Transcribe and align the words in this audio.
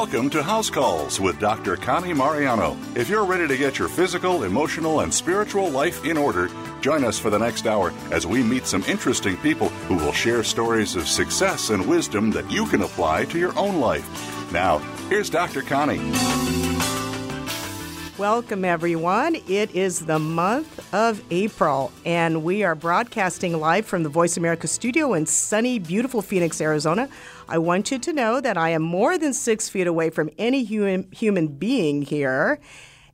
Welcome 0.00 0.30
to 0.30 0.42
House 0.42 0.70
Calls 0.70 1.20
with 1.20 1.38
Dr. 1.38 1.76
Connie 1.76 2.14
Mariano. 2.14 2.74
If 2.94 3.10
you're 3.10 3.26
ready 3.26 3.46
to 3.46 3.58
get 3.58 3.78
your 3.78 3.88
physical, 3.88 4.44
emotional, 4.44 5.00
and 5.00 5.12
spiritual 5.12 5.68
life 5.68 6.06
in 6.06 6.16
order, 6.16 6.48
join 6.80 7.04
us 7.04 7.18
for 7.18 7.28
the 7.28 7.38
next 7.38 7.66
hour 7.66 7.92
as 8.10 8.26
we 8.26 8.42
meet 8.42 8.64
some 8.64 8.82
interesting 8.84 9.36
people 9.36 9.68
who 9.68 9.96
will 9.96 10.12
share 10.12 10.42
stories 10.42 10.96
of 10.96 11.06
success 11.06 11.68
and 11.68 11.86
wisdom 11.86 12.30
that 12.30 12.50
you 12.50 12.64
can 12.64 12.80
apply 12.80 13.26
to 13.26 13.38
your 13.38 13.56
own 13.58 13.78
life. 13.78 14.50
Now, 14.50 14.78
here's 15.10 15.28
Dr. 15.28 15.60
Connie. 15.60 16.69
Welcome, 18.20 18.66
everyone. 18.66 19.36
It 19.48 19.74
is 19.74 20.00
the 20.00 20.18
month 20.18 20.92
of 20.92 21.22
April, 21.30 21.90
and 22.04 22.44
we 22.44 22.62
are 22.62 22.74
broadcasting 22.74 23.58
live 23.58 23.86
from 23.86 24.02
the 24.02 24.10
Voice 24.10 24.36
America 24.36 24.68
studio 24.68 25.14
in 25.14 25.24
sunny, 25.24 25.78
beautiful 25.78 26.20
Phoenix, 26.20 26.60
Arizona. 26.60 27.08
I 27.48 27.56
want 27.56 27.90
you 27.90 27.98
to 27.98 28.12
know 28.12 28.38
that 28.42 28.58
I 28.58 28.68
am 28.68 28.82
more 28.82 29.16
than 29.16 29.32
six 29.32 29.70
feet 29.70 29.86
away 29.86 30.10
from 30.10 30.28
any 30.36 30.64
human, 30.64 31.10
human 31.10 31.48
being 31.48 32.02
here. 32.02 32.60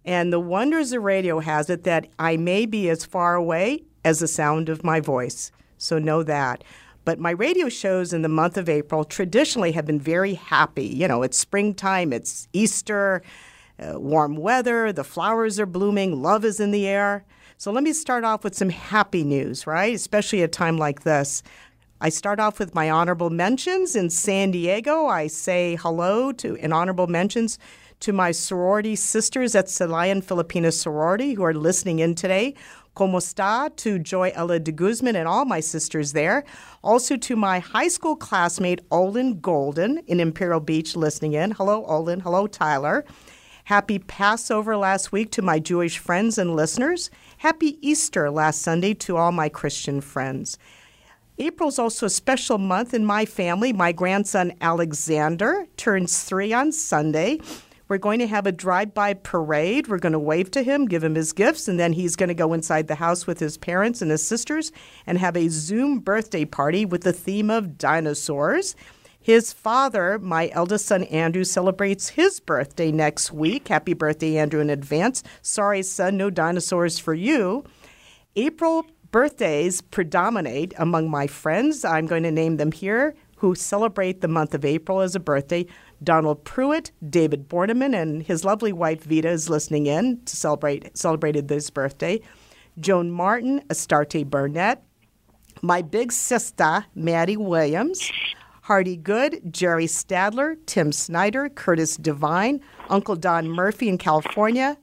And 0.05 0.33
the 0.33 0.41
wonders 0.41 0.91
of 0.93 1.05
radio 1.05 1.39
has 1.39 1.71
it 1.71 1.85
that 1.85 2.09
I 2.19 2.37
may 2.37 2.67
be 2.67 2.89
as 2.89 3.05
far 3.05 3.37
away 3.37 3.85
as 4.05 4.19
the 4.19 4.27
sound 4.27 4.69
of 4.69 4.83
my 4.83 4.99
voice. 4.99 5.53
So 5.79 6.01
know 6.01 6.25
that. 6.25 6.65
But 7.05 7.21
my 7.21 7.31
radio 7.31 7.69
shows 7.69 8.13
in 8.13 8.23
the 8.23 8.29
month 8.29 8.57
of 8.57 8.69
April 8.69 9.05
traditionally 9.05 9.71
have 9.71 9.87
been 9.87 10.01
very 10.01 10.35
happy. 10.35 10.89
You 10.89 11.07
know, 11.07 11.23
it's 11.23 11.39
springtime, 11.39 12.13
it's 12.13 12.49
Easter, 12.53 13.23
uh, 13.79 13.99
warm 14.01 14.37
weather, 14.37 14.93
the 14.93 15.05
flowers 15.05 15.61
are 15.61 15.67
blooming, 15.67 16.23
love 16.23 16.45
is 16.45 16.61
in 16.61 16.71
the 16.71 16.87
air. 16.87 17.25
So 17.59 17.73
let 17.73 17.85
me 17.85 17.93
start 17.93 18.25
off 18.25 18.45
with 18.45 18.55
some 18.55 18.69
happy 18.69 19.25
news, 19.25 19.67
right? 19.67 19.95
Especially 19.95 20.43
a 20.43 20.49
time 20.49 20.77
like 20.77 21.03
this. 21.03 21.43
I 22.01 22.11
start 22.11 22.39
off 22.39 22.59
with 22.59 22.75
my 22.75 22.91
honorable 22.91 23.31
mentions 23.31 23.97
in 23.97 24.11
San 24.11 24.51
Diego. 24.51 25.07
I 25.07 25.29
say 25.29 25.77
hello 25.77 26.31
to 26.33 26.57
and 26.59 26.75
honorable 26.75 27.07
mentions 27.07 27.59
to 28.01 28.13
my 28.13 28.33
sorority 28.33 28.95
sisters 28.95 29.55
at 29.55 29.67
Salayan 29.67 30.23
Filipino 30.23 30.69
Sorority 30.69 31.33
who 31.33 31.43
are 31.43 31.55
listening 31.55 32.01
in 32.01 32.15
today. 32.15 32.55
Como 32.95 33.19
esta 33.19 33.71
to 33.77 33.99
Joy 33.99 34.33
Ella 34.35 34.59
de 34.59 34.73
Guzman 34.73 35.17
and 35.17 35.27
all 35.29 35.47
my 35.47 35.61
sisters 35.61 36.13
there. 36.13 36.45
Also 36.83 37.17
to 37.17 37.37
my 37.37 37.59
high 37.59 37.89
school 37.89 38.17
classmate 38.17 38.81
Olin 38.91 39.41
Golden 39.41 39.99
in 40.07 40.21
Imperial 40.21 40.61
Beach 40.61 40.97
listening 40.97 41.33
in. 41.33 41.51
Hello, 41.51 41.85
Olin. 41.87 42.21
Hello, 42.21 42.47
Tyler. 42.47 43.05
Happy 43.67 43.99
Passover 43.99 44.77
last 44.77 45.11
week 45.11 45.33
to 45.33 45.43
my 45.43 45.59
Jewish 45.59 45.99
friends 45.99 46.39
and 46.39 46.55
listeners. 46.55 47.11
Happy 47.39 47.79
Easter 47.85 48.31
last 48.31 48.63
Sunday 48.63 48.95
to 48.95 49.17
all 49.17 49.33
my 49.33 49.49
Christian 49.49 50.01
friends. 50.01 50.57
April's 51.37 51.77
also 51.77 52.07
a 52.07 52.11
special 52.11 52.59
month 52.59 52.95
in 52.95 53.05
my 53.05 53.25
family. 53.25 53.73
My 53.73 53.91
grandson 53.91 54.53
Alexander 54.61 55.67
turns 55.77 56.23
three 56.23 56.53
on 56.53 56.71
Sunday. 56.71 57.41
We're 57.89 57.99
going 57.99 58.21
to 58.21 58.29
have 58.29 58.47
a 58.47 58.53
drive 58.53 58.95
by 58.95 59.15
parade. 59.15 59.89
We're 59.89 59.99
going 59.99 60.13
to 60.13 60.19
wave 60.21 60.53
to 60.53 60.63
him, 60.63 60.87
give 60.87 61.03
him 61.03 61.17
his 61.17 61.33
gifts, 61.33 61.67
and 61.67 61.79
then 61.79 61.93
he's 61.93 62.15
going 62.15 62.29
to 62.29 62.35
go 62.35 62.53
inside 62.53 62.87
the 62.87 62.95
house 62.95 63.27
with 63.27 63.41
his 63.41 63.57
parents 63.57 64.01
and 64.01 64.13
his 64.13 64.23
sisters 64.23 64.71
and 65.09 65.19
have 65.19 65.37
a 65.37 65.49
Zoom 65.49 65.99
birthday 65.99 66.45
party 66.45 66.85
with 66.85 67.03
the 67.03 67.13
theme 67.13 67.51
of 67.51 67.79
dinosaurs. 67.79 68.77
His 69.27 69.53
father, 69.53 70.21
my 70.21 70.51
eldest 70.53 70.87
son 70.87 71.03
Andrew, 71.03 71.43
celebrates 71.43 72.11
his 72.11 72.39
birthday 72.39 72.93
next 72.93 73.33
week. 73.33 73.67
Happy 73.67 73.93
birthday, 73.93 74.37
Andrew, 74.37 74.61
in 74.61 74.71
advance. 74.71 75.25
Sorry, 75.43 75.83
son, 75.83 76.17
no 76.17 76.31
dinosaurs 76.31 77.01
for 77.01 77.13
you. 77.13 77.65
April 78.37 78.87
birthdays 79.11 79.81
predominate 79.81 80.75
among 80.79 81.11
my 81.11 81.27
friends. 81.27 81.85
I'm 81.85 82.07
going 82.07 82.23
to 82.23 82.31
name 82.31 82.57
them 82.57 82.71
here 82.71 83.17
who 83.39 83.57
celebrate 83.57 84.21
the 84.21 84.29
month 84.29 84.55
of 84.55 84.65
April 84.65 85.01
as 85.01 85.17
a 85.17 85.21
birthday. 85.21 85.67
Donald 86.05 86.45
Pruitt, 86.45 86.93
David 87.11 87.49
Borneman, 87.49 88.01
and 88.01 88.23
his 88.23 88.45
lovely 88.45 88.73
wife 88.73 89.03
Vita 89.03 89.29
is 89.29 89.51
listening 89.51 89.87
in 89.87 90.23
to 90.25 90.37
celebrate 90.37 90.97
celebrated 90.97 91.49
this 91.49 91.69
birthday. 91.69 92.21
Joan 92.79 93.11
Martin, 93.11 93.65
Astarte 93.71 94.31
Burnett, 94.31 94.85
my 95.63 95.83
big 95.83 96.13
sister 96.13 96.87
Maddie 96.95 97.37
Williams, 97.37 98.13
Hardy 98.67 98.97
Good, 98.97 99.53
Jerry 99.53 99.87
Stadler, 99.87 100.57
Tim 100.67 100.91
Snyder, 100.91 101.49
Curtis 101.49 101.97
Devine, 101.97 102.61
Uncle 102.89 103.15
Don 103.15 103.49
Murphy 103.49 103.89
in 103.89 103.97
California, 103.97 104.77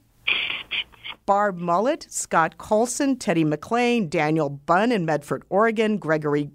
Barb 1.26 1.58
Mullet, 1.58 2.08
Scott 2.10 2.58
Colson, 2.58 3.18
Teddy 3.18 3.44
McLean, 3.44 4.08
Daniel 4.08 4.50
Bunn 4.50 4.94
in 4.94 5.04
Medford, 5.04 5.44
Oregon, 5.50 5.98
Gregory, 5.98 6.50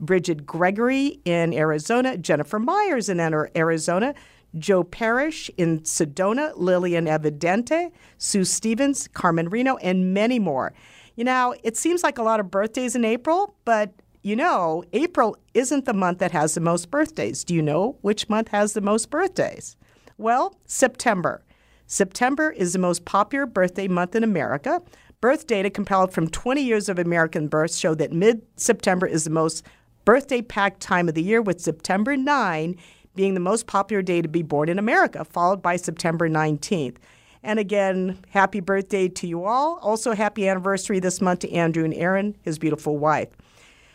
Bridget 0.00 0.46
Gregory 0.46 1.20
in 1.26 1.52
Arizona, 1.52 2.16
Jennifer 2.16 2.58
Myers 2.58 3.10
in 3.10 3.20
Arizona, 3.20 4.14
Joe 4.58 4.82
Parrish 4.82 5.50
in 5.58 5.80
Sedona, 5.80 6.54
Lillian 6.56 7.04
Evidente, 7.04 7.92
Sue 8.16 8.44
Stevens, 8.44 9.06
Carmen 9.08 9.50
Reno, 9.50 9.76
and 9.82 10.14
many 10.14 10.38
more. 10.38 10.72
You 11.14 11.24
know, 11.24 11.54
it 11.62 11.76
seems 11.76 12.02
like 12.02 12.16
a 12.16 12.22
lot 12.22 12.40
of 12.40 12.50
birthdays 12.50 12.96
in 12.96 13.04
April, 13.04 13.54
but 13.66 13.92
you 14.22 14.36
know, 14.36 14.84
April 14.92 15.36
isn't 15.54 15.86
the 15.86 15.94
month 15.94 16.18
that 16.18 16.32
has 16.32 16.54
the 16.54 16.60
most 16.60 16.90
birthdays. 16.90 17.44
Do 17.44 17.54
you 17.54 17.62
know 17.62 17.96
which 18.02 18.28
month 18.28 18.48
has 18.48 18.74
the 18.74 18.80
most 18.80 19.10
birthdays? 19.10 19.76
Well, 20.18 20.56
September. 20.66 21.42
September 21.86 22.50
is 22.50 22.72
the 22.72 22.78
most 22.78 23.04
popular 23.04 23.46
birthday 23.46 23.88
month 23.88 24.14
in 24.14 24.22
America. 24.22 24.82
Birth 25.20 25.46
data 25.46 25.70
compiled 25.70 26.12
from 26.12 26.28
20 26.28 26.62
years 26.62 26.88
of 26.88 26.98
American 26.98 27.48
births 27.48 27.76
show 27.76 27.94
that 27.94 28.12
mid 28.12 28.42
September 28.56 29.06
is 29.06 29.24
the 29.24 29.30
most 29.30 29.64
birthday 30.04 30.42
packed 30.42 30.80
time 30.80 31.08
of 31.08 31.14
the 31.14 31.22
year, 31.22 31.42
with 31.42 31.60
September 31.60 32.16
9 32.16 32.76
being 33.14 33.34
the 33.34 33.40
most 33.40 33.66
popular 33.66 34.02
day 34.02 34.22
to 34.22 34.28
be 34.28 34.42
born 34.42 34.68
in 34.68 34.78
America, 34.78 35.24
followed 35.24 35.60
by 35.60 35.76
September 35.76 36.28
19th. 36.28 36.96
And 37.42 37.58
again, 37.58 38.18
happy 38.28 38.60
birthday 38.60 39.08
to 39.08 39.26
you 39.26 39.44
all. 39.44 39.78
Also, 39.82 40.12
happy 40.14 40.48
anniversary 40.48 41.00
this 41.00 41.20
month 41.20 41.40
to 41.40 41.52
Andrew 41.52 41.84
and 41.84 41.94
Erin, 41.94 42.36
his 42.42 42.58
beautiful 42.58 42.98
wife. 42.98 43.28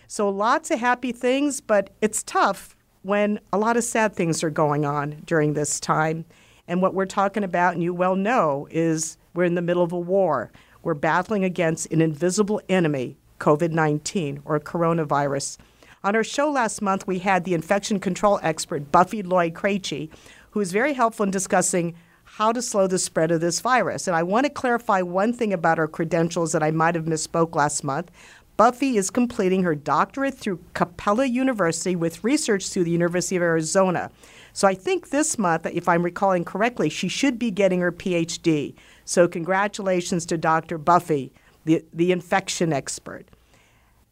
So, 0.08 0.30
lots 0.30 0.72
of 0.72 0.80
happy 0.80 1.12
things, 1.12 1.62
but 1.62 1.90
it's 2.02 2.24
tough 2.24 2.76
when 3.02 3.40
a 3.54 3.58
lot 3.58 3.78
of 3.78 3.84
sad 3.84 4.16
things 4.16 4.44
are 4.44 4.50
going 4.50 4.86
on 4.86 5.22
during 5.26 5.54
this 5.54 5.80
time. 5.80 6.26
And 6.68 6.82
what 6.82 6.94
we're 6.94 7.06
talking 7.06 7.44
about, 7.44 7.74
and 7.74 7.84
you 7.84 7.94
well 7.94 8.16
know, 8.16 8.68
is 8.72 9.18
we're 9.34 9.44
in 9.44 9.56
the 9.56 9.62
middle 9.62 9.84
of 9.84 9.92
a 9.92 10.00
war. 10.00 10.52
We're 10.82 10.94
battling 10.94 11.44
against 11.44 11.92
an 11.92 12.02
invisible 12.02 12.62
enemy, 12.70 13.18
COVID 13.40 13.72
19 13.72 14.42
or 14.46 14.60
coronavirus. 14.60 15.58
On 16.04 16.16
our 16.16 16.24
show 16.24 16.50
last 16.52 16.82
month, 16.82 17.08
we 17.08 17.20
had 17.20 17.44
the 17.44 17.56
infection 17.56 18.00
control 18.00 18.40
expert, 18.44 18.92
Buffy 18.92 19.24
Lloyd 19.24 19.56
Krejci, 19.56 20.10
who 20.52 20.60
was 20.60 20.72
very 20.72 20.94
helpful 20.94 21.24
in 21.24 21.32
discussing 21.32 21.96
how 22.24 22.52
to 22.52 22.62
slow 22.62 22.86
the 22.86 23.00
spread 23.00 23.32
of 23.32 23.42
this 23.42 23.60
virus. 23.60 24.08
And 24.08 24.16
I 24.16 24.24
want 24.24 24.46
to 24.46 24.52
clarify 24.52 25.02
one 25.02 25.34
thing 25.34 25.54
about 25.54 25.80
our 25.80 25.88
credentials 25.88 26.52
that 26.52 26.64
I 26.64 26.72
might 26.72 26.96
have 26.96 27.06
misspoke 27.06 27.56
last 27.56 27.84
month. 27.84 28.12
Buffy 28.58 28.96
is 28.96 29.10
completing 29.10 29.64
her 29.64 29.76
doctorate 29.76 30.38
through 30.38 30.64
Capella 30.74 31.26
University 31.26 31.96
with 31.96 32.24
research 32.24 32.70
through 32.70 32.86
the 32.86 32.92
University 32.92 33.36
of 33.36 33.42
Arizona. 33.42 34.10
So 34.54 34.66
I 34.66 34.74
think 34.74 35.10
this 35.10 35.38
month, 35.38 35.66
if 35.66 35.90
I'm 35.90 36.04
recalling 36.04 36.46
correctly, 36.46 36.90
she 36.90 37.10
should 37.10 37.38
be 37.38 37.52
getting 37.52 37.82
her 37.82 37.92
PhD. 37.92 38.74
So 39.04 39.28
congratulations 39.28 40.26
to 40.28 40.38
Dr. 40.38 40.78
Buffy, 40.78 41.34
the, 41.66 41.84
the 41.94 42.14
infection 42.14 42.72
expert. 42.72 43.26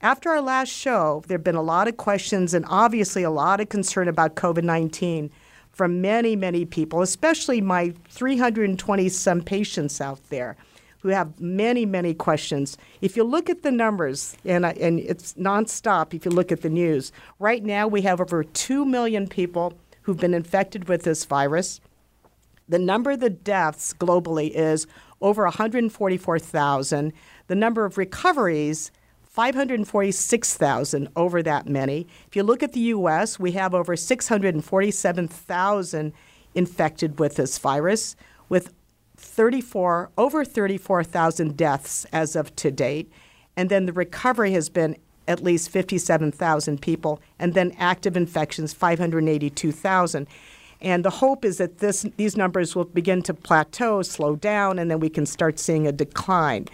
After 0.01 0.31
our 0.31 0.41
last 0.41 0.69
show, 0.69 1.23
there 1.27 1.37
have 1.37 1.45
been 1.45 1.55
a 1.55 1.61
lot 1.61 1.87
of 1.87 1.95
questions 1.95 2.53
and 2.53 2.65
obviously 2.67 3.23
a 3.23 3.31
lot 3.31 3.61
of 3.61 3.69
concern 3.69 4.09
about 4.09 4.35
COVID 4.35 4.63
19 4.63 5.31
from 5.71 6.01
many, 6.01 6.35
many 6.35 6.65
people, 6.65 7.01
especially 7.01 7.61
my 7.61 7.93
320 8.09 9.07
some 9.07 9.41
patients 9.41 10.01
out 10.01 10.19
there 10.29 10.57
who 11.03 11.09
have 11.09 11.39
many, 11.39 11.85
many 11.85 12.13
questions. 12.13 12.77
If 13.01 13.17
you 13.17 13.25
look 13.25 13.49
at 13.49 13.61
the 13.61 13.71
numbers, 13.71 14.37
and, 14.45 14.65
and 14.65 15.01
it's 15.01 15.33
nonstop 15.33 16.13
if 16.13 16.23
you 16.23 16.31
look 16.31 16.49
at 16.49 16.61
the 16.61 16.69
news, 16.69 17.11
right 17.39 17.61
now 17.61 17.89
we 17.89 18.03
have 18.03 18.21
over 18.21 18.45
2 18.45 18.85
million 18.85 19.27
people 19.27 19.73
who've 20.03 20.17
been 20.17 20.33
infected 20.33 20.87
with 20.87 21.03
this 21.03 21.25
virus. 21.25 21.81
The 22.69 22.79
number 22.79 23.11
of 23.11 23.19
the 23.19 23.29
deaths 23.29 23.93
globally 23.93 24.51
is 24.51 24.87
over 25.19 25.43
144,000. 25.43 27.11
The 27.47 27.55
number 27.55 27.83
of 27.83 27.97
recoveries, 27.97 28.89
546,000, 29.23 31.09
over 31.17 31.43
that 31.43 31.67
many. 31.67 32.07
If 32.27 32.37
you 32.37 32.43
look 32.43 32.63
at 32.63 32.71
the 32.71 32.79
U.S., 32.79 33.37
we 33.37 33.51
have 33.51 33.75
over 33.75 33.97
647,000 33.97 36.13
infected 36.55 37.19
with 37.19 37.35
this 37.35 37.57
virus, 37.57 38.15
with 38.47 38.71
34 39.23 40.11
over 40.17 40.45
34,000 40.45 41.57
deaths 41.57 42.05
as 42.11 42.35
of 42.35 42.55
to 42.57 42.71
date. 42.71 43.11
And 43.55 43.69
then 43.69 43.85
the 43.85 43.93
recovery 43.93 44.51
has 44.53 44.69
been 44.69 44.97
at 45.27 45.41
least 45.43 45.69
57,000 45.69 46.81
people, 46.81 47.21
and 47.39 47.53
then 47.53 47.73
active 47.77 48.17
infections 48.17 48.73
582,000. 48.73 50.27
And 50.81 51.05
the 51.05 51.09
hope 51.09 51.45
is 51.45 51.59
that 51.59 51.77
this, 51.77 52.05
these 52.17 52.35
numbers 52.35 52.75
will 52.75 52.83
begin 52.83 53.21
to 53.23 53.33
plateau, 53.33 54.01
slow 54.01 54.35
down, 54.35 54.77
and 54.79 54.91
then 54.91 54.99
we 54.99 55.09
can 55.09 55.25
start 55.25 55.59
seeing 55.59 55.87
a 55.87 55.93
decline. 55.93 56.67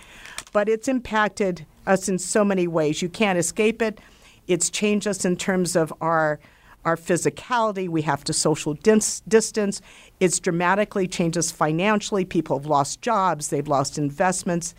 But 0.52 0.68
it's 0.68 0.88
impacted 0.88 1.66
us 1.86 2.10
in 2.10 2.18
so 2.18 2.44
many 2.44 2.68
ways. 2.68 3.04
You 3.04 3.10
can't 3.10 3.38
escape 3.38 3.84
it. 3.84 4.00
It's 4.48 4.72
changed 4.72 5.08
us 5.08 5.26
in 5.26 5.38
terms 5.38 5.76
of 5.76 5.94
our 6.02 6.40
our 6.86 6.96
physicality. 6.96 7.88
We 7.88 8.04
have 8.04 8.24
to 8.26 8.34
social 8.34 8.74
dis- 8.74 9.22
distance. 9.28 9.82
It's 10.20 10.40
dramatically 10.40 11.08
changed 11.08 11.38
us 11.38 11.52
financially. 11.52 12.26
People 12.26 12.58
have 12.58 12.66
lost 12.66 13.02
jobs, 13.02 13.50
they've 13.50 13.68
lost 13.68 13.98
investments. 13.98 14.74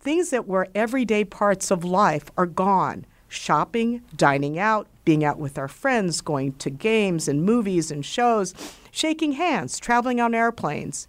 Things 0.00 0.30
that 0.30 0.46
were 0.46 0.68
everyday 0.74 1.24
parts 1.24 1.70
of 1.70 1.84
life 1.84 2.30
are 2.36 2.46
gone. 2.46 3.06
Shopping, 3.28 4.02
dining 4.14 4.58
out, 4.58 4.86
being 5.04 5.24
out 5.24 5.38
with 5.38 5.58
our 5.58 5.68
friends, 5.68 6.20
going 6.20 6.52
to 6.54 6.70
games 6.70 7.26
and 7.26 7.42
movies 7.42 7.90
and 7.90 8.04
shows, 8.04 8.54
shaking 8.90 9.32
hands, 9.32 9.78
traveling 9.78 10.20
on 10.20 10.34
airplanes. 10.34 11.08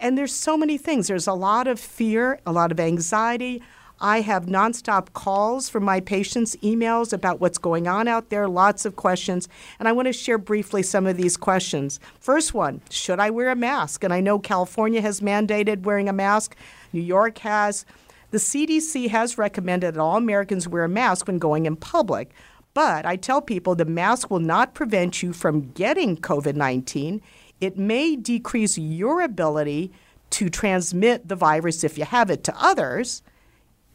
And 0.00 0.16
there's 0.16 0.34
so 0.34 0.56
many 0.56 0.78
things. 0.78 1.08
There's 1.08 1.26
a 1.26 1.34
lot 1.34 1.68
of 1.68 1.78
fear, 1.78 2.40
a 2.46 2.52
lot 2.52 2.72
of 2.72 2.80
anxiety, 2.80 3.62
I 4.00 4.22
have 4.22 4.46
nonstop 4.46 5.12
calls 5.12 5.68
from 5.68 5.84
my 5.84 6.00
patients, 6.00 6.56
emails 6.56 7.12
about 7.12 7.38
what's 7.38 7.58
going 7.58 7.86
on 7.86 8.08
out 8.08 8.30
there, 8.30 8.48
lots 8.48 8.86
of 8.86 8.96
questions. 8.96 9.46
And 9.78 9.86
I 9.86 9.92
want 9.92 10.06
to 10.06 10.12
share 10.12 10.38
briefly 10.38 10.82
some 10.82 11.06
of 11.06 11.18
these 11.18 11.36
questions. 11.36 12.00
First 12.18 12.54
one 12.54 12.80
Should 12.88 13.20
I 13.20 13.28
wear 13.28 13.50
a 13.50 13.56
mask? 13.56 14.02
And 14.02 14.12
I 14.12 14.20
know 14.20 14.38
California 14.38 15.02
has 15.02 15.20
mandated 15.20 15.82
wearing 15.82 16.08
a 16.08 16.14
mask, 16.14 16.56
New 16.92 17.02
York 17.02 17.38
has. 17.38 17.84
The 18.30 18.38
CDC 18.38 19.08
has 19.10 19.36
recommended 19.36 19.94
that 19.94 20.00
all 20.00 20.16
Americans 20.16 20.66
wear 20.66 20.84
a 20.84 20.88
mask 20.88 21.26
when 21.26 21.38
going 21.38 21.66
in 21.66 21.76
public. 21.76 22.30
But 22.72 23.04
I 23.04 23.16
tell 23.16 23.42
people 23.42 23.74
the 23.74 23.84
mask 23.84 24.30
will 24.30 24.38
not 24.38 24.72
prevent 24.74 25.22
you 25.22 25.32
from 25.32 25.72
getting 25.72 26.16
COVID 26.16 26.54
19. 26.54 27.20
It 27.60 27.76
may 27.76 28.16
decrease 28.16 28.78
your 28.78 29.20
ability 29.20 29.92
to 30.30 30.48
transmit 30.48 31.28
the 31.28 31.36
virus 31.36 31.84
if 31.84 31.98
you 31.98 32.04
have 32.04 32.30
it 32.30 32.44
to 32.44 32.54
others 32.56 33.22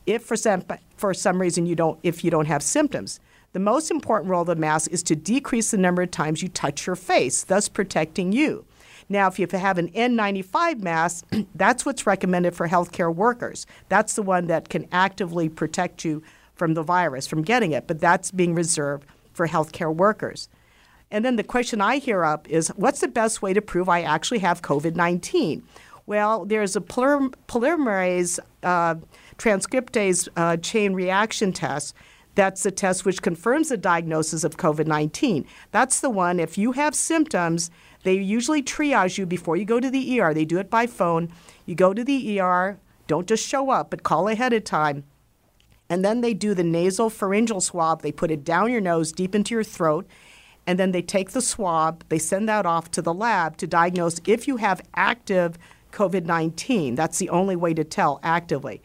if 0.05 0.23
for 0.23 0.35
some, 0.35 0.63
for 0.97 1.13
some 1.13 1.41
reason 1.41 1.65
you 1.65 1.75
don't, 1.75 1.99
if 2.03 2.23
you 2.23 2.31
don't 2.31 2.45
have 2.45 2.63
symptoms. 2.63 3.19
The 3.53 3.59
most 3.59 3.89
important 3.89 4.29
role 4.29 4.41
of 4.41 4.47
the 4.47 4.55
mask 4.55 4.91
is 4.91 5.01
to 5.03 5.15
decrease 5.15 5.71
the 5.71 5.77
number 5.77 6.01
of 6.01 6.11
times 6.11 6.41
you 6.41 6.49
touch 6.49 6.85
your 6.85 6.95
face, 6.95 7.43
thus 7.43 7.69
protecting 7.69 8.31
you. 8.31 8.65
Now, 9.07 9.27
if 9.27 9.39
you 9.39 9.47
have 9.51 9.77
an 9.77 9.89
N95 9.91 10.81
mask, 10.81 11.25
that's 11.55 11.85
what's 11.85 12.07
recommended 12.07 12.55
for 12.55 12.67
healthcare 12.67 13.13
workers. 13.13 13.65
That's 13.87 14.13
the 14.13 14.23
one 14.23 14.47
that 14.47 14.69
can 14.69 14.87
actively 14.91 15.47
protect 15.47 16.03
you 16.03 16.23
from 16.55 16.73
the 16.73 16.83
virus, 16.83 17.27
from 17.27 17.43
getting 17.43 17.71
it, 17.71 17.87
but 17.87 17.99
that's 17.99 18.31
being 18.31 18.55
reserved 18.55 19.07
for 19.33 19.47
healthcare 19.47 19.93
workers. 19.93 20.49
And 21.11 21.23
then 21.23 21.35
the 21.35 21.43
question 21.43 21.81
I 21.81 21.97
hear 21.97 22.23
up 22.23 22.49
is 22.49 22.69
what's 22.69 23.01
the 23.01 23.07
best 23.07 23.41
way 23.41 23.53
to 23.53 23.61
prove 23.61 23.87
I 23.87 24.01
actually 24.01 24.39
have 24.39 24.61
COVID 24.61 24.95
19? 24.95 25.63
Well, 26.07 26.45
there's 26.45 26.75
a 26.75 26.81
polymerase 26.81 28.39
uh, 28.63 28.95
transcriptase 29.37 30.27
uh, 30.35 30.57
chain 30.57 30.93
reaction 30.93 31.51
test. 31.51 31.93
That's 32.35 32.63
the 32.63 32.71
test 32.71 33.05
which 33.05 33.21
confirms 33.21 33.69
the 33.69 33.77
diagnosis 33.77 34.43
of 34.43 34.57
COVID 34.57 34.87
19. 34.87 35.45
That's 35.71 36.01
the 36.01 36.09
one, 36.09 36.39
if 36.39 36.57
you 36.57 36.73
have 36.73 36.93
symptoms, 36.93 37.71
they 38.03 38.15
usually 38.15 38.61
triage 38.61 39.17
you 39.17 39.25
before 39.25 39.57
you 39.57 39.65
go 39.65 39.79
to 39.79 39.89
the 39.89 40.19
ER. 40.19 40.33
They 40.33 40.45
do 40.45 40.59
it 40.59 40.69
by 40.69 40.85
phone. 40.85 41.31
You 41.65 41.75
go 41.75 41.93
to 41.93 42.03
the 42.03 42.39
ER, 42.39 42.77
don't 43.07 43.27
just 43.27 43.47
show 43.47 43.69
up, 43.69 43.89
but 43.89 44.03
call 44.03 44.27
ahead 44.27 44.53
of 44.53 44.63
time. 44.63 45.05
And 45.89 46.03
then 46.03 46.21
they 46.21 46.33
do 46.33 46.53
the 46.53 46.63
nasal 46.63 47.09
pharyngeal 47.09 47.61
swab. 47.61 48.01
They 48.01 48.11
put 48.11 48.31
it 48.31 48.43
down 48.43 48.71
your 48.71 48.81
nose, 48.81 49.11
deep 49.11 49.33
into 49.33 49.53
your 49.53 49.63
throat. 49.63 50.05
And 50.67 50.79
then 50.79 50.91
they 50.91 51.03
take 51.03 51.31
the 51.31 51.41
swab, 51.41 52.03
they 52.09 52.17
send 52.17 52.49
that 52.49 52.65
off 52.65 52.89
to 52.91 53.01
the 53.01 53.13
lab 53.13 53.57
to 53.57 53.67
diagnose 53.67 54.19
if 54.25 54.47
you 54.47 54.57
have 54.57 54.81
active 54.95 55.59
COVID 55.91 56.25
19. 56.25 56.95
That's 56.95 57.19
the 57.19 57.29
only 57.29 57.55
way 57.55 57.73
to 57.73 57.83
tell 57.83 58.19
actively. 58.23 58.81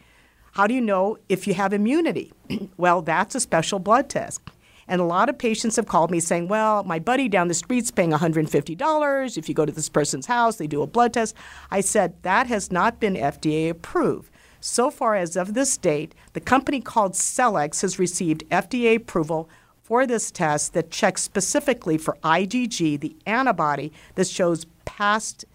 How 0.51 0.67
do 0.67 0.73
you 0.73 0.81
know 0.81 1.17
if 1.29 1.47
you 1.47 1.53
have 1.53 1.73
immunity? 1.73 2.33
well, 2.77 3.01
that's 3.01 3.35
a 3.35 3.39
special 3.39 3.79
blood 3.79 4.09
test. 4.09 4.41
And 4.87 4.99
a 4.99 5.05
lot 5.05 5.29
of 5.29 5.37
patients 5.37 5.77
have 5.77 5.87
called 5.87 6.11
me 6.11 6.19
saying, 6.19 6.49
Well, 6.49 6.83
my 6.83 6.99
buddy 6.99 7.29
down 7.29 7.47
the 7.47 7.53
street's 7.53 7.91
paying 7.91 8.11
$150. 8.11 9.37
If 9.37 9.47
you 9.47 9.55
go 9.55 9.65
to 9.65 9.71
this 9.71 9.87
person's 9.87 10.25
house, 10.25 10.57
they 10.57 10.67
do 10.67 10.81
a 10.81 10.87
blood 10.87 11.13
test. 11.13 11.35
I 11.69 11.79
said, 11.79 12.21
That 12.23 12.47
has 12.47 12.71
not 12.71 12.99
been 12.99 13.15
FDA 13.15 13.69
approved. 13.69 14.29
So 14.59 14.91
far 14.91 15.15
as 15.15 15.35
of 15.37 15.53
this 15.53 15.77
date, 15.77 16.13
the 16.33 16.39
company 16.41 16.81
called 16.81 17.13
Cellex 17.13 17.81
has 17.81 17.97
received 17.97 18.43
FDA 18.49 18.97
approval 18.97 19.49
for 19.81 20.05
this 20.05 20.29
test 20.29 20.73
that 20.73 20.91
checks 20.91 21.21
specifically 21.21 21.97
for 21.97 22.17
IgG, 22.23 22.99
the 22.99 23.15
antibody 23.25 23.91
that 24.15 24.27
shows 24.27 24.65
past 24.85 25.45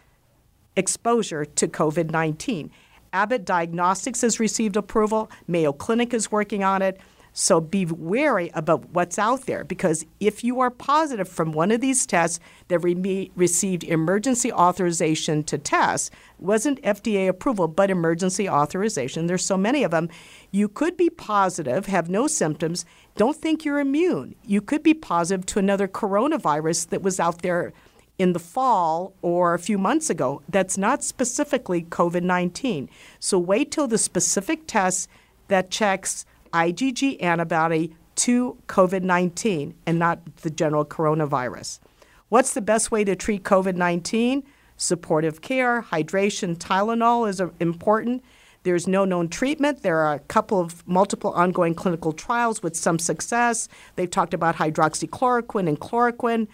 exposure 0.76 1.44
to 1.44 1.68
COVID 1.68 2.10
19. 2.10 2.70
Abbott 3.12 3.44
Diagnostics 3.44 4.22
has 4.22 4.40
received 4.40 4.76
approval, 4.76 5.30
Mayo 5.46 5.72
Clinic 5.72 6.12
is 6.14 6.32
working 6.32 6.64
on 6.64 6.82
it. 6.82 7.00
So 7.38 7.60
be 7.60 7.84
wary 7.84 8.50
about 8.54 8.88
what's 8.92 9.18
out 9.18 9.44
there 9.44 9.62
because 9.62 10.06
if 10.20 10.42
you 10.42 10.58
are 10.60 10.70
positive 10.70 11.28
from 11.28 11.52
one 11.52 11.70
of 11.70 11.82
these 11.82 12.06
tests 12.06 12.40
that 12.68 12.78
re- 12.78 13.30
received 13.36 13.84
emergency 13.84 14.50
authorization 14.50 15.44
to 15.44 15.58
test, 15.58 16.10
wasn't 16.38 16.80
FDA 16.80 17.28
approval, 17.28 17.68
but 17.68 17.90
emergency 17.90 18.48
authorization, 18.48 19.26
there's 19.26 19.44
so 19.44 19.58
many 19.58 19.82
of 19.84 19.90
them, 19.90 20.08
you 20.50 20.66
could 20.66 20.96
be 20.96 21.10
positive, 21.10 21.84
have 21.84 22.08
no 22.08 22.26
symptoms, 22.26 22.86
don't 23.16 23.36
think 23.36 23.66
you're 23.66 23.80
immune. 23.80 24.34
You 24.46 24.62
could 24.62 24.82
be 24.82 24.94
positive 24.94 25.44
to 25.44 25.58
another 25.58 25.88
coronavirus 25.88 26.88
that 26.88 27.02
was 27.02 27.20
out 27.20 27.42
there 27.42 27.74
in 28.18 28.32
the 28.32 28.38
fall 28.38 29.12
or 29.22 29.54
a 29.54 29.58
few 29.58 29.78
months 29.78 30.10
ago. 30.10 30.42
That's 30.48 30.78
not 30.78 31.02
specifically 31.02 31.82
COVID 31.82 32.22
19. 32.22 32.88
So 33.18 33.38
wait 33.38 33.70
till 33.70 33.86
the 33.86 33.98
specific 33.98 34.66
test 34.66 35.08
that 35.48 35.70
checks 35.70 36.24
IgG 36.52 37.22
antibody 37.22 37.94
to 38.16 38.56
COVID 38.66 39.02
19 39.02 39.74
and 39.86 39.98
not 39.98 40.36
the 40.36 40.50
general 40.50 40.84
coronavirus. 40.84 41.80
What's 42.28 42.54
the 42.54 42.62
best 42.62 42.90
way 42.90 43.04
to 43.04 43.14
treat 43.14 43.44
COVID 43.44 43.76
19? 43.76 44.42
Supportive 44.78 45.40
care, 45.40 45.82
hydration, 45.82 46.56
Tylenol 46.56 47.28
is 47.28 47.40
important. 47.60 48.22
There's 48.62 48.88
no 48.88 49.04
known 49.04 49.28
treatment. 49.28 49.82
There 49.82 49.98
are 49.98 50.14
a 50.14 50.18
couple 50.18 50.60
of 50.60 50.86
multiple 50.88 51.30
ongoing 51.30 51.74
clinical 51.74 52.12
trials 52.12 52.64
with 52.64 52.74
some 52.74 52.98
success. 52.98 53.68
They've 53.94 54.10
talked 54.10 54.34
about 54.34 54.56
hydroxychloroquine 54.56 55.68
and 55.68 55.78
chloroquine 55.78 56.48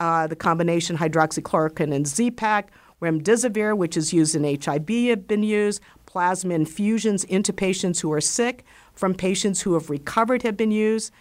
uh, 0.00 0.26
the 0.26 0.36
combination 0.36 0.98
hydroxychloroquine 0.98 1.94
and 1.94 2.06
Z-Pak, 2.06 2.70
remdesivir, 3.00 3.76
which 3.76 3.96
is 3.96 4.12
used 4.12 4.34
in 4.34 4.44
HIV, 4.44 4.88
have 5.08 5.28
been 5.28 5.42
used. 5.42 5.80
Plasma 6.06 6.54
infusions 6.54 7.24
into 7.24 7.52
patients 7.52 8.00
who 8.00 8.12
are 8.12 8.20
sick 8.20 8.64
from 8.94 9.14
patients 9.14 9.62
who 9.62 9.74
have 9.74 9.90
recovered 9.90 10.42
have 10.42 10.56
been 10.56 10.70
used. 10.70 11.12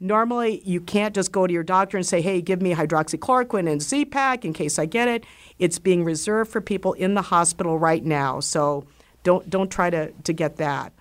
Normally, 0.00 0.62
you 0.64 0.80
can't 0.80 1.14
just 1.14 1.30
go 1.30 1.46
to 1.46 1.52
your 1.52 1.62
doctor 1.62 1.96
and 1.96 2.06
say, 2.06 2.22
hey, 2.22 2.40
give 2.40 2.62
me 2.62 2.74
hydroxychloroquine 2.74 3.70
and 3.70 3.82
Z-Pak 3.82 4.44
in 4.44 4.52
case 4.52 4.78
I 4.78 4.86
get 4.86 5.08
it. 5.08 5.24
It's 5.58 5.78
being 5.78 6.04
reserved 6.04 6.50
for 6.50 6.60
people 6.60 6.94
in 6.94 7.14
the 7.14 7.22
hospital 7.22 7.78
right 7.78 8.04
now, 8.04 8.40
so 8.40 8.86
don't, 9.22 9.48
don't 9.50 9.70
try 9.70 9.90
to, 9.90 10.10
to 10.10 10.32
get 10.32 10.56
that. 10.56 10.92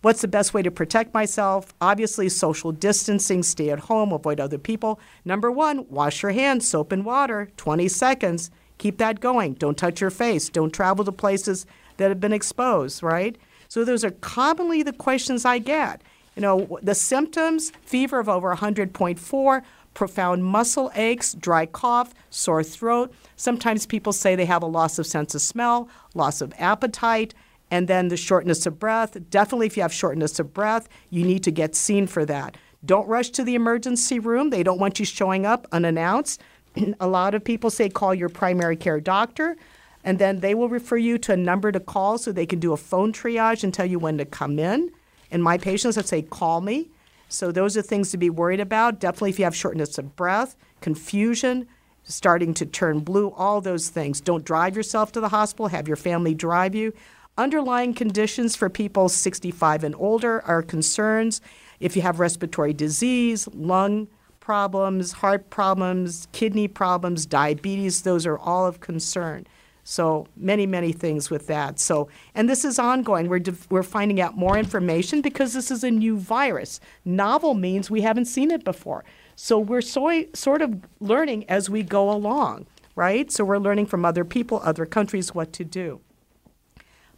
What's 0.00 0.20
the 0.20 0.28
best 0.28 0.54
way 0.54 0.62
to 0.62 0.70
protect 0.70 1.12
myself? 1.12 1.74
Obviously, 1.80 2.28
social 2.28 2.70
distancing, 2.70 3.42
stay 3.42 3.70
at 3.70 3.80
home, 3.80 4.12
avoid 4.12 4.38
other 4.38 4.58
people. 4.58 5.00
Number 5.24 5.50
one, 5.50 5.88
wash 5.88 6.22
your 6.22 6.30
hands, 6.30 6.68
soap 6.68 6.92
and 6.92 7.04
water, 7.04 7.50
20 7.56 7.88
seconds. 7.88 8.52
Keep 8.78 8.98
that 8.98 9.18
going. 9.18 9.54
Don't 9.54 9.76
touch 9.76 10.00
your 10.00 10.10
face. 10.10 10.48
Don't 10.50 10.72
travel 10.72 11.04
to 11.04 11.10
places 11.10 11.66
that 11.96 12.10
have 12.10 12.20
been 12.20 12.32
exposed, 12.32 13.02
right? 13.02 13.36
So, 13.66 13.84
those 13.84 14.04
are 14.04 14.12
commonly 14.12 14.84
the 14.84 14.92
questions 14.92 15.44
I 15.44 15.58
get. 15.58 16.00
You 16.36 16.42
know, 16.42 16.78
the 16.80 16.94
symptoms 16.94 17.72
fever 17.82 18.20
of 18.20 18.28
over 18.28 18.54
100.4, 18.54 19.62
profound 19.94 20.44
muscle 20.44 20.92
aches, 20.94 21.34
dry 21.34 21.66
cough, 21.66 22.14
sore 22.30 22.62
throat. 22.62 23.12
Sometimes 23.34 23.84
people 23.84 24.12
say 24.12 24.36
they 24.36 24.46
have 24.46 24.62
a 24.62 24.66
loss 24.66 25.00
of 25.00 25.08
sense 25.08 25.34
of 25.34 25.42
smell, 25.42 25.88
loss 26.14 26.40
of 26.40 26.54
appetite 26.56 27.34
and 27.70 27.88
then 27.88 28.08
the 28.08 28.16
shortness 28.16 28.66
of 28.66 28.78
breath. 28.78 29.16
Definitely, 29.30 29.66
if 29.66 29.76
you 29.76 29.82
have 29.82 29.92
shortness 29.92 30.38
of 30.38 30.54
breath, 30.54 30.88
you 31.10 31.24
need 31.24 31.42
to 31.44 31.50
get 31.50 31.74
seen 31.74 32.06
for 32.06 32.24
that. 32.26 32.56
Don't 32.84 33.08
rush 33.08 33.30
to 33.30 33.44
the 33.44 33.54
emergency 33.54 34.18
room. 34.18 34.50
They 34.50 34.62
don't 34.62 34.78
want 34.78 34.98
you 34.98 35.04
showing 35.04 35.44
up 35.44 35.66
unannounced. 35.72 36.40
a 37.00 37.08
lot 37.08 37.34
of 37.34 37.44
people 37.44 37.70
say 37.70 37.88
call 37.88 38.14
your 38.14 38.28
primary 38.28 38.76
care 38.76 39.00
doctor, 39.00 39.56
and 40.04 40.18
then 40.18 40.40
they 40.40 40.54
will 40.54 40.68
refer 40.68 40.96
you 40.96 41.18
to 41.18 41.32
a 41.32 41.36
number 41.36 41.72
to 41.72 41.80
call 41.80 42.18
so 42.18 42.30
they 42.30 42.46
can 42.46 42.60
do 42.60 42.72
a 42.72 42.76
phone 42.76 43.12
triage 43.12 43.64
and 43.64 43.74
tell 43.74 43.86
you 43.86 43.98
when 43.98 44.18
to 44.18 44.24
come 44.24 44.58
in. 44.58 44.90
And 45.30 45.42
my 45.42 45.58
patients 45.58 45.96
would 45.96 46.06
say, 46.06 46.22
call 46.22 46.60
me. 46.60 46.88
So 47.28 47.52
those 47.52 47.76
are 47.76 47.82
things 47.82 48.10
to 48.12 48.16
be 48.16 48.30
worried 48.30 48.60
about. 48.60 49.00
Definitely, 49.00 49.30
if 49.30 49.38
you 49.38 49.44
have 49.44 49.54
shortness 49.54 49.98
of 49.98 50.16
breath, 50.16 50.56
confusion, 50.80 51.68
starting 52.04 52.54
to 52.54 52.64
turn 52.64 53.00
blue, 53.00 53.30
all 53.36 53.60
those 53.60 53.90
things. 53.90 54.20
Don't 54.20 54.44
drive 54.44 54.76
yourself 54.76 55.12
to 55.12 55.20
the 55.20 55.28
hospital, 55.28 55.68
have 55.68 55.86
your 55.86 55.96
family 55.96 56.34
drive 56.34 56.74
you. 56.74 56.94
Underlying 57.38 57.94
conditions 57.94 58.56
for 58.56 58.68
people 58.68 59.08
65 59.08 59.84
and 59.84 59.94
older 59.94 60.42
are 60.44 60.60
concerns. 60.60 61.40
If 61.78 61.94
you 61.94 62.02
have 62.02 62.18
respiratory 62.18 62.72
disease, 62.72 63.46
lung 63.54 64.08
problems, 64.40 65.12
heart 65.12 65.48
problems, 65.48 66.26
kidney 66.32 66.66
problems, 66.66 67.26
diabetes, 67.26 68.02
those 68.02 68.26
are 68.26 68.36
all 68.36 68.66
of 68.66 68.80
concern. 68.80 69.46
So 69.84 70.26
many, 70.36 70.66
many 70.66 70.90
things 70.90 71.30
with 71.30 71.46
that. 71.46 71.78
So, 71.78 72.08
and 72.34 72.48
this 72.48 72.64
is 72.64 72.76
ongoing. 72.76 73.28
We're, 73.28 73.44
we're 73.70 73.84
finding 73.84 74.20
out 74.20 74.36
more 74.36 74.58
information 74.58 75.20
because 75.20 75.52
this 75.52 75.70
is 75.70 75.84
a 75.84 75.92
new 75.92 76.18
virus. 76.18 76.80
Novel 77.04 77.54
means 77.54 77.88
we 77.88 78.00
haven't 78.00 78.24
seen 78.24 78.50
it 78.50 78.64
before. 78.64 79.04
So 79.36 79.60
we're 79.60 79.80
so, 79.80 80.24
sort 80.34 80.60
of 80.60 80.82
learning 80.98 81.48
as 81.48 81.70
we 81.70 81.84
go 81.84 82.10
along, 82.10 82.66
right? 82.96 83.30
So 83.30 83.44
we're 83.44 83.58
learning 83.58 83.86
from 83.86 84.04
other 84.04 84.24
people, 84.24 84.60
other 84.64 84.86
countries, 84.86 85.36
what 85.36 85.52
to 85.52 85.64
do. 85.64 86.00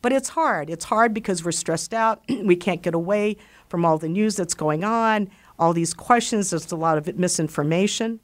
But 0.02 0.12
it's 0.12 0.30
hard. 0.30 0.70
It's 0.70 0.86
hard 0.86 1.12
because 1.12 1.44
we're 1.44 1.52
stressed 1.52 1.92
out. 1.92 2.22
we 2.28 2.56
can't 2.56 2.82
get 2.82 2.94
away 2.94 3.36
from 3.68 3.84
all 3.84 3.98
the 3.98 4.08
news 4.08 4.36
that's 4.36 4.54
going 4.54 4.84
on, 4.84 5.30
all 5.58 5.72
these 5.72 5.94
questions. 5.94 6.50
There's 6.50 6.72
a 6.72 6.76
lot 6.76 6.98
of 6.98 7.18
misinformation. 7.18 8.20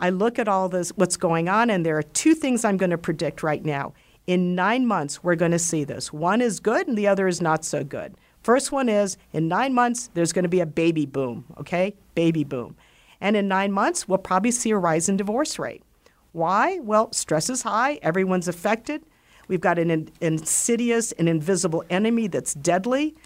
I 0.00 0.10
look 0.10 0.38
at 0.38 0.48
all 0.48 0.68
this, 0.68 0.90
what's 0.96 1.16
going 1.16 1.48
on, 1.48 1.68
and 1.68 1.84
there 1.84 1.98
are 1.98 2.02
two 2.02 2.34
things 2.34 2.64
I'm 2.64 2.78
going 2.78 2.90
to 2.90 2.98
predict 2.98 3.42
right 3.42 3.64
now. 3.64 3.92
In 4.26 4.54
nine 4.54 4.86
months, 4.86 5.22
we're 5.22 5.34
going 5.34 5.50
to 5.50 5.58
see 5.58 5.84
this. 5.84 6.12
One 6.12 6.40
is 6.40 6.58
good, 6.58 6.88
and 6.88 6.96
the 6.96 7.06
other 7.06 7.28
is 7.28 7.40
not 7.40 7.64
so 7.64 7.84
good. 7.84 8.14
First 8.42 8.72
one 8.72 8.88
is 8.88 9.18
in 9.32 9.48
nine 9.48 9.74
months, 9.74 10.08
there's 10.14 10.32
going 10.32 10.44
to 10.44 10.48
be 10.48 10.60
a 10.60 10.66
baby 10.66 11.04
boom, 11.04 11.44
okay? 11.58 11.94
Baby 12.14 12.44
boom. 12.44 12.76
And 13.20 13.36
in 13.36 13.48
nine 13.48 13.72
months, 13.72 14.08
we'll 14.08 14.18
probably 14.18 14.50
see 14.50 14.70
a 14.70 14.78
rise 14.78 15.08
in 15.08 15.18
divorce 15.18 15.58
rate. 15.58 15.82
Why? 16.32 16.78
Well, 16.78 17.12
stress 17.12 17.50
is 17.50 17.62
high, 17.62 17.98
everyone's 18.02 18.48
affected. 18.48 19.02
We've 19.50 19.60
got 19.60 19.80
an 19.80 20.08
insidious 20.20 21.10
and 21.10 21.28
invisible 21.28 21.82
enemy 21.90 22.28
that's 22.28 22.54
deadly. 22.54 23.16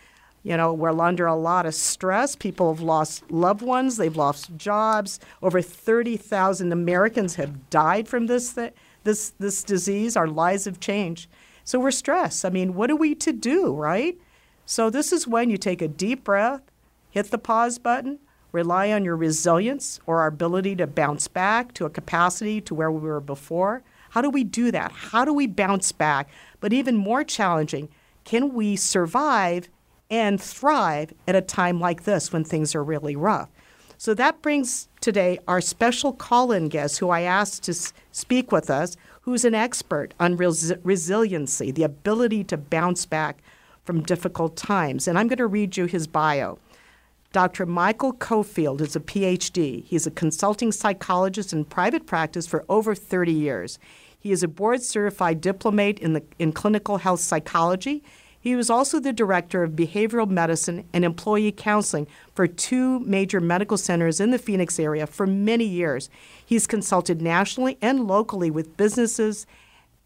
You 0.42 0.56
know, 0.56 0.72
we're 0.72 0.98
under 0.98 1.26
a 1.26 1.36
lot 1.36 1.66
of 1.66 1.74
stress. 1.74 2.34
People 2.34 2.72
have 2.72 2.82
lost 2.82 3.30
loved 3.30 3.60
ones, 3.60 3.98
they've 3.98 4.16
lost 4.16 4.56
jobs. 4.56 5.20
Over 5.42 5.60
30,000 5.60 6.72
Americans 6.72 7.34
have 7.34 7.68
died 7.68 8.08
from 8.08 8.26
this, 8.26 8.54
th- 8.54 8.72
this, 9.02 9.34
this 9.38 9.62
disease. 9.62 10.16
Our 10.16 10.26
lives 10.26 10.64
have 10.64 10.80
changed. 10.80 11.28
So 11.62 11.78
we're 11.78 11.90
stressed. 11.90 12.46
I 12.46 12.48
mean, 12.48 12.72
what 12.72 12.90
are 12.90 12.96
we 12.96 13.14
to 13.16 13.32
do, 13.34 13.74
right? 13.74 14.16
So 14.64 14.88
this 14.88 15.12
is 15.12 15.28
when 15.28 15.50
you 15.50 15.58
take 15.58 15.82
a 15.82 15.88
deep 15.88 16.24
breath, 16.24 16.62
hit 17.10 17.32
the 17.32 17.36
pause 17.36 17.78
button, 17.78 18.18
rely 18.50 18.90
on 18.92 19.04
your 19.04 19.16
resilience 19.16 20.00
or 20.06 20.22
our 20.22 20.28
ability 20.28 20.74
to 20.76 20.86
bounce 20.86 21.28
back 21.28 21.74
to 21.74 21.84
a 21.84 21.90
capacity 21.90 22.62
to 22.62 22.74
where 22.74 22.90
we 22.90 23.00
were 23.00 23.20
before. 23.20 23.82
How 24.14 24.20
do 24.20 24.30
we 24.30 24.44
do 24.44 24.70
that? 24.70 24.92
How 24.92 25.24
do 25.24 25.34
we 25.34 25.48
bounce 25.48 25.90
back? 25.90 26.28
But 26.60 26.72
even 26.72 26.96
more 26.96 27.24
challenging, 27.24 27.88
can 28.22 28.54
we 28.54 28.76
survive 28.76 29.68
and 30.08 30.40
thrive 30.40 31.12
at 31.26 31.34
a 31.34 31.40
time 31.40 31.80
like 31.80 32.04
this 32.04 32.32
when 32.32 32.44
things 32.44 32.76
are 32.76 32.84
really 32.84 33.16
rough. 33.16 33.48
So 33.98 34.14
that 34.14 34.40
brings 34.40 34.88
today 35.00 35.40
our 35.48 35.60
special 35.60 36.12
call 36.12 36.52
in 36.52 36.68
guest, 36.68 36.98
who 37.00 37.10
I 37.10 37.22
asked 37.22 37.64
to 37.64 37.74
speak 38.12 38.52
with 38.52 38.70
us, 38.70 38.96
who's 39.22 39.44
an 39.44 39.54
expert 39.54 40.14
on 40.20 40.36
res- 40.36 40.72
resiliency, 40.84 41.72
the 41.72 41.82
ability 41.82 42.44
to 42.44 42.56
bounce 42.56 43.06
back 43.06 43.42
from 43.84 44.02
difficult 44.02 44.56
times. 44.56 45.08
And 45.08 45.18
I'm 45.18 45.26
going 45.26 45.38
to 45.38 45.46
read 45.48 45.76
you 45.76 45.86
his 45.86 46.06
bio. 46.06 46.58
Dr. 47.32 47.66
Michael 47.66 48.12
Cofield 48.12 48.80
is 48.80 48.94
a 48.94 49.00
PhD. 49.00 49.82
He's 49.84 50.06
a 50.06 50.10
consulting 50.12 50.70
psychologist 50.70 51.52
in 51.52 51.64
private 51.64 52.06
practice 52.06 52.46
for 52.46 52.64
over 52.68 52.94
30 52.94 53.32
years. 53.32 53.80
He 54.24 54.32
is 54.32 54.42
a 54.42 54.48
board 54.48 54.82
certified 54.82 55.40
diplomate 55.40 56.00
in, 56.00 56.14
the, 56.14 56.24
in 56.40 56.50
clinical 56.52 56.96
health 56.96 57.20
psychology 57.20 58.02
he 58.44 58.56
was 58.56 58.68
also 58.68 59.00
the 59.00 59.14
director 59.14 59.62
of 59.62 59.70
behavioral 59.70 60.28
medicine 60.28 60.84
and 60.92 61.02
employee 61.02 61.50
counseling 61.50 62.06
for 62.34 62.46
two 62.46 63.00
major 63.00 63.40
medical 63.40 63.78
centers 63.78 64.20
in 64.20 64.32
the 64.32 64.38
Phoenix 64.38 64.78
area 64.78 65.06
for 65.06 65.26
many 65.26 65.64
years. 65.64 66.10
He's 66.44 66.66
consulted 66.66 67.22
nationally 67.22 67.78
and 67.80 68.06
locally 68.06 68.50
with 68.50 68.76
businesses 68.76 69.46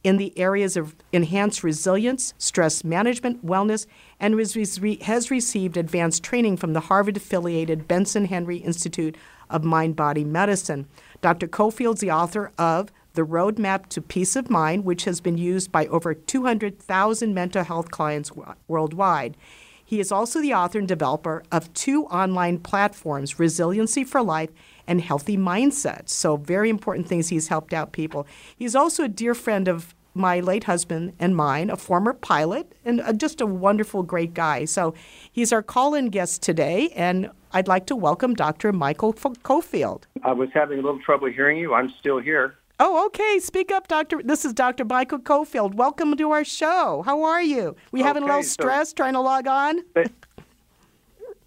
in 0.05 0.19
the 0.19 0.39
areas 0.39 0.77
of 0.77 0.95
enhanced 1.11 1.65
resilience, 1.65 2.33
stress 2.39 2.85
management, 2.85 3.45
wellness, 3.45 3.87
and 4.21 4.39
has 4.39 5.31
received 5.33 5.77
advanced 5.77 6.23
training 6.23 6.59
from 6.59 6.75
the 6.75 6.81
Harvard 6.83 7.17
affiliated 7.17 7.89
Benson 7.89 8.27
Henry 8.27 8.59
Institute 8.59 9.17
of 9.51 9.65
Mind 9.65 9.97
Body 9.97 10.23
Medicine. 10.23 10.87
Dr. 11.21 11.49
Cofield's 11.49 12.01
the 12.01 12.13
author 12.13 12.53
of 12.57 12.93
the 13.19 13.27
Roadmap 13.27 13.87
to 13.87 14.01
Peace 14.01 14.37
of 14.37 14.49
Mind, 14.49 14.85
which 14.85 15.03
has 15.03 15.21
been 15.21 15.37
used 15.37 15.73
by 15.73 15.87
over 15.87 16.15
200,000 16.15 17.35
mental 17.35 17.65
health 17.65 17.91
clients 17.91 18.31
worldwide. 18.69 19.37
He 19.85 19.99
is 19.99 20.13
also 20.13 20.41
the 20.41 20.55
author 20.55 20.79
and 20.79 20.87
developer 20.87 21.43
of 21.51 21.75
two 21.75 22.05
online 22.05 22.59
platforms, 22.59 23.41
Resiliency 23.41 24.05
for 24.05 24.23
Life 24.23 24.51
and 24.87 25.01
Healthy 25.01 25.37
Mindsets. 25.37 26.11
So, 26.11 26.37
very 26.37 26.71
important 26.71 27.09
things 27.09 27.29
he's 27.29 27.49
helped 27.49 27.73
out 27.73 27.91
people. 27.91 28.25
He's 28.57 28.77
also 28.77 29.03
a 29.03 29.09
dear 29.09 29.35
friend 29.35 29.67
of 29.67 29.97
my 30.15 30.39
late 30.39 30.65
husband 30.65 31.15
and 31.19 31.35
mine, 31.35 31.71
a 31.71 31.77
former 31.77 32.13
pilot, 32.13 32.73
and 32.85 33.01
uh, 33.01 33.13
just 33.13 33.41
a 33.41 33.47
wonderful, 33.47 34.05
great 34.05 34.33
guy. 34.33 34.65
So, 34.65 34.95
he's 35.33 35.53
our 35.53 35.65
call 35.65 35.95
in 35.95 36.11
guest 36.11 36.41
today, 36.41 36.91
and 36.95 37.33
I'd 37.51 37.67
like 37.67 37.87
to 37.87 37.97
welcome 37.97 38.35
Dr. 38.35 38.73
Michael 38.73 39.13
Cofield. 39.13 40.05
I 40.23 40.35
was 40.35 40.51
having 40.55 40.79
a 40.79 40.83
little 40.83 41.01
trouble 41.01 41.29
hearing 41.29 41.59
you. 41.59 41.75
I'm 41.75 41.93
still 41.99 42.21
here. 42.21 42.55
Oh, 42.81 43.07
okay. 43.07 43.41
Speak 43.41 43.73
up, 43.73 43.89
Doctor. 43.89 44.23
This 44.23 44.45
is 44.45 44.53
Dr. 44.53 44.85
Michael 44.85 45.19
Cofield. 45.19 45.75
Welcome 45.75 46.17
to 46.17 46.31
our 46.31 46.45
show. 46.45 47.03
How 47.05 47.25
are 47.25 47.43
you? 47.43 47.75
We 47.91 48.03
having 48.03 48.23
okay, 48.23 48.33
a 48.33 48.37
little 48.37 48.49
stress 48.49 48.91
so, 48.91 48.95
trying 48.95 49.15
to 49.15 49.21
log 49.21 49.49
on? 49.49 49.83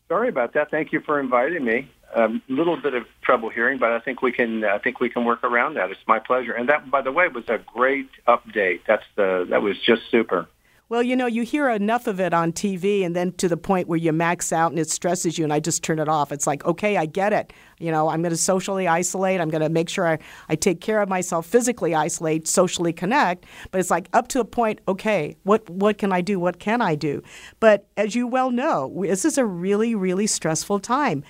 sorry 0.10 0.28
about 0.28 0.54
that. 0.54 0.70
Thank 0.72 0.92
you 0.92 1.00
for 1.00 1.22
inviting 1.22 1.64
me. 1.64 1.90
A 2.14 2.24
um, 2.24 2.42
little 2.50 2.76
bit 2.76 2.94
of 2.94 3.06
trouble 3.22 3.48
hearing, 3.50 3.80
but 3.80 3.94
I 3.94 4.00
think 4.02 4.22
we 4.22 4.34
can. 4.34 4.66
I 4.66 4.78
think 4.80 5.00
we 5.00 5.10
can 5.10 5.24
work 5.24 5.46
around 5.46 5.76
that. 5.76 5.90
It's 5.90 6.06
my 6.06 6.20
pleasure. 6.20 6.52
And 6.52 6.68
that, 6.68 6.92
by 6.92 7.02
the 7.02 7.14
way, 7.14 7.30
was 7.30 7.48
a 7.48 7.60
great 7.60 8.10
update. 8.28 8.82
That's 8.86 9.06
the. 9.16 9.48
That 9.50 9.62
was 9.62 9.78
just 9.80 10.02
super. 10.12 10.50
Well, 10.92 11.02
you 11.02 11.16
know, 11.16 11.26
you 11.26 11.44
hear 11.44 11.70
enough 11.70 12.06
of 12.06 12.20
it 12.20 12.34
on 12.34 12.52
TV 12.52 13.06
and 13.06 13.16
then 13.16 13.32
to 13.38 13.48
the 13.48 13.56
point 13.56 13.88
where 13.88 13.98
you 13.98 14.12
max 14.12 14.52
out 14.52 14.74
and 14.74 14.78
it 14.78 14.90
stresses 14.90 15.38
you 15.38 15.46
and 15.46 15.54
I 15.54 15.62
just 15.62 15.84
turn 15.84 16.00
it 16.00 16.10
off. 16.10 16.34
It's 16.34 16.46
like, 16.46 16.66
okay, 16.66 16.98
I 16.98 17.06
get 17.06 17.32
it. 17.32 17.54
You 17.80 17.92
know, 17.92 18.10
I'm 18.10 18.22
going 18.22 18.32
to 18.32 18.36
socially 18.36 18.90
isolate. 18.90 19.40
I'm 19.40 19.48
going 19.48 19.62
to 19.62 19.70
make 19.70 19.88
sure 19.88 20.06
I, 20.06 20.20
I 20.50 20.56
take 20.56 20.82
care 20.82 21.02
of 21.02 21.08
myself, 21.08 21.46
physically 21.46 21.96
isolate, 21.96 22.46
socially 22.46 22.92
connect. 22.92 23.46
But 23.72 23.80
it's 23.80 23.90
like 23.90 24.10
up 24.12 24.28
to 24.28 24.42
a 24.42 24.44
point, 24.44 24.82
okay, 24.86 25.38
what, 25.44 25.70
what 25.70 25.98
can 25.98 26.12
I 26.12 26.20
do? 26.20 26.42
What 26.42 26.60
can 26.60 26.82
I 26.82 26.96
do? 26.96 27.24
But 27.62 27.88
as 27.96 28.14
you 28.14 28.28
well 28.28 28.52
know, 28.52 28.94
this 29.02 29.24
is 29.24 29.38
a 29.38 29.46
really, 29.46 29.96
really 29.96 30.28
stressful 30.28 30.82
time. 30.82 31.24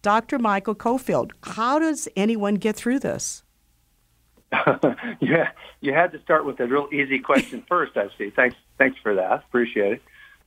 Dr. 0.00 0.38
Michael 0.38 0.74
Cofield, 0.74 1.32
how 1.42 1.78
does 1.78 2.08
anyone 2.16 2.54
get 2.54 2.74
through 2.74 3.00
this? 3.00 3.44
yeah, 5.20 5.50
you 5.80 5.92
had 5.92 6.12
to 6.12 6.20
start 6.22 6.44
with 6.44 6.58
a 6.60 6.66
real 6.66 6.88
easy 6.92 7.18
question 7.18 7.64
first. 7.68 7.96
I 7.96 8.08
see. 8.16 8.30
Thanks, 8.30 8.56
thanks 8.78 8.98
for 9.02 9.14
that. 9.16 9.44
Appreciate 9.48 9.94
it. 9.94 10.02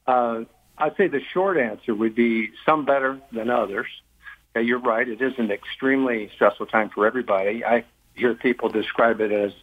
Uh, 0.07 0.41
I'd 0.77 0.95
say 0.97 1.07
the 1.07 1.21
short 1.33 1.57
answer 1.57 1.93
would 1.93 2.15
be 2.15 2.49
some 2.65 2.85
better 2.85 3.19
than 3.31 3.49
others. 3.49 3.87
Okay, 4.55 4.65
you're 4.65 4.79
right. 4.79 5.07
It 5.07 5.21
is 5.21 5.33
an 5.37 5.51
extremely 5.51 6.29
stressful 6.35 6.65
time 6.65 6.89
for 6.89 7.05
everybody. 7.05 7.63
I 7.63 7.85
hear 8.15 8.33
people 8.33 8.69
describe 8.69 9.21
it 9.21 9.31
as, 9.31 9.53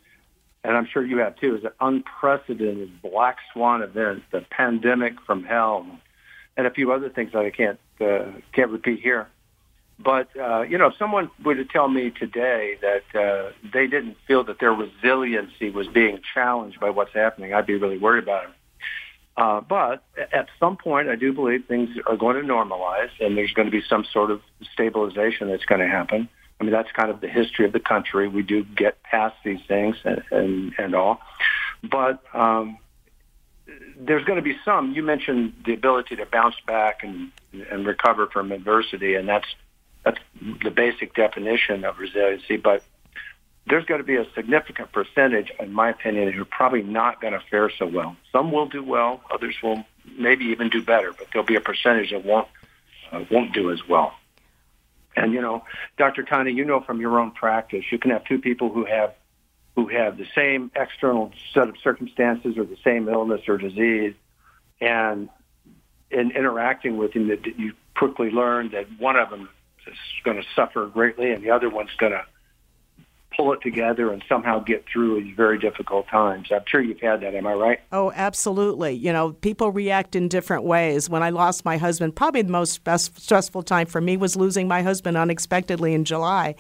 and 0.62 0.76
I'm 0.76 0.86
sure 0.86 1.04
you 1.04 1.18
have 1.18 1.36
too, 1.36 1.56
as 1.56 1.64
an 1.64 1.72
unprecedented 1.80 3.02
black 3.02 3.38
swan 3.52 3.82
event, 3.82 4.22
the 4.30 4.42
pandemic 4.42 5.20
from 5.22 5.44
hell, 5.44 5.86
and 6.56 6.66
a 6.66 6.70
few 6.70 6.92
other 6.92 7.10
things 7.10 7.32
that 7.32 7.44
I 7.44 7.50
can't 7.50 7.78
uh, 8.00 8.32
can't 8.52 8.70
repeat 8.70 9.00
here. 9.00 9.28
But 9.98 10.28
uh, 10.36 10.62
you 10.62 10.78
know, 10.78 10.86
if 10.86 10.96
someone 10.96 11.30
were 11.44 11.56
to 11.56 11.64
tell 11.64 11.88
me 11.88 12.10
today 12.10 12.78
that 12.80 13.20
uh, 13.20 13.52
they 13.72 13.86
didn't 13.88 14.16
feel 14.26 14.44
that 14.44 14.60
their 14.60 14.72
resiliency 14.72 15.70
was 15.70 15.88
being 15.88 16.20
challenged 16.34 16.78
by 16.78 16.90
what's 16.90 17.12
happening, 17.12 17.52
I'd 17.52 17.66
be 17.66 17.74
really 17.74 17.98
worried 17.98 18.22
about 18.22 18.44
it. 18.44 18.50
Uh, 19.36 19.60
but 19.60 20.04
at 20.32 20.48
some 20.58 20.76
point, 20.76 21.08
I 21.08 21.16
do 21.16 21.32
believe 21.32 21.64
things 21.66 21.90
are 22.06 22.16
going 22.16 22.36
to 22.36 22.42
normalize, 22.42 23.10
and 23.20 23.36
there's 23.36 23.52
going 23.52 23.66
to 23.66 23.72
be 23.72 23.82
some 23.88 24.04
sort 24.12 24.30
of 24.30 24.40
stabilization 24.72 25.48
that's 25.48 25.64
going 25.64 25.80
to 25.80 25.86
happen. 25.88 26.28
I 26.60 26.64
mean, 26.64 26.72
that's 26.72 26.90
kind 26.92 27.10
of 27.10 27.20
the 27.20 27.28
history 27.28 27.64
of 27.64 27.72
the 27.72 27.80
country. 27.80 28.28
We 28.28 28.42
do 28.42 28.64
get 28.64 29.02
past 29.02 29.36
these 29.44 29.60
things 29.66 29.96
and 30.04 30.22
and, 30.30 30.74
and 30.78 30.94
all, 30.94 31.20
but 31.82 32.22
um, 32.34 32.78
there's 33.98 34.24
going 34.24 34.36
to 34.38 34.42
be 34.42 34.56
some. 34.64 34.92
You 34.92 35.02
mentioned 35.02 35.54
the 35.64 35.74
ability 35.74 36.16
to 36.16 36.26
bounce 36.26 36.56
back 36.66 37.02
and 37.02 37.32
and 37.52 37.86
recover 37.86 38.26
from 38.28 38.52
adversity, 38.52 39.14
and 39.14 39.28
that's 39.28 39.46
that's 40.08 40.24
the 40.64 40.70
basic 40.70 41.14
definition 41.14 41.84
of 41.84 41.98
resiliency. 41.98 42.56
But 42.56 42.82
there's 43.66 43.84
going 43.84 44.00
to 44.00 44.06
be 44.06 44.16
a 44.16 44.26
significant 44.34 44.92
percentage, 44.92 45.52
in 45.60 45.72
my 45.72 45.90
opinion, 45.90 46.32
who 46.32 46.42
are 46.42 46.46
probably 46.46 46.82
not 46.82 47.20
going 47.20 47.34
to 47.34 47.42
fare 47.50 47.70
so 47.78 47.86
well. 47.86 48.16
Some 48.32 48.50
will 48.50 48.66
do 48.66 48.82
well, 48.82 49.20
others 49.30 49.54
will 49.62 49.84
maybe 50.18 50.46
even 50.46 50.70
do 50.70 50.82
better, 50.82 51.12
but 51.12 51.28
there'll 51.32 51.46
be 51.46 51.56
a 51.56 51.60
percentage 51.60 52.10
that 52.10 52.24
won't 52.24 52.48
uh, 53.12 53.24
won't 53.30 53.52
do 53.52 53.70
as 53.70 53.80
well. 53.88 54.14
And 55.16 55.32
you 55.32 55.42
know, 55.42 55.64
Dr. 55.98 56.22
Connie, 56.22 56.52
you 56.52 56.64
know 56.64 56.80
from 56.80 57.00
your 57.00 57.18
own 57.18 57.32
practice, 57.32 57.84
you 57.90 57.98
can 57.98 58.10
have 58.10 58.24
two 58.24 58.38
people 58.38 58.70
who 58.72 58.86
have 58.86 59.14
who 59.76 59.88
have 59.88 60.16
the 60.16 60.26
same 60.34 60.70
external 60.74 61.32
set 61.52 61.68
of 61.68 61.76
circumstances 61.84 62.56
or 62.56 62.64
the 62.64 62.78
same 62.82 63.08
illness 63.08 63.42
or 63.46 63.58
disease, 63.58 64.14
and 64.80 65.28
in 66.10 66.30
interacting 66.30 66.96
with 66.96 67.12
them, 67.12 67.28
that 67.28 67.44
you 67.58 67.74
quickly 67.94 68.30
learn 68.30 68.70
that 68.70 68.86
one 68.98 69.16
of 69.16 69.28
them 69.28 69.48
is 69.88 69.96
going 70.24 70.36
to 70.36 70.46
suffer 70.54 70.86
greatly, 70.86 71.32
and 71.32 71.42
the 71.42 71.50
other 71.50 71.68
one's 71.68 71.94
going 71.98 72.12
to 72.12 72.24
pull 73.36 73.52
it 73.52 73.60
together 73.62 74.12
and 74.12 74.22
somehow 74.28 74.58
get 74.58 74.84
through 74.92 75.22
these 75.22 75.36
very 75.36 75.58
difficult 75.58 76.08
times. 76.08 76.48
I'm 76.50 76.64
sure 76.66 76.80
you've 76.80 77.00
had 77.00 77.20
that. 77.20 77.34
Am 77.34 77.46
I 77.46 77.52
right? 77.52 77.80
Oh, 77.92 78.10
absolutely. 78.14 78.94
You 78.94 79.12
know, 79.12 79.32
people 79.32 79.70
react 79.70 80.16
in 80.16 80.28
different 80.28 80.64
ways. 80.64 81.08
When 81.08 81.22
I 81.22 81.30
lost 81.30 81.64
my 81.64 81.76
husband, 81.76 82.16
probably 82.16 82.42
the 82.42 82.50
most 82.50 82.80
stressful 82.84 83.62
time 83.62 83.86
for 83.86 84.00
me 84.00 84.16
was 84.16 84.34
losing 84.34 84.66
my 84.66 84.82
husband 84.82 85.16
unexpectedly 85.16 85.94
in 85.94 86.04
July. 86.04 86.56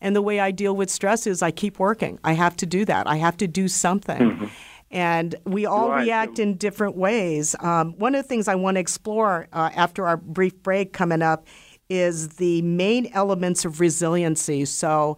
And 0.00 0.16
the 0.16 0.22
way 0.22 0.40
I 0.40 0.50
deal 0.50 0.74
with 0.74 0.90
stress 0.90 1.26
is 1.26 1.42
I 1.42 1.50
keep 1.50 1.78
working. 1.78 2.18
I 2.24 2.32
have 2.32 2.56
to 2.56 2.66
do 2.66 2.84
that. 2.86 3.06
I 3.06 3.16
have 3.16 3.36
to 3.38 3.46
do 3.46 3.68
something. 3.68 4.18
Mm-hmm. 4.18 4.46
And 4.90 5.34
we 5.44 5.66
all 5.66 5.90
right. 5.90 6.04
react 6.04 6.38
in 6.38 6.56
different 6.56 6.96
ways. 6.96 7.56
Um, 7.60 7.94
one 7.98 8.14
of 8.14 8.22
the 8.22 8.28
things 8.28 8.48
I 8.48 8.54
want 8.54 8.76
to 8.76 8.80
explore 8.80 9.48
uh, 9.52 9.70
after 9.74 10.06
our 10.06 10.16
brief 10.16 10.62
break 10.62 10.92
coming 10.92 11.20
up 11.20 11.46
is 11.88 12.28
the 12.36 12.62
main 12.62 13.10
elements 13.12 13.64
of 13.64 13.80
resiliency. 13.80 14.64
So, 14.64 15.16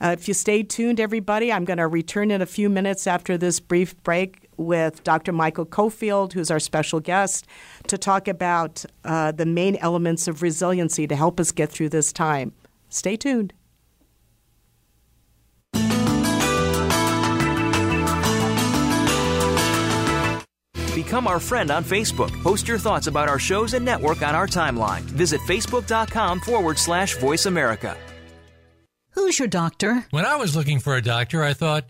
uh, 0.00 0.14
if 0.16 0.28
you 0.28 0.34
stay 0.34 0.62
tuned, 0.62 1.00
everybody, 1.00 1.52
I'm 1.52 1.64
going 1.64 1.78
to 1.78 1.88
return 1.88 2.30
in 2.30 2.40
a 2.40 2.46
few 2.46 2.68
minutes 2.68 3.06
after 3.08 3.36
this 3.36 3.58
brief 3.58 4.00
break 4.04 4.48
with 4.56 5.02
Dr. 5.02 5.32
Michael 5.32 5.66
Cofield, 5.66 6.32
who's 6.32 6.50
our 6.50 6.60
special 6.60 7.00
guest, 7.00 7.46
to 7.88 7.98
talk 7.98 8.28
about 8.28 8.84
uh, 9.04 9.32
the 9.32 9.46
main 9.46 9.76
elements 9.76 10.28
of 10.28 10.40
resiliency 10.40 11.06
to 11.08 11.16
help 11.16 11.40
us 11.40 11.50
get 11.50 11.70
through 11.70 11.88
this 11.88 12.12
time. 12.12 12.52
Stay 12.88 13.16
tuned. 13.16 13.52
Become 21.08 21.26
our 21.26 21.40
friend 21.40 21.70
on 21.70 21.84
Facebook. 21.84 22.30
Post 22.42 22.68
your 22.68 22.76
thoughts 22.76 23.06
about 23.06 23.30
our 23.30 23.38
shows 23.38 23.72
and 23.72 23.82
network 23.82 24.20
on 24.20 24.34
our 24.34 24.46
timeline. 24.46 25.00
Visit 25.00 25.40
facebook.com 25.40 26.38
forward 26.40 26.78
slash 26.78 27.16
voice 27.16 27.46
America. 27.46 27.96
Who's 29.12 29.38
your 29.38 29.48
doctor? 29.48 30.04
When 30.10 30.26
I 30.26 30.36
was 30.36 30.54
looking 30.54 30.80
for 30.80 30.96
a 30.96 31.02
doctor, 31.02 31.42
I 31.42 31.54
thought, 31.54 31.84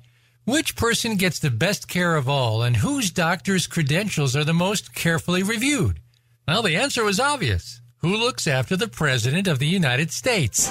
which 0.45 0.77
person 0.77 1.17
gets 1.17 1.41
the 1.41 1.51
best 1.51 1.89
care 1.89 2.15
of 2.15 2.29
all 2.29 2.63
and 2.63 2.77
whose 2.77 3.11
doctor's 3.11 3.67
credentials 3.67 4.37
are 4.37 4.45
the 4.45 4.55
most 4.55 4.95
carefully 4.95 5.43
reviewed? 5.43 5.99
Well, 6.47 6.63
the 6.63 6.77
answer 6.77 7.03
was 7.03 7.19
obvious. 7.19 7.81
Who 7.97 8.17
looks 8.17 8.47
after 8.47 8.77
the 8.77 8.87
President 8.87 9.49
of 9.49 9.59
the 9.59 9.67
United 9.67 10.13
States? 10.13 10.71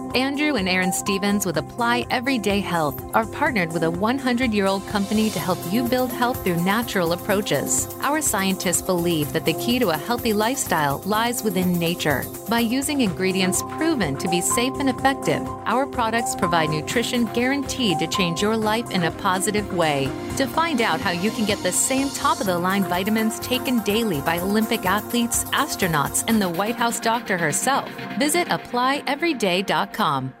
Andrew 0.15 0.55
and 0.55 0.67
Erin 0.67 0.91
Stevens 0.91 1.45
with 1.45 1.55
Apply 1.55 2.05
Everyday 2.09 2.59
Health 2.59 3.01
are 3.15 3.25
partnered 3.25 3.71
with 3.71 3.83
a 3.83 3.91
100 3.91 4.53
year 4.53 4.65
old 4.65 4.85
company 4.87 5.29
to 5.29 5.39
help 5.39 5.57
you 5.71 5.87
build 5.87 6.11
health 6.11 6.43
through 6.43 6.61
natural 6.63 7.13
approaches. 7.13 7.87
Our 8.01 8.21
scientists 8.21 8.81
believe 8.81 9.31
that 9.31 9.45
the 9.45 9.53
key 9.53 9.79
to 9.79 9.91
a 9.91 9.97
healthy 9.97 10.33
lifestyle 10.33 10.97
lies 11.05 11.43
within 11.43 11.79
nature. 11.79 12.25
By 12.49 12.59
using 12.59 12.99
ingredients 12.99 13.61
proven 13.77 14.17
to 14.17 14.27
be 14.27 14.41
safe 14.41 14.73
and 14.79 14.89
effective, 14.89 15.47
our 15.65 15.85
products 15.85 16.35
provide 16.35 16.71
nutrition 16.71 17.25
guaranteed 17.27 17.99
to 17.99 18.07
change 18.07 18.41
your 18.41 18.57
life 18.57 18.91
in 18.91 19.03
a 19.03 19.11
positive 19.11 19.73
way. 19.73 20.09
To 20.35 20.45
find 20.45 20.81
out 20.81 20.99
how 20.99 21.11
you 21.11 21.31
can 21.31 21.45
get 21.45 21.59
the 21.59 21.71
same 21.71 22.09
top 22.09 22.41
of 22.41 22.47
the 22.47 22.59
line 22.59 22.83
vitamins 22.83 23.39
taken 23.39 23.79
daily 23.79 24.19
by 24.21 24.39
Olympic 24.39 24.85
athletes, 24.85 25.45
astronauts, 25.45 26.25
and 26.27 26.41
the 26.41 26.49
White 26.49 26.75
House 26.75 26.99
doctor 26.99 27.37
herself, 27.37 27.89
visit 28.19 28.49
applyeveryday.com 28.49 30.00
com. 30.01 30.40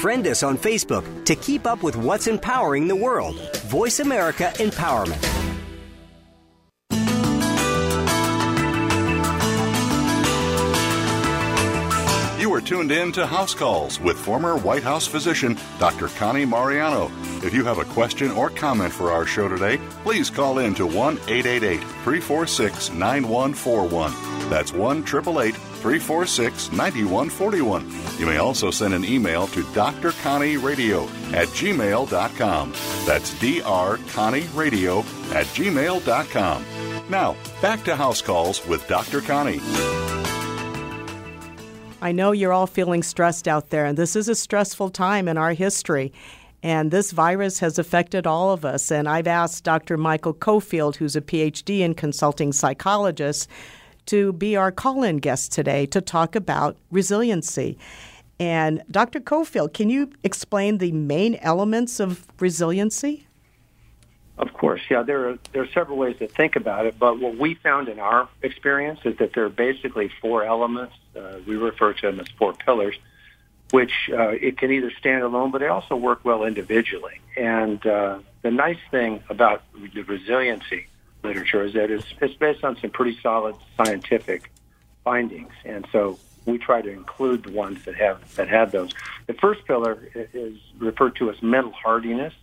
Friend 0.00 0.26
us 0.26 0.42
on 0.42 0.56
Facebook 0.56 1.24
to 1.24 1.34
keep 1.34 1.66
up 1.66 1.82
with 1.82 1.96
what's 1.96 2.26
empowering 2.26 2.88
the 2.88 2.96
world. 2.96 3.36
Voice 3.66 4.00
America 4.00 4.52
Empowerment. 4.56 5.22
You 12.40 12.54
are 12.54 12.60
tuned 12.60 12.92
in 12.92 13.10
to 13.12 13.26
House 13.26 13.54
Calls 13.54 13.98
with 13.98 14.16
former 14.16 14.56
White 14.56 14.84
House 14.84 15.06
physician 15.06 15.58
Dr. 15.80 16.06
Connie 16.06 16.44
Mariano. 16.44 17.10
If 17.42 17.52
you 17.52 17.64
have 17.64 17.78
a 17.78 17.84
question 17.86 18.30
or 18.30 18.50
comment 18.50 18.92
for 18.92 19.10
our 19.10 19.26
show 19.26 19.48
today, 19.48 19.78
please 20.04 20.30
call 20.30 20.58
in 20.58 20.72
to 20.76 20.86
1 20.86 21.14
888 21.26 21.80
346 21.80 22.90
9141. 22.92 24.12
That's 24.48 24.72
1 24.72 24.98
888 24.98 25.56
346 25.86 26.72
9141. 26.72 28.18
You 28.18 28.26
may 28.26 28.38
also 28.38 28.72
send 28.72 28.92
an 28.92 29.04
email 29.04 29.46
to 29.46 29.62
Dr. 29.72 30.10
Connie 30.20 30.56
Radio 30.56 31.04
at 31.32 31.46
gmail.com. 31.54 32.72
That's 33.06 33.38
Dr. 33.38 34.00
Connie 34.08 34.48
Radio 34.52 34.98
at 35.30 35.46
gmail.com. 35.54 36.64
Now, 37.08 37.36
back 37.62 37.84
to 37.84 37.94
House 37.94 38.20
Calls 38.20 38.66
with 38.66 38.84
Dr. 38.88 39.20
Connie. 39.20 39.60
I 42.02 42.10
know 42.10 42.32
you're 42.32 42.52
all 42.52 42.66
feeling 42.66 43.04
stressed 43.04 43.46
out 43.46 43.70
there, 43.70 43.86
and 43.86 43.96
this 43.96 44.16
is 44.16 44.28
a 44.28 44.34
stressful 44.34 44.90
time 44.90 45.28
in 45.28 45.38
our 45.38 45.52
history. 45.52 46.12
And 46.64 46.90
this 46.90 47.12
virus 47.12 47.60
has 47.60 47.78
affected 47.78 48.26
all 48.26 48.50
of 48.50 48.64
us. 48.64 48.90
And 48.90 49.08
I've 49.08 49.28
asked 49.28 49.62
Dr. 49.62 49.96
Michael 49.96 50.34
Cofield, 50.34 50.96
who's 50.96 51.14
a 51.14 51.20
PhD 51.20 51.78
in 51.78 51.94
consulting 51.94 52.52
psychologist, 52.52 53.48
to 54.06 54.32
be 54.32 54.56
our 54.56 54.72
call 54.72 55.02
in 55.02 55.18
guest 55.18 55.52
today 55.52 55.86
to 55.86 56.00
talk 56.00 56.34
about 56.34 56.76
resiliency. 56.90 57.78
And 58.38 58.82
Dr. 58.90 59.20
Cofield, 59.20 59.72
can 59.72 59.88
you 59.88 60.10
explain 60.22 60.78
the 60.78 60.92
main 60.92 61.36
elements 61.36 62.00
of 62.00 62.26
resiliency? 62.38 63.26
Of 64.38 64.52
course, 64.52 64.82
yeah. 64.90 65.02
There 65.02 65.30
are 65.30 65.38
there 65.52 65.62
are 65.62 65.68
several 65.68 65.96
ways 65.96 66.18
to 66.18 66.28
think 66.28 66.56
about 66.56 66.84
it, 66.84 66.98
but 66.98 67.18
what 67.18 67.38
we 67.38 67.54
found 67.54 67.88
in 67.88 67.98
our 67.98 68.28
experience 68.42 69.00
is 69.04 69.16
that 69.16 69.32
there 69.32 69.46
are 69.46 69.48
basically 69.48 70.10
four 70.20 70.44
elements. 70.44 70.94
Uh, 71.16 71.38
we 71.46 71.56
refer 71.56 71.94
to 71.94 72.06
them 72.06 72.20
as 72.20 72.28
four 72.38 72.52
pillars, 72.52 72.96
which 73.70 74.10
uh, 74.12 74.28
it 74.28 74.58
can 74.58 74.70
either 74.70 74.90
stand 74.98 75.22
alone, 75.22 75.50
but 75.50 75.62
they 75.62 75.68
also 75.68 75.96
work 75.96 76.22
well 76.22 76.44
individually. 76.44 77.18
And 77.34 77.84
uh, 77.86 78.18
the 78.42 78.50
nice 78.50 78.78
thing 78.90 79.22
about 79.30 79.62
the 79.74 80.02
resiliency 80.02 80.86
literature 81.26 81.62
is 81.62 81.74
that 81.74 81.90
it's, 81.90 82.06
it's 82.20 82.34
based 82.34 82.64
on 82.64 82.76
some 82.80 82.90
pretty 82.90 83.18
solid 83.22 83.56
scientific 83.76 84.50
findings, 85.04 85.52
and 85.64 85.86
so 85.92 86.18
we 86.46 86.58
try 86.58 86.80
to 86.80 86.90
include 86.90 87.42
the 87.44 87.52
ones 87.52 87.84
that 87.84 87.96
have 87.96 88.34
that 88.36 88.48
have 88.48 88.72
those. 88.72 88.92
The 89.26 89.34
first 89.34 89.66
pillar 89.66 90.08
is 90.14 90.56
referred 90.78 91.16
to 91.16 91.30
as 91.30 91.42
mental 91.42 91.72
hardiness, 91.72 92.34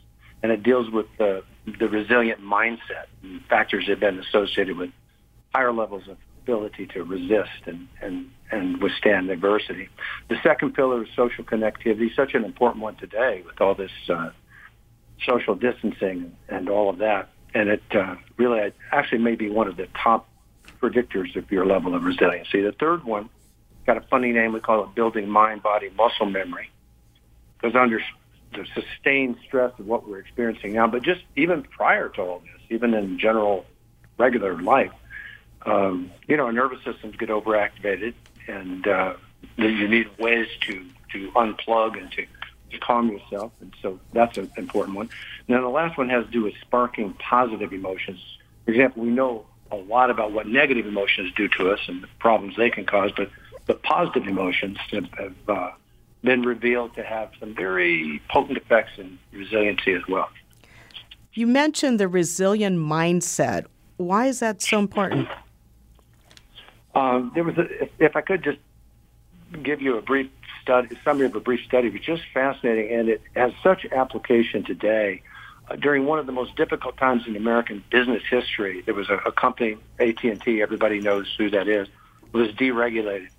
and 0.42 0.52
it 0.52 0.64
deals 0.64 0.90
with 0.90 1.08
the 1.18 1.44
the 1.80 1.88
resilient 1.88 2.42
mindset 2.42 3.08
and 3.22 3.44
factors 3.46 3.86
that 3.86 3.92
have 3.92 4.00
been 4.00 4.20
associated 4.20 4.78
with 4.78 4.92
higher 5.54 5.72
levels 5.72 6.08
of 6.08 6.18
ability 6.44 6.88
to 6.88 7.04
resist 7.04 7.62
and, 7.66 7.88
and, 8.02 8.30
and 8.52 8.82
withstand 8.82 9.30
adversity. 9.30 9.88
The 10.28 10.36
second 10.44 10.74
pillar 10.74 11.04
is 11.04 11.10
social 11.16 11.46
connectivity, 11.46 12.14
such 12.14 12.34
an 12.34 12.44
important 12.44 12.84
one 12.84 12.96
today 12.96 13.44
with 13.46 13.62
all 13.62 13.76
this 13.76 13.92
uh, 14.10 14.32
social 15.26 15.56
distancing 15.56 16.36
and 16.50 16.68
all 16.70 16.90
of 16.90 16.98
that 16.98 17.30
and 17.54 17.70
it 17.70 17.84
uh, 17.94 18.16
really 18.38 18.74
actually 18.92 19.20
may 19.20 19.36
be 19.36 19.50
one 19.50 19.68
of 19.68 19.78
the 19.78 19.88
top 20.02 20.28
predictors 20.82 21.36
of 21.36 21.52
your 21.52 21.66
level 21.66 21.96
of 21.96 22.04
resiliency. 22.04 22.62
The 22.62 22.72
third 22.72 23.04
one 23.04 23.30
got 23.86 23.98
a 23.98 24.02
funny 24.02 24.32
name. 24.32 24.54
We 24.54 24.60
call 24.60 24.84
it 24.84 24.96
building 24.96 25.30
mind, 25.30 25.64
body, 25.64 25.90
muscle 25.96 26.26
memory. 26.26 26.70
Because 27.58 27.76
under 27.76 28.02
the 28.54 28.66
sustained 28.74 29.38
stress 29.46 29.72
of 29.80 29.88
what 29.88 30.08
we're 30.08 30.20
experiencing 30.20 30.74
now, 30.74 30.88
but 30.88 31.02
just 31.02 31.22
even 31.36 31.64
prior 31.64 32.10
to 32.10 32.22
all 32.22 32.40
this, 32.40 32.62
even 32.70 32.94
in 32.94 33.18
general 33.18 33.66
regular 34.18 34.62
life, 34.62 34.92
um, 35.66 36.12
you 36.28 36.38
know, 36.38 36.46
our 36.46 36.52
nervous 36.52 36.84
systems 36.84 37.16
get 37.16 37.30
overactivated, 37.30 38.14
and 38.48 38.86
uh, 38.86 39.14
you 39.58 39.88
need 39.88 40.10
ways 40.20 40.48
to 40.62 40.86
to 41.14 41.32
unplug 41.32 41.98
and 41.98 42.12
to, 42.12 42.26
to 42.74 42.80
calm 42.80 43.10
yourself, 43.10 43.52
and 43.62 43.74
so 43.82 44.00
that's 44.14 44.38
an 44.38 44.52
important 44.58 44.98
one. 44.98 45.10
And 45.48 45.56
then 45.56 45.62
the 45.62 45.70
last 45.70 45.98
one 45.98 46.10
has 46.10 46.26
to 46.26 46.32
do 46.32 46.44
with 46.44 46.54
sparking 46.62 47.14
positive 47.14 47.74
emotions. 47.74 48.20
For 48.66 48.72
example, 48.72 49.04
we 49.04 49.10
know 49.10 49.46
a 49.72 49.76
lot 49.76 50.10
about 50.10 50.32
what 50.32 50.48
negative 50.48 50.86
emotions 50.86 51.32
do 51.36 51.48
to 51.58 51.72
us 51.72 51.80
and 51.88 52.04
the 52.04 52.08
problems 52.20 52.56
they 52.58 52.70
can 52.70 52.86
cause, 52.86 53.12
but 53.16 53.30
the 53.66 53.74
positive 53.74 54.28
emotions 54.28 54.78
have, 54.92 55.08
have 55.14 55.36
uh, 55.48 55.72
been 56.24 56.44
revealed 56.44 56.96
to 56.96 57.04
have 57.04 57.32
some 57.40 57.56
very 57.56 58.22
potent 58.30 58.58
effects 58.58 58.92
in 58.98 59.18
resiliency 59.32 59.94
as 59.94 60.04
well. 60.08 60.30
You 61.34 61.48
mentioned 61.48 62.00
the 62.00 62.08
resilient 62.08 62.78
mindset. 62.78 63.66
Why 63.98 64.28
is 64.28 64.40
that 64.40 64.62
so 64.62 64.80
important? 64.80 65.28
Um, 66.94 67.32
there 67.34 67.44
was, 67.44 67.58
a, 67.58 67.84
if, 67.84 67.90
if 68.00 68.16
I 68.16 68.22
could 68.22 68.44
just 68.44 68.60
give 69.64 69.82
you 69.82 69.98
a 69.98 70.02
brief 70.02 70.30
study, 70.64 70.98
summary 71.04 71.28
of 71.28 71.36
a 71.36 71.40
brief 71.40 71.64
study, 71.66 71.90
was 71.90 72.02
just 72.02 72.24
fascinating, 72.34 72.92
and 72.98 73.10
it 73.10 73.22
has 73.36 73.52
such 73.62 73.86
application 73.86 74.64
today. 74.64 75.22
Uh, 75.70 75.76
during 75.76 76.06
one 76.06 76.20
of 76.20 76.26
the 76.26 76.32
most 76.32 76.56
difficult 76.56 76.98
times 76.98 77.24
in 77.28 77.36
American 77.36 77.84
business 77.92 78.24
history, 78.30 78.82
there 78.86 78.96
was 78.96 79.10
a, 79.10 79.18
a 79.26 79.32
company, 79.32 79.78
AT&T, 80.00 80.62
everybody 80.62 81.00
knows 81.00 81.28
who 81.38 81.50
that 81.50 81.68
is, 81.68 81.88
was 82.32 82.50
deregulated. 82.50 83.30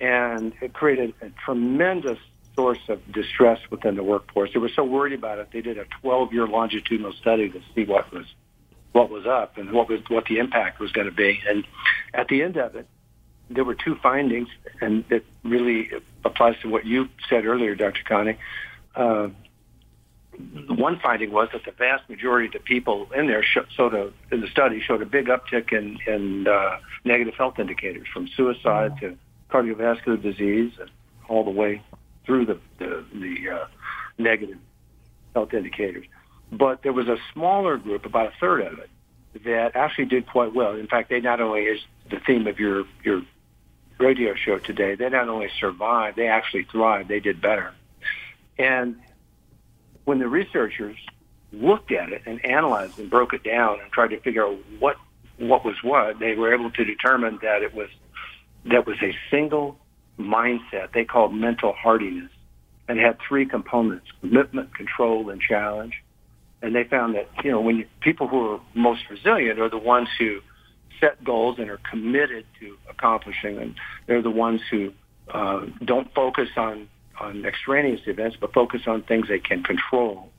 And 0.00 0.52
it 0.60 0.74
created 0.74 1.14
a 1.22 1.30
tremendous 1.44 2.18
source 2.54 2.78
of 2.88 3.00
distress 3.12 3.58
within 3.70 3.96
the 3.96 4.04
workforce. 4.04 4.50
They 4.52 4.58
were 4.58 4.68
so 4.68 4.84
worried 4.84 5.12
about 5.14 5.38
it, 5.38 5.48
they 5.52 5.62
did 5.62 5.78
a 5.78 5.86
12-year 6.04 6.46
longitudinal 6.46 7.12
study 7.14 7.48
to 7.48 7.60
see 7.74 7.84
what 7.84 8.12
was 8.12 8.26
what 8.92 9.10
was 9.10 9.26
up 9.26 9.58
and 9.58 9.70
what 9.70 9.88
was 9.88 10.00
what 10.08 10.24
the 10.24 10.38
impact 10.38 10.80
was 10.80 10.90
going 10.92 11.06
to 11.06 11.14
be. 11.14 11.40
And 11.46 11.64
at 12.14 12.28
the 12.28 12.42
end 12.42 12.56
of 12.56 12.74
it, 12.74 12.88
there 13.50 13.64
were 13.64 13.74
two 13.74 13.96
findings, 14.02 14.48
and 14.80 15.04
it 15.10 15.24
really 15.42 15.90
applies 16.24 16.56
to 16.62 16.68
what 16.68 16.84
you 16.84 17.08
said 17.28 17.46
earlier, 17.46 17.74
Dr. 17.74 18.02
Connie. 18.06 18.38
Uh, 18.94 19.28
one 20.68 21.00
finding 21.00 21.32
was 21.32 21.48
that 21.52 21.64
the 21.64 21.72
vast 21.72 22.08
majority 22.08 22.46
of 22.46 22.52
the 22.52 22.60
people 22.60 23.08
in 23.14 23.26
there 23.26 23.42
sh- 23.42 23.58
showed 23.76 23.94
a, 23.94 24.12
in 24.30 24.40
the 24.40 24.48
study 24.48 24.80
showed 24.80 25.02
a 25.02 25.06
big 25.06 25.26
uptick 25.26 25.72
in, 25.72 25.98
in 26.06 26.46
uh, 26.46 26.78
negative 27.04 27.34
health 27.34 27.58
indicators, 27.58 28.06
from 28.12 28.28
suicide 28.36 28.92
to 29.00 29.16
cardiovascular 29.50 30.20
disease, 30.22 30.72
and 30.80 30.90
all 31.28 31.44
the 31.44 31.50
way 31.50 31.82
through 32.24 32.46
the 32.46 32.60
the, 32.78 33.04
the 33.14 33.50
uh, 33.50 33.66
negative 34.18 34.58
health 35.34 35.52
indicators. 35.54 36.06
But 36.52 36.82
there 36.82 36.92
was 36.92 37.08
a 37.08 37.16
smaller 37.32 37.76
group, 37.76 38.06
about 38.06 38.26
a 38.26 38.32
third 38.40 38.60
of 38.62 38.78
it, 38.78 38.90
that 39.44 39.74
actually 39.74 40.06
did 40.06 40.26
quite 40.26 40.54
well. 40.54 40.74
In 40.74 40.86
fact, 40.86 41.10
they 41.10 41.20
not 41.20 41.40
only 41.40 41.62
is 41.62 41.80
the 42.10 42.20
theme 42.26 42.46
of 42.46 42.58
your 42.58 42.84
your 43.02 43.22
radio 43.98 44.34
show 44.34 44.58
today, 44.58 44.94
they 44.94 45.08
not 45.08 45.28
only 45.28 45.48
survived, 45.60 46.16
they 46.16 46.28
actually 46.28 46.64
thrived. 46.64 47.08
They 47.08 47.20
did 47.20 47.40
better. 47.40 47.72
And 48.58 48.96
when 50.04 50.18
the 50.18 50.28
researchers 50.28 50.96
looked 51.52 51.92
at 51.92 52.12
it 52.12 52.22
and 52.26 52.44
analyzed 52.44 52.98
and 52.98 53.10
broke 53.10 53.32
it 53.32 53.42
down 53.42 53.80
and 53.80 53.90
tried 53.90 54.08
to 54.08 54.20
figure 54.20 54.46
out 54.46 54.58
what 54.78 54.96
what 55.38 55.64
was 55.64 55.76
what, 55.82 56.18
they 56.18 56.34
were 56.34 56.52
able 56.52 56.70
to 56.70 56.84
determine 56.84 57.38
that 57.42 57.62
it 57.62 57.72
was 57.74 57.88
that 58.64 58.86
was 58.86 58.96
a 59.02 59.16
single 59.30 59.78
mindset 60.18 60.92
they 60.92 61.04
called 61.04 61.32
mental 61.32 61.72
hardiness 61.72 62.30
and 62.88 62.98
had 62.98 63.18
three 63.26 63.46
components 63.46 64.06
commitment, 64.20 64.74
control, 64.74 65.30
and 65.30 65.40
challenge. 65.40 66.02
And 66.60 66.74
they 66.74 66.84
found 66.84 67.14
that, 67.14 67.28
you 67.44 67.52
know, 67.52 67.60
when 67.60 67.76
you, 67.76 67.86
people 68.00 68.26
who 68.26 68.54
are 68.54 68.60
most 68.74 69.02
resilient 69.08 69.60
are 69.60 69.68
the 69.68 69.78
ones 69.78 70.08
who 70.18 70.40
set 71.00 71.22
goals 71.24 71.58
and 71.58 71.70
are 71.70 71.80
committed 71.90 72.46
to 72.60 72.76
accomplishing 72.88 73.56
them. 73.56 73.74
They're 74.06 74.22
the 74.22 74.30
ones 74.30 74.60
who 74.70 74.92
uh, 75.28 75.66
don't 75.84 76.12
focus 76.14 76.48
on, 76.56 76.88
on 77.20 77.44
extraneous 77.44 78.00
events, 78.06 78.36
but 78.40 78.52
focus 78.52 78.82
on 78.86 79.02
things 79.02 79.28
they 79.28 79.38
can 79.38 79.62
control. 79.62 80.30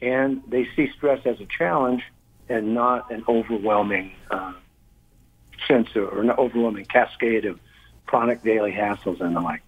And 0.00 0.42
they 0.48 0.68
see 0.76 0.90
stress 0.96 1.20
as 1.24 1.40
a 1.40 1.46
challenge 1.46 2.02
and 2.48 2.74
not 2.74 3.10
an 3.10 3.24
overwhelming 3.28 4.12
uh, 4.30 4.52
sense 5.66 5.88
of, 5.94 6.12
or 6.12 6.20
an 6.20 6.30
overwhelming 6.30 6.84
cascade 6.84 7.44
of 7.44 7.58
chronic 8.04 8.42
daily 8.42 8.72
hassles 8.72 9.20
and 9.20 9.34
the 9.34 9.40
like. 9.40 9.62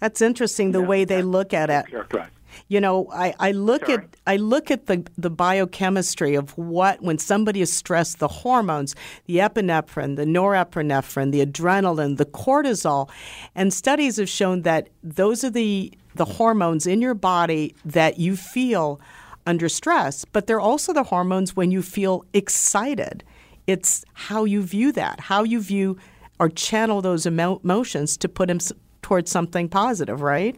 That's 0.00 0.20
interesting 0.20 0.72
the 0.72 0.80
yeah, 0.80 0.86
way 0.86 1.04
they 1.04 1.22
look 1.22 1.54
at 1.54 1.70
it. 1.70 1.86
Correct. 2.08 2.32
You 2.68 2.80
know, 2.80 3.08
I, 3.12 3.34
I 3.38 3.52
look 3.52 3.88
at 3.88 4.16
I 4.26 4.36
look 4.36 4.70
at 4.70 4.86
the, 4.86 5.04
the 5.18 5.30
biochemistry 5.30 6.34
of 6.34 6.56
what 6.56 7.02
when 7.02 7.18
somebody 7.18 7.60
is 7.60 7.72
stressed, 7.72 8.18
the 8.18 8.28
hormones, 8.28 8.94
the 9.26 9.36
epinephrine, 9.38 10.16
the 10.16 10.24
norepinephrine, 10.24 11.32
the 11.32 11.44
adrenaline, 11.44 12.16
the 12.16 12.26
cortisol, 12.26 13.10
and 13.54 13.72
studies 13.72 14.16
have 14.16 14.28
shown 14.28 14.62
that 14.62 14.88
those 15.02 15.44
are 15.44 15.50
the 15.50 15.92
the 16.14 16.24
hormones 16.24 16.86
in 16.86 17.00
your 17.00 17.14
body 17.14 17.74
that 17.84 18.18
you 18.18 18.36
feel 18.36 19.00
under 19.46 19.68
stress, 19.68 20.24
but 20.24 20.46
they're 20.46 20.60
also 20.60 20.92
the 20.92 21.02
hormones 21.04 21.54
when 21.54 21.70
you 21.70 21.82
feel 21.82 22.24
excited. 22.32 23.24
It's 23.66 24.04
how 24.14 24.44
you 24.44 24.62
view 24.62 24.92
that, 24.92 25.20
how 25.20 25.42
you 25.42 25.60
view 25.60 25.98
or 26.38 26.48
channel 26.48 27.00
those 27.02 27.26
emotions 27.26 28.16
to 28.18 28.28
put 28.28 28.48
them 28.48 28.58
towards 29.02 29.30
something 29.30 29.68
positive, 29.68 30.22
right? 30.22 30.56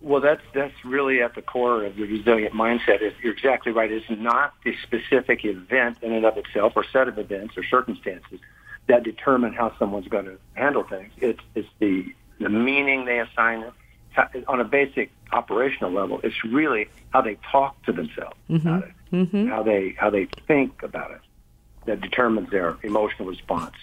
Well, 0.00 0.20
that's 0.20 0.42
that's 0.54 0.84
really 0.84 1.22
at 1.22 1.34
the 1.34 1.42
core 1.42 1.84
of 1.84 1.96
the 1.96 2.04
resilient 2.04 2.54
mindset. 2.54 3.02
Is 3.02 3.12
you're 3.22 3.32
exactly 3.32 3.72
right. 3.72 3.90
It's 3.90 4.06
not 4.08 4.54
the 4.64 4.74
specific 4.82 5.44
event 5.44 5.98
in 6.02 6.12
and 6.12 6.24
of 6.24 6.36
itself, 6.36 6.74
or 6.76 6.84
set 6.84 7.08
of 7.08 7.18
events 7.18 7.56
or 7.56 7.64
circumstances 7.64 8.38
that 8.86 9.02
determine 9.02 9.52
how 9.52 9.76
someone's 9.78 10.08
going 10.08 10.26
to 10.26 10.38
handle 10.54 10.84
things. 10.84 11.10
It's 11.18 11.40
it's 11.56 11.68
the 11.80 12.14
the 12.38 12.48
meaning 12.48 13.06
they 13.06 13.18
assign 13.18 13.62
it 13.62 14.44
on 14.46 14.60
a 14.60 14.64
basic 14.64 15.10
operational 15.32 15.92
level. 15.92 16.20
It's 16.22 16.44
really 16.44 16.88
how 17.10 17.22
they 17.22 17.36
talk 17.50 17.80
to 17.84 17.92
themselves 17.92 18.36
mm-hmm. 18.48 18.68
about 18.68 18.84
it, 18.84 18.94
mm-hmm. 19.12 19.48
how 19.48 19.62
they 19.62 19.96
how 19.98 20.10
they 20.10 20.26
think 20.46 20.82
about 20.82 21.10
it, 21.10 21.20
that 21.86 22.00
determines 22.00 22.50
their 22.50 22.76
emotional 22.82 23.28
response. 23.28 23.74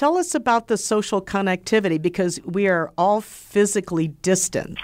Tell 0.00 0.16
us 0.16 0.34
about 0.34 0.68
the 0.68 0.78
social 0.78 1.20
connectivity 1.20 2.00
because 2.00 2.40
we 2.46 2.68
are 2.68 2.90
all 2.96 3.20
physically 3.20 4.08
distant. 4.08 4.78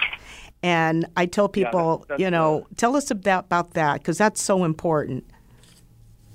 And 0.61 1.07
I 1.17 1.25
tell 1.25 1.49
people, 1.49 2.05
yeah, 2.11 2.17
you 2.19 2.29
know, 2.29 2.67
tell 2.77 2.95
us 2.95 3.09
about, 3.09 3.45
about 3.45 3.71
that 3.71 3.93
because 3.95 4.19
that's 4.19 4.39
so 4.39 4.63
important. 4.63 5.25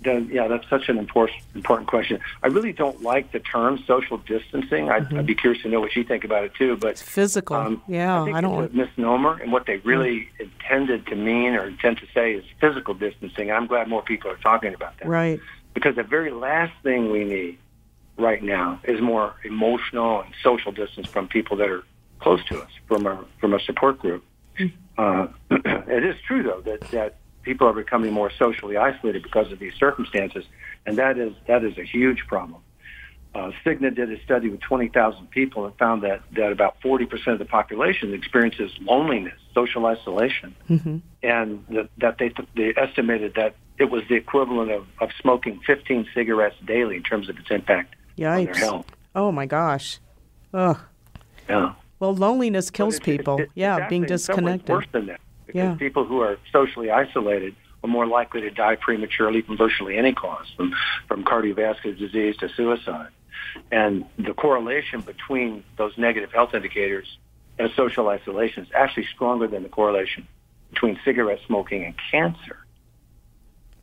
yeah, 0.04 0.48
that's 0.48 0.68
such 0.68 0.88
an 0.88 0.98
important 0.98 1.38
important 1.54 1.86
question. 1.86 2.18
I 2.42 2.48
really 2.48 2.72
don't 2.72 3.00
like 3.04 3.30
the 3.30 3.38
term 3.38 3.78
social 3.86 4.16
distancing. 4.16 4.90
I'd, 4.90 5.04
mm-hmm. 5.04 5.18
I'd 5.20 5.26
be 5.26 5.36
curious 5.36 5.62
to 5.62 5.68
know 5.68 5.78
what 5.78 5.94
you 5.94 6.02
think 6.02 6.24
about 6.24 6.42
it 6.42 6.52
too. 6.56 6.76
But 6.76 6.90
it's 6.90 7.02
physical, 7.02 7.54
um, 7.54 7.82
yeah, 7.86 8.24
I, 8.24 8.38
I 8.38 8.40
don't. 8.40 8.64
It's 8.64 8.74
a 8.74 8.76
misnomer, 8.76 9.38
and 9.40 9.52
what 9.52 9.66
they 9.66 9.76
really 9.76 10.22
mm-hmm. 10.22 10.42
intended 10.42 11.06
to 11.06 11.14
mean 11.14 11.54
or 11.54 11.68
intend 11.68 11.98
to 11.98 12.06
say 12.12 12.32
is 12.32 12.44
physical 12.60 12.94
distancing. 12.94 13.52
I'm 13.52 13.68
glad 13.68 13.86
more 13.86 14.02
people 14.02 14.32
are 14.32 14.38
talking 14.38 14.74
about 14.74 14.98
that. 14.98 15.06
Right. 15.06 15.38
Because 15.72 15.94
the 15.94 16.02
very 16.02 16.32
last 16.32 16.72
thing 16.82 17.12
we 17.12 17.22
need 17.22 17.58
right 18.16 18.42
now 18.42 18.80
is 18.84 19.00
more 19.00 19.34
emotional 19.44 20.22
and 20.22 20.34
social 20.42 20.72
distance 20.72 21.06
from 21.06 21.28
people 21.28 21.56
that 21.56 21.68
are 21.68 21.84
close 22.20 22.44
to 22.46 22.60
us, 22.60 22.70
from 22.86 23.06
a 23.06 23.24
from 23.40 23.54
a 23.54 23.60
support 23.60 23.98
group. 23.98 24.24
Mm-hmm. 24.58 24.74
Uh, 24.98 25.26
it 25.90 26.04
is 26.04 26.16
true 26.26 26.42
though 26.42 26.60
that 26.60 26.80
that 26.90 27.16
people 27.42 27.66
are 27.66 27.72
becoming 27.72 28.12
more 28.12 28.30
socially 28.38 28.76
isolated 28.76 29.22
because 29.22 29.50
of 29.50 29.58
these 29.58 29.74
circumstances, 29.74 30.44
and 30.86 30.98
that 30.98 31.18
is 31.18 31.32
that 31.46 31.64
is 31.64 31.76
a 31.78 31.84
huge 31.84 32.24
problem. 32.26 32.62
Uh, 33.34 33.50
Cigna 33.64 33.94
did 33.94 34.12
a 34.12 34.22
study 34.24 34.50
with 34.50 34.60
20,000 34.60 35.30
people 35.30 35.64
and 35.64 35.74
found 35.78 36.02
that, 36.02 36.20
that 36.36 36.52
about 36.52 36.78
40% 36.82 37.28
of 37.28 37.38
the 37.38 37.46
population 37.46 38.12
experiences 38.12 38.70
loneliness, 38.82 39.38
social 39.54 39.86
isolation, 39.86 40.54
mm-hmm. 40.68 40.98
and 41.22 41.64
that, 41.70 41.88
that 41.96 42.18
they, 42.18 42.30
they 42.54 42.74
estimated 42.76 43.32
that 43.36 43.54
it 43.78 43.90
was 43.90 44.02
the 44.10 44.16
equivalent 44.16 44.70
of, 44.70 44.86
of 45.00 45.08
smoking 45.18 45.60
15 45.66 46.08
cigarettes 46.14 46.56
daily 46.66 46.96
in 46.96 47.02
terms 47.02 47.30
of 47.30 47.38
its 47.38 47.50
impact 47.50 47.94
Yikes. 48.18 48.84
Oh 49.14 49.32
my 49.32 49.46
gosh. 49.46 49.98
Ugh. 50.54 50.78
Yeah. 51.48 51.74
Well, 51.98 52.14
loneliness 52.14 52.70
kills 52.70 52.98
people. 52.98 53.38
It, 53.38 53.50
yeah, 53.54 53.88
being 53.88 54.04
disconnected. 54.04 54.68
worse 54.68 54.86
than 54.92 55.06
that. 55.06 55.20
Because 55.46 55.58
yeah. 55.58 55.74
people 55.74 56.04
who 56.04 56.20
are 56.20 56.38
socially 56.50 56.90
isolated 56.90 57.54
are 57.84 57.88
more 57.88 58.06
likely 58.06 58.40
to 58.42 58.50
die 58.50 58.76
prematurely 58.76 59.42
from 59.42 59.56
virtually 59.56 59.96
any 59.96 60.12
cause, 60.12 60.46
from, 60.56 60.72
from 61.08 61.24
cardiovascular 61.24 61.98
disease 61.98 62.36
to 62.38 62.48
suicide. 62.48 63.08
And 63.70 64.04
the 64.18 64.32
correlation 64.34 65.00
between 65.00 65.62
those 65.76 65.96
negative 65.98 66.32
health 66.32 66.54
indicators 66.54 67.18
and 67.58 67.70
social 67.76 68.08
isolation 68.08 68.64
is 68.64 68.70
actually 68.74 69.06
stronger 69.14 69.46
than 69.46 69.62
the 69.62 69.68
correlation 69.68 70.26
between 70.70 70.98
cigarette 71.04 71.40
smoking 71.46 71.84
and 71.84 71.94
cancer. 72.10 72.58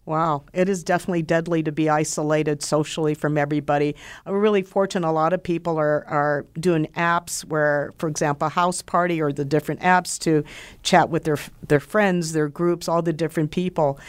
Wow, 0.09 0.41
it 0.53 0.67
is 0.69 0.83
definitely 0.83 1.21
deadly 1.21 1.61
to 1.61 1.71
be 1.71 1.87
isolated 1.87 2.63
socially 2.63 3.13
from 3.13 3.37
everybody. 3.37 3.95
We're 4.25 4.39
really 4.39 4.63
fortunate. 4.63 5.07
A 5.07 5.11
lot 5.11 5.33
of 5.33 5.43
people 5.43 5.77
are, 5.77 6.03
are 6.07 6.47
doing 6.59 6.87
apps 6.95 7.45
where, 7.45 7.93
for 7.99 8.09
example, 8.09 8.49
house 8.49 8.81
party 8.81 9.21
or 9.21 9.31
the 9.31 9.45
different 9.45 9.81
apps 9.81 10.17
to 10.21 10.43
chat 10.81 11.11
with 11.11 11.25
their 11.25 11.37
their 11.67 11.79
friends, 11.79 12.33
their 12.33 12.47
groups, 12.47 12.87
all 12.87 13.03
the 13.03 13.13
different 13.13 13.51
people. 13.51 13.99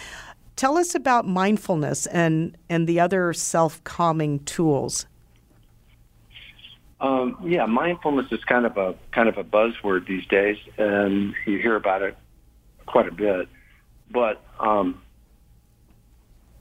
Tell 0.56 0.78
us 0.78 0.94
about 0.94 1.28
mindfulness 1.28 2.06
and, 2.06 2.56
and 2.70 2.86
the 2.86 2.98
other 2.98 3.34
self 3.34 3.84
calming 3.84 4.38
tools. 4.44 5.04
Um, 7.02 7.36
yeah, 7.44 7.66
mindfulness 7.66 8.32
is 8.32 8.42
kind 8.44 8.64
of 8.64 8.78
a 8.78 8.94
kind 9.12 9.28
of 9.28 9.36
a 9.36 9.44
buzzword 9.44 10.06
these 10.06 10.24
days, 10.28 10.56
and 10.78 11.34
you 11.44 11.58
hear 11.58 11.76
about 11.76 12.00
it 12.00 12.16
quite 12.86 13.06
a 13.06 13.12
bit. 13.12 13.50
But 14.10 14.42
um, 14.58 15.02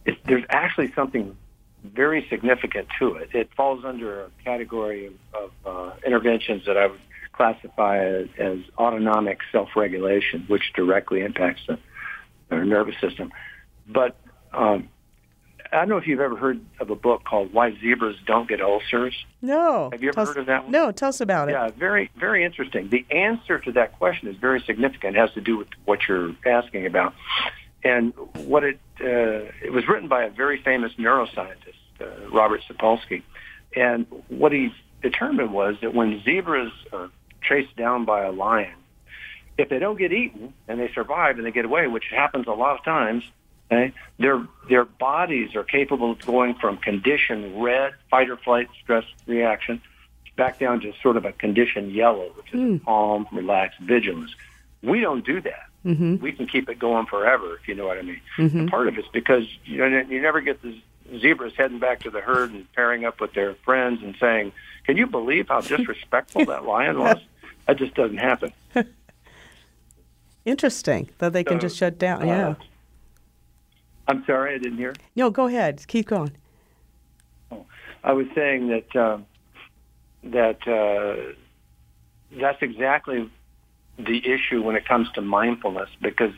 it, 0.06 0.18
there's 0.26 0.46
actually 0.50 0.92
something 0.94 1.36
very 1.84 2.26
significant 2.30 2.88
to 3.00 3.16
it. 3.16 3.30
It 3.34 3.50
falls 3.56 3.86
under 3.86 4.26
a 4.26 4.30
category 4.44 5.08
of, 5.08 5.14
of 5.34 5.52
uh, 5.66 5.96
interventions 6.06 6.66
that 6.66 6.78
I 6.78 6.88
would 6.88 7.00
classify 7.34 8.04
as, 8.06 8.28
as 8.38 8.58
autonomic 8.78 9.40
self-regulation, 9.52 10.46
which 10.48 10.74
directly 10.74 11.22
impacts 11.22 11.62
the, 11.68 11.78
nervous 12.52 12.96
system. 13.00 13.32
But 13.88 14.16
um, 14.52 14.90
I 15.72 15.78
don't 15.78 15.90
know 15.90 15.98
if 15.98 16.08
you've 16.08 16.20
ever 16.20 16.36
heard 16.36 16.60
of 16.80 16.90
a 16.90 16.96
book 16.96 17.24
called 17.24 17.54
Why 17.54 17.78
Zebras 17.80 18.16
Don't 18.26 18.50
Get 18.50 18.60
Ulcers. 18.60 19.14
No. 19.42 19.90
Have 19.92 20.02
you 20.02 20.10
ever 20.10 20.16
tell 20.16 20.26
heard 20.26 20.38
of 20.38 20.46
that 20.48 20.64
one? 20.64 20.72
No, 20.72 20.92
tell 20.92 21.10
us 21.10 21.22
about 21.22 21.50
it. 21.50 21.52
Yeah, 21.52 21.70
very, 21.70 22.10
very 22.20 22.44
interesting. 22.44 22.90
The 22.90 23.06
answer 23.12 23.60
to 23.60 23.72
that 23.74 23.98
question 24.00 24.28
is 24.28 24.36
very 24.38 24.62
significant. 24.62 25.16
It 25.16 25.20
has 25.20 25.32
to 25.34 25.42
do 25.42 25.58
with 25.58 25.68
what 25.86 26.00
you're 26.08 26.36
asking 26.46 26.88
about. 26.88 27.14
And 27.84 28.14
what 28.34 28.64
it, 28.64 28.80
uh, 29.00 29.52
it 29.64 29.72
was 29.72 29.88
written 29.88 30.08
by 30.10 30.24
a 30.24 30.30
very 30.30 30.62
famous 30.62 30.94
neuroscientist, 30.98 31.76
uh, 32.02 32.30
Robert 32.32 32.62
Sapolsky. 32.68 33.24
And 33.76 34.06
what 34.28 34.52
he 34.52 34.74
determined 35.02 35.54
was 35.54 35.76
that 35.82 35.94
when 35.94 36.22
zebras 36.24 36.72
are 36.92 37.10
chased 37.42 37.76
down 37.76 38.06
by 38.06 38.24
a 38.24 38.32
lion, 38.32 38.76
if 39.58 39.70
they 39.70 39.80
don't 39.80 39.98
get 39.98 40.12
eaten 40.12 40.54
and 40.68 40.80
they 40.80 40.92
survive 40.94 41.38
and 41.38 41.46
they 41.46 41.52
get 41.52 41.66
away, 41.66 41.88
which 41.88 42.06
happens 42.10 42.48
a 42.48 42.52
lot 42.52 42.78
of 42.78 42.84
times, 42.84 43.24
Okay? 43.72 43.94
Their 44.18 44.48
their 44.68 44.86
bodies 44.86 45.56
are 45.56 45.64
capable 45.64 46.12
of 46.12 46.26
going 46.26 46.56
from 46.56 46.78
condition 46.78 47.60
red, 47.62 47.94
fight 48.10 48.30
or 48.30 48.38
flight 48.38 48.68
stress 48.82 49.06
reaction, 49.28 49.82
back 50.36 50.60
down 50.60 50.80
to 50.82 50.94
sort 51.04 51.18
of 51.18 51.26
a 51.26 51.32
condition 51.34 51.92
yellow, 51.92 52.32
which 52.36 52.48
is 52.54 52.60
Mm. 52.60 52.84
calm, 52.84 53.28
relaxed 53.32 53.80
vigilance. 53.80 54.34
We 54.82 55.02
don't 55.02 55.24
do 55.24 55.42
that. 55.42 55.69
Mm-hmm. 55.86 56.18
We 56.18 56.32
can 56.34 56.46
keep 56.48 56.68
it 56.70 56.78
going 56.80 57.06
forever, 57.06 57.56
if 57.56 57.68
you 57.68 57.74
know 57.76 57.88
what 57.88 57.98
I 57.98 58.02
mean. 58.02 58.20
Mhm. 58.38 58.54
And 58.54 58.70
part 58.70 58.88
of 58.88 58.98
it's 58.98 59.08
because 59.14 59.46
you 59.66 59.78
know, 59.78 59.86
you 60.10 60.22
never 60.22 60.42
get 60.42 60.62
the 60.62 60.78
zebras 61.20 61.54
heading 61.56 61.80
back 61.80 62.02
to 62.02 62.10
the 62.10 62.20
herd 62.22 62.52
and 62.52 62.72
pairing 62.74 63.06
up 63.06 63.22
with 63.22 63.34
their 63.34 63.54
friends 63.66 64.04
and 64.04 64.16
saying, 64.20 64.52
"Can 64.86 64.98
you 64.98 65.08
believe 65.08 65.48
how 65.48 65.62
disrespectful 65.62 66.46
that 66.46 66.66
lion 66.66 67.00
was?" 67.06 67.18
That 67.66 67.78
just 67.78 67.94
doesn't 67.94 68.18
happen. 68.18 68.52
Interesting 70.46 71.10
that 71.20 71.34
they 71.34 71.44
can 71.44 71.60
just 71.60 71.78
shut 71.78 71.98
down. 72.00 72.24
uh, 72.24 72.26
yeah. 72.26 72.56
I'm 74.08 74.26
sorry, 74.26 74.56
I 74.56 74.58
didn't 74.58 74.78
hear. 74.80 74.96
No, 75.16 75.30
go 75.30 75.46
ahead. 75.48 75.86
Keep 75.88 76.08
going. 76.08 76.32
I 78.04 78.14
was 78.14 78.26
saying 78.34 78.68
that 78.70 78.96
uh, 78.96 79.18
that 80.24 80.68
uh, 80.68 81.34
that's 82.40 82.62
exactly 82.62 83.30
the 84.00 84.26
issue 84.26 84.62
when 84.62 84.76
it 84.76 84.88
comes 84.88 85.12
to 85.12 85.22
mindfulness 85.22 85.90
because 86.02 86.34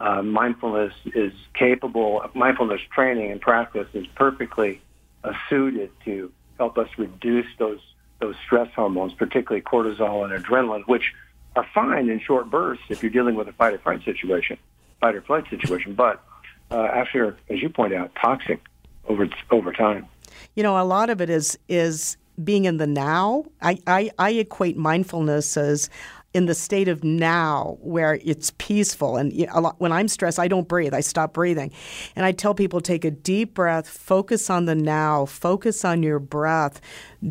uh, 0.00 0.22
mindfulness 0.22 0.92
is 1.06 1.32
capable. 1.54 2.24
Mindfulness 2.34 2.80
training 2.92 3.30
and 3.30 3.40
practice 3.40 3.88
is 3.94 4.06
perfectly 4.14 4.80
uh, 5.22 5.32
suited 5.48 5.90
to 6.04 6.32
help 6.58 6.78
us 6.78 6.88
reduce 6.98 7.46
those 7.58 7.80
those 8.20 8.36
stress 8.46 8.68
hormones, 8.74 9.12
particularly 9.12 9.60
cortisol 9.60 10.24
and 10.24 10.44
adrenaline, 10.44 10.86
which 10.86 11.12
are 11.56 11.66
fine 11.74 12.08
in 12.08 12.20
short 12.20 12.50
bursts 12.50 12.84
if 12.88 13.02
you're 13.02 13.10
dealing 13.10 13.34
with 13.34 13.48
a 13.48 13.52
fight 13.52 13.74
or 13.74 13.78
flight 13.78 14.04
situation, 14.04 14.56
fight 15.00 15.14
or 15.14 15.20
flight 15.22 15.44
situation, 15.50 15.94
but 15.94 16.22
uh, 16.70 16.76
after, 16.76 17.36
as 17.50 17.60
you 17.60 17.68
point 17.68 17.92
out, 17.92 18.10
toxic 18.20 18.60
over 19.08 19.28
over 19.50 19.72
time. 19.72 20.06
You 20.54 20.62
know, 20.62 20.80
a 20.80 20.84
lot 20.84 21.10
of 21.10 21.20
it 21.20 21.30
is 21.30 21.58
is 21.68 22.16
being 22.42 22.64
in 22.64 22.78
the 22.78 22.86
now. 22.86 23.44
I, 23.62 23.78
I, 23.86 24.10
I 24.18 24.30
equate 24.30 24.76
mindfulness 24.76 25.56
as 25.56 25.88
in 26.34 26.46
the 26.46 26.54
state 26.54 26.88
of 26.88 27.04
now 27.04 27.78
where 27.80 28.18
it's 28.24 28.52
peaceful. 28.58 29.16
And 29.16 29.32
lot, 29.54 29.76
when 29.78 29.92
I'm 29.92 30.08
stressed, 30.08 30.40
I 30.40 30.48
don't 30.48 30.68
breathe. 30.68 30.92
I 30.92 31.00
stop 31.00 31.32
breathing. 31.32 31.70
And 32.16 32.26
I 32.26 32.32
tell 32.32 32.54
people 32.54 32.80
take 32.80 33.04
a 33.04 33.10
deep 33.10 33.54
breath, 33.54 33.88
focus 33.88 34.50
on 34.50 34.66
the 34.66 34.74
now, 34.74 35.24
focus 35.26 35.84
on 35.84 36.02
your 36.02 36.18
breath. 36.18 36.80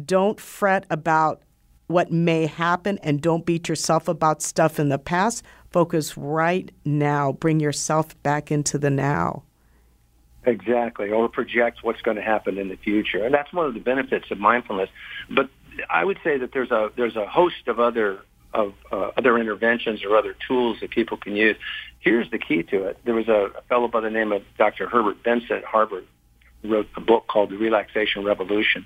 Don't 0.06 0.40
fret 0.40 0.86
about 0.90 1.44
what 1.88 2.12
may 2.12 2.48
happen 2.48 2.98
and 3.04 3.22
don't 3.22 3.46
beat 3.46 3.68
yourself 3.68 4.08
about 4.08 4.42
stuff 4.42 4.80
in 4.80 4.88
the 4.88 4.98
past. 4.98 5.44
Focus 5.70 6.18
right 6.18 6.72
now. 6.86 7.34
Bring 7.34 7.60
yourself 7.60 8.22
back 8.24 8.52
into 8.52 8.78
the 8.78 8.90
now. 8.90 9.44
Exactly, 10.46 11.10
or 11.10 11.30
project 11.30 11.80
what's 11.84 12.02
going 12.02 12.18
to 12.18 12.24
happen 12.24 12.58
in 12.58 12.68
the 12.68 12.76
future, 12.76 13.24
and 13.24 13.34
that's 13.34 13.54
one 13.54 13.66
of 13.66 13.74
the 13.74 13.80
benefits 13.80 14.30
of 14.30 14.38
mindfulness. 14.38 14.90
But 15.30 15.50
I 15.90 16.04
would 16.04 16.20
say 16.22 16.38
that 16.38 16.52
there's 16.52 16.70
a 16.70 16.90
there's 16.98 17.16
a 17.16 17.26
host 17.26 17.68
of 17.68 17.80
other 17.80 18.20
of 18.54 18.74
uh, 18.92 19.12
other 19.18 19.38
interventions 19.38 20.04
or 20.04 20.16
other 20.18 20.36
tools 20.48 20.78
that 20.82 20.92
people 20.92 21.18
can 21.18 21.36
use. 21.36 21.58
Here's 22.00 22.30
the 22.32 22.38
key 22.38 22.64
to 22.64 22.84
it. 22.86 22.98
There 23.06 23.16
was 23.16 23.28
a, 23.28 23.52
a 23.58 23.62
fellow 23.64 23.88
by 23.88 24.02
the 24.02 24.10
name 24.10 24.32
of 24.32 24.44
Dr. 24.58 24.88
Herbert 24.88 25.24
Benson 25.24 25.58
at 25.58 25.64
Harvard 25.64 26.06
wrote 26.64 26.88
a 26.96 27.02
book 27.02 27.28
called 27.28 27.50
The 27.50 27.58
Relaxation 27.58 28.24
Revolution, 28.24 28.86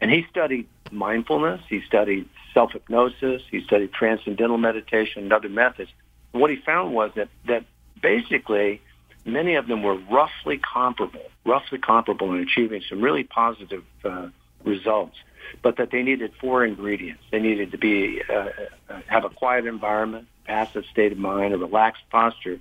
and 0.00 0.10
he 0.10 0.26
studied 0.30 0.66
mindfulness, 0.90 1.60
he 1.68 1.82
studied 1.82 2.28
self 2.54 2.72
hypnosis, 2.72 3.42
he 3.50 3.62
studied 3.62 3.92
transcendental 3.92 4.58
meditation 4.58 5.22
and 5.22 5.32
other 5.32 5.48
methods. 5.48 5.90
What 6.32 6.50
he 6.50 6.56
found 6.56 6.94
was 6.94 7.12
that 7.16 7.28
that 7.46 7.64
basically 8.00 8.80
many 9.24 9.54
of 9.54 9.66
them 9.68 9.82
were 9.82 9.96
roughly 10.10 10.58
comparable, 10.58 11.22
roughly 11.44 11.78
comparable 11.78 12.32
in 12.34 12.40
achieving 12.40 12.82
some 12.88 13.00
really 13.00 13.24
positive 13.24 13.84
uh, 14.04 14.28
results, 14.64 15.16
but 15.62 15.76
that 15.76 15.90
they 15.90 16.02
needed 16.02 16.32
four 16.40 16.64
ingredients. 16.64 17.22
They 17.30 17.40
needed 17.40 17.72
to 17.72 17.78
be 17.78 18.22
uh, 18.28 18.48
uh, 18.88 19.00
have 19.06 19.24
a 19.24 19.30
quiet 19.30 19.66
environment, 19.66 20.28
passive 20.44 20.84
state 20.90 21.12
of 21.12 21.18
mind, 21.18 21.54
a 21.54 21.58
relaxed 21.58 22.02
posture, 22.10 22.60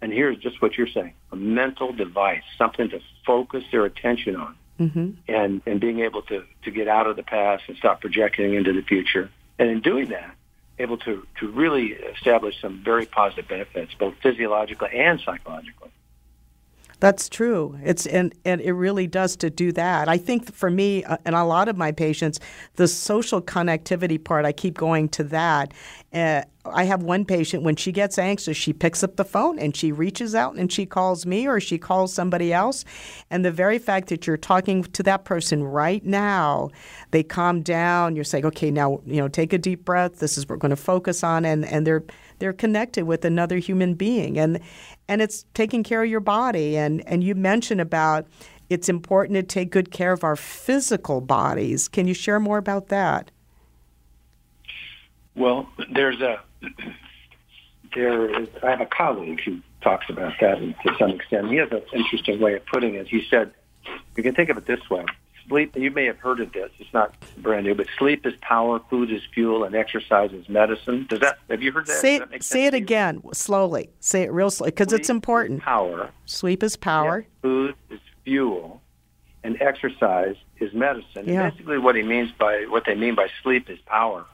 and 0.00 0.12
here's 0.12 0.38
just 0.38 0.60
what 0.62 0.76
you're 0.76 0.88
saying: 0.88 1.14
a 1.32 1.36
mental 1.36 1.92
device, 1.92 2.42
something 2.56 2.88
to 2.90 3.00
focus 3.26 3.64
their 3.70 3.84
attention 3.84 4.36
on, 4.36 4.54
Mm-hmm. 4.80 5.10
and 5.26 5.60
and 5.66 5.80
being 5.80 6.00
able 6.00 6.22
to 6.22 6.44
to 6.62 6.70
get 6.70 6.86
out 6.86 7.08
of 7.08 7.16
the 7.16 7.24
past 7.24 7.64
and 7.66 7.76
stop 7.76 8.00
projecting 8.00 8.54
into 8.54 8.72
the 8.72 8.82
future, 8.82 9.28
and 9.58 9.68
in 9.68 9.80
doing 9.80 10.10
that. 10.10 10.34
Able 10.80 10.98
to, 10.98 11.26
to 11.40 11.48
really 11.48 11.86
establish 12.14 12.54
some 12.60 12.84
very 12.84 13.04
positive 13.04 13.48
benefits, 13.48 13.92
both 13.94 14.14
physiologically 14.22 14.90
and 14.94 15.18
psychologically. 15.18 15.90
That's 17.00 17.28
true. 17.28 17.78
It's 17.84 18.06
and 18.06 18.34
and 18.44 18.60
it 18.60 18.72
really 18.72 19.06
does 19.06 19.36
to 19.36 19.50
do 19.50 19.70
that. 19.72 20.08
I 20.08 20.18
think 20.18 20.52
for 20.52 20.68
me 20.68 21.04
uh, 21.04 21.16
and 21.24 21.36
a 21.36 21.44
lot 21.44 21.68
of 21.68 21.76
my 21.76 21.92
patients, 21.92 22.40
the 22.74 22.88
social 22.88 23.40
connectivity 23.40 24.22
part, 24.22 24.44
I 24.44 24.50
keep 24.50 24.76
going 24.76 25.08
to 25.10 25.24
that. 25.24 25.72
Uh, 26.12 26.42
I 26.64 26.84
have 26.84 27.02
one 27.04 27.24
patient 27.24 27.62
when 27.62 27.76
she 27.76 27.92
gets 27.92 28.18
anxious, 28.18 28.56
she 28.56 28.72
picks 28.72 29.04
up 29.04 29.16
the 29.16 29.24
phone 29.24 29.58
and 29.58 29.76
she 29.76 29.92
reaches 29.92 30.34
out 30.34 30.56
and 30.56 30.72
she 30.72 30.86
calls 30.86 31.24
me 31.24 31.46
or 31.46 31.60
she 31.60 31.78
calls 31.78 32.12
somebody 32.12 32.52
else, 32.52 32.84
and 33.30 33.44
the 33.44 33.52
very 33.52 33.78
fact 33.78 34.08
that 34.08 34.26
you're 34.26 34.36
talking 34.36 34.82
to 34.82 35.02
that 35.04 35.24
person 35.24 35.62
right 35.62 36.04
now, 36.04 36.68
they 37.12 37.22
calm 37.22 37.62
down. 37.62 38.16
You're 38.16 38.24
saying, 38.24 38.44
okay, 38.46 38.70
now 38.72 39.00
you 39.06 39.20
know, 39.20 39.28
take 39.28 39.52
a 39.52 39.58
deep 39.58 39.84
breath. 39.84 40.18
This 40.18 40.36
is 40.36 40.44
what 40.46 40.50
we're 40.50 40.56
going 40.56 40.70
to 40.70 40.76
focus 40.76 41.22
on, 41.22 41.44
and 41.44 41.64
and 41.64 41.86
they're 41.86 42.02
they're 42.38 42.52
connected 42.52 43.04
with 43.04 43.24
another 43.24 43.58
human 43.58 43.94
being, 43.94 44.38
and 44.38 44.60
and 45.08 45.20
it's 45.22 45.44
taking 45.54 45.82
care 45.82 46.02
of 46.02 46.10
your 46.10 46.20
body. 46.20 46.76
And 46.76 47.06
and 47.06 47.22
you 47.22 47.34
mentioned 47.34 47.80
about 47.80 48.26
it's 48.70 48.88
important 48.88 49.36
to 49.36 49.42
take 49.42 49.70
good 49.70 49.90
care 49.90 50.12
of 50.12 50.24
our 50.24 50.36
physical 50.36 51.20
bodies. 51.20 51.88
Can 51.88 52.06
you 52.06 52.14
share 52.14 52.40
more 52.40 52.58
about 52.58 52.88
that? 52.88 53.30
Well, 55.34 55.68
there's 55.92 56.20
a 56.20 56.40
there 57.94 58.42
is. 58.42 58.48
I 58.62 58.70
have 58.70 58.80
a 58.80 58.86
colleague 58.86 59.40
who 59.44 59.60
talks 59.80 60.06
about 60.10 60.34
that 60.40 60.58
to 60.58 60.96
some 60.98 61.10
extent. 61.10 61.48
He 61.48 61.56
has 61.56 61.70
an 61.70 61.82
interesting 61.92 62.40
way 62.40 62.54
of 62.54 62.66
putting 62.66 62.94
it. 62.94 63.08
He 63.08 63.24
said, 63.30 63.52
"You 64.16 64.22
can 64.22 64.34
think 64.34 64.50
of 64.50 64.58
it 64.58 64.66
this 64.66 64.90
way: 64.90 65.04
sleep. 65.48 65.76
You 65.76 65.90
may 65.90 66.04
have 66.06 66.18
heard 66.18 66.40
of 66.40 66.52
this. 66.52 66.70
It's 66.78 66.92
not 66.92 67.14
brand 67.38 67.66
new, 67.66 67.74
but 67.74 67.86
sleep 67.98 68.26
is 68.26 68.34
power, 68.40 68.80
food 68.90 69.10
is 69.10 69.22
fuel, 69.34 69.64
and 69.64 69.74
exercise 69.74 70.32
is 70.32 70.48
medicine. 70.48 71.06
Does 71.08 71.20
that? 71.20 71.38
Have 71.50 71.62
you 71.62 71.72
heard 71.72 71.86
that? 71.86 72.00
Say 72.00 72.18
that 72.18 72.42
say 72.42 72.66
it 72.66 72.74
again 72.74 73.22
slowly. 73.32 73.90
Say 74.00 74.22
it 74.22 74.32
real 74.32 74.50
slow 74.50 74.66
because 74.66 74.92
it's 74.92 75.10
important. 75.10 75.62
Power, 75.62 76.10
Sleep 76.26 76.62
is 76.62 76.76
power. 76.76 77.26
food 77.42 77.74
is 77.90 78.00
fuel, 78.24 78.80
and 79.42 79.60
exercise 79.60 80.36
is 80.60 80.72
medicine. 80.74 81.24
Yeah. 81.26 81.50
basically, 81.50 81.78
what 81.78 81.94
he 81.96 82.02
means 82.02 82.30
by 82.32 82.66
what 82.68 82.84
they 82.84 82.94
mean 82.94 83.14
by 83.14 83.28
sleep 83.42 83.70
is 83.70 83.78
power 83.86 84.24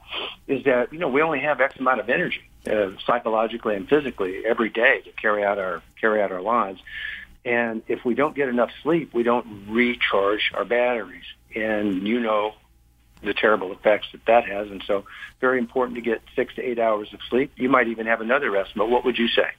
is 0.47 0.63
that 0.65 0.91
you 0.91 0.99
know 0.99 1.07
we 1.07 1.21
only 1.21 1.39
have 1.39 1.61
X 1.61 1.77
amount 1.79 1.99
of 1.99 2.09
energy, 2.09 2.41
uh, 2.69 2.89
psychologically 3.05 3.75
and 3.75 3.87
physically, 3.87 4.45
every 4.45 4.69
day 4.69 5.01
to 5.01 5.11
carry 5.13 5.43
out 5.43 5.57
our 5.59 5.81
carry 5.99 6.21
out 6.21 6.31
our 6.31 6.41
lives. 6.41 6.81
And 7.45 7.83
if 7.87 8.03
we 8.03 8.15
don't 8.15 8.35
get 8.35 8.49
enough 8.49 8.71
sleep, 8.81 9.13
we 9.13 9.23
don't 9.23 9.67
recharge 9.69 10.51
our 10.53 10.65
batteries. 10.65 11.23
And 11.55 12.05
you 12.07 12.19
know 12.19 12.55
the 13.23 13.33
terrible 13.33 13.71
effects 13.71 14.07
that 14.11 14.25
that 14.25 14.45
has. 14.45 14.69
And 14.69 14.83
so 14.85 15.05
very 15.39 15.59
important 15.59 15.95
to 15.95 16.01
get 16.01 16.21
six 16.35 16.55
to 16.55 16.61
eight 16.61 16.79
hours 16.79 17.13
of 17.13 17.19
sleep. 17.29 17.51
You 17.55 17.69
might 17.69 17.87
even 17.87 18.07
have 18.07 18.21
another 18.21 18.51
rest, 18.51 18.71
but 18.75 18.89
what 18.89 19.05
would 19.05 19.17
you 19.17 19.27
say? 19.27 19.49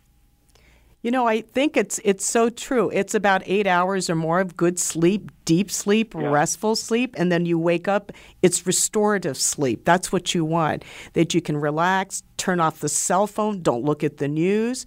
You 1.03 1.13
know, 1.13 1.29
I 1.29 1.43
think 1.43 1.77
it's 1.77 2.01
it's 2.03 2.27
so 2.27 2.51
true. 2.51 2.91
It's 2.91 3.15
about 3.15 3.43
eight 3.47 3.69
hours 3.69 4.11
or 4.11 4.17
more 4.17 4.41
of 4.41 4.57
good 4.57 4.77
sleep, 4.77 5.31
deep 5.45 5.71
sleep, 5.71 6.15
yeah. 6.15 6.27
restful 6.29 6.75
sleep, 6.75 7.15
and 7.17 7.31
then 7.31 7.47
you 7.47 7.61
wake 7.61 7.87
up. 7.87 8.11
It's 8.43 8.67
restorative 8.67 9.37
sleep. 9.37 9.85
That's 9.85 10.11
what 10.11 10.35
you 10.35 10.45
want. 10.45 10.85
That 11.13 11.33
you 11.33 11.41
can 11.41 11.59
relax, 11.59 12.25
turn 12.39 12.59
off 12.59 12.81
the 12.81 12.89
cell 12.89 13.29
phone, 13.29 13.63
don't 13.63 13.85
look 13.85 14.03
at 14.03 14.17
the 14.17 14.27
news, 14.27 14.85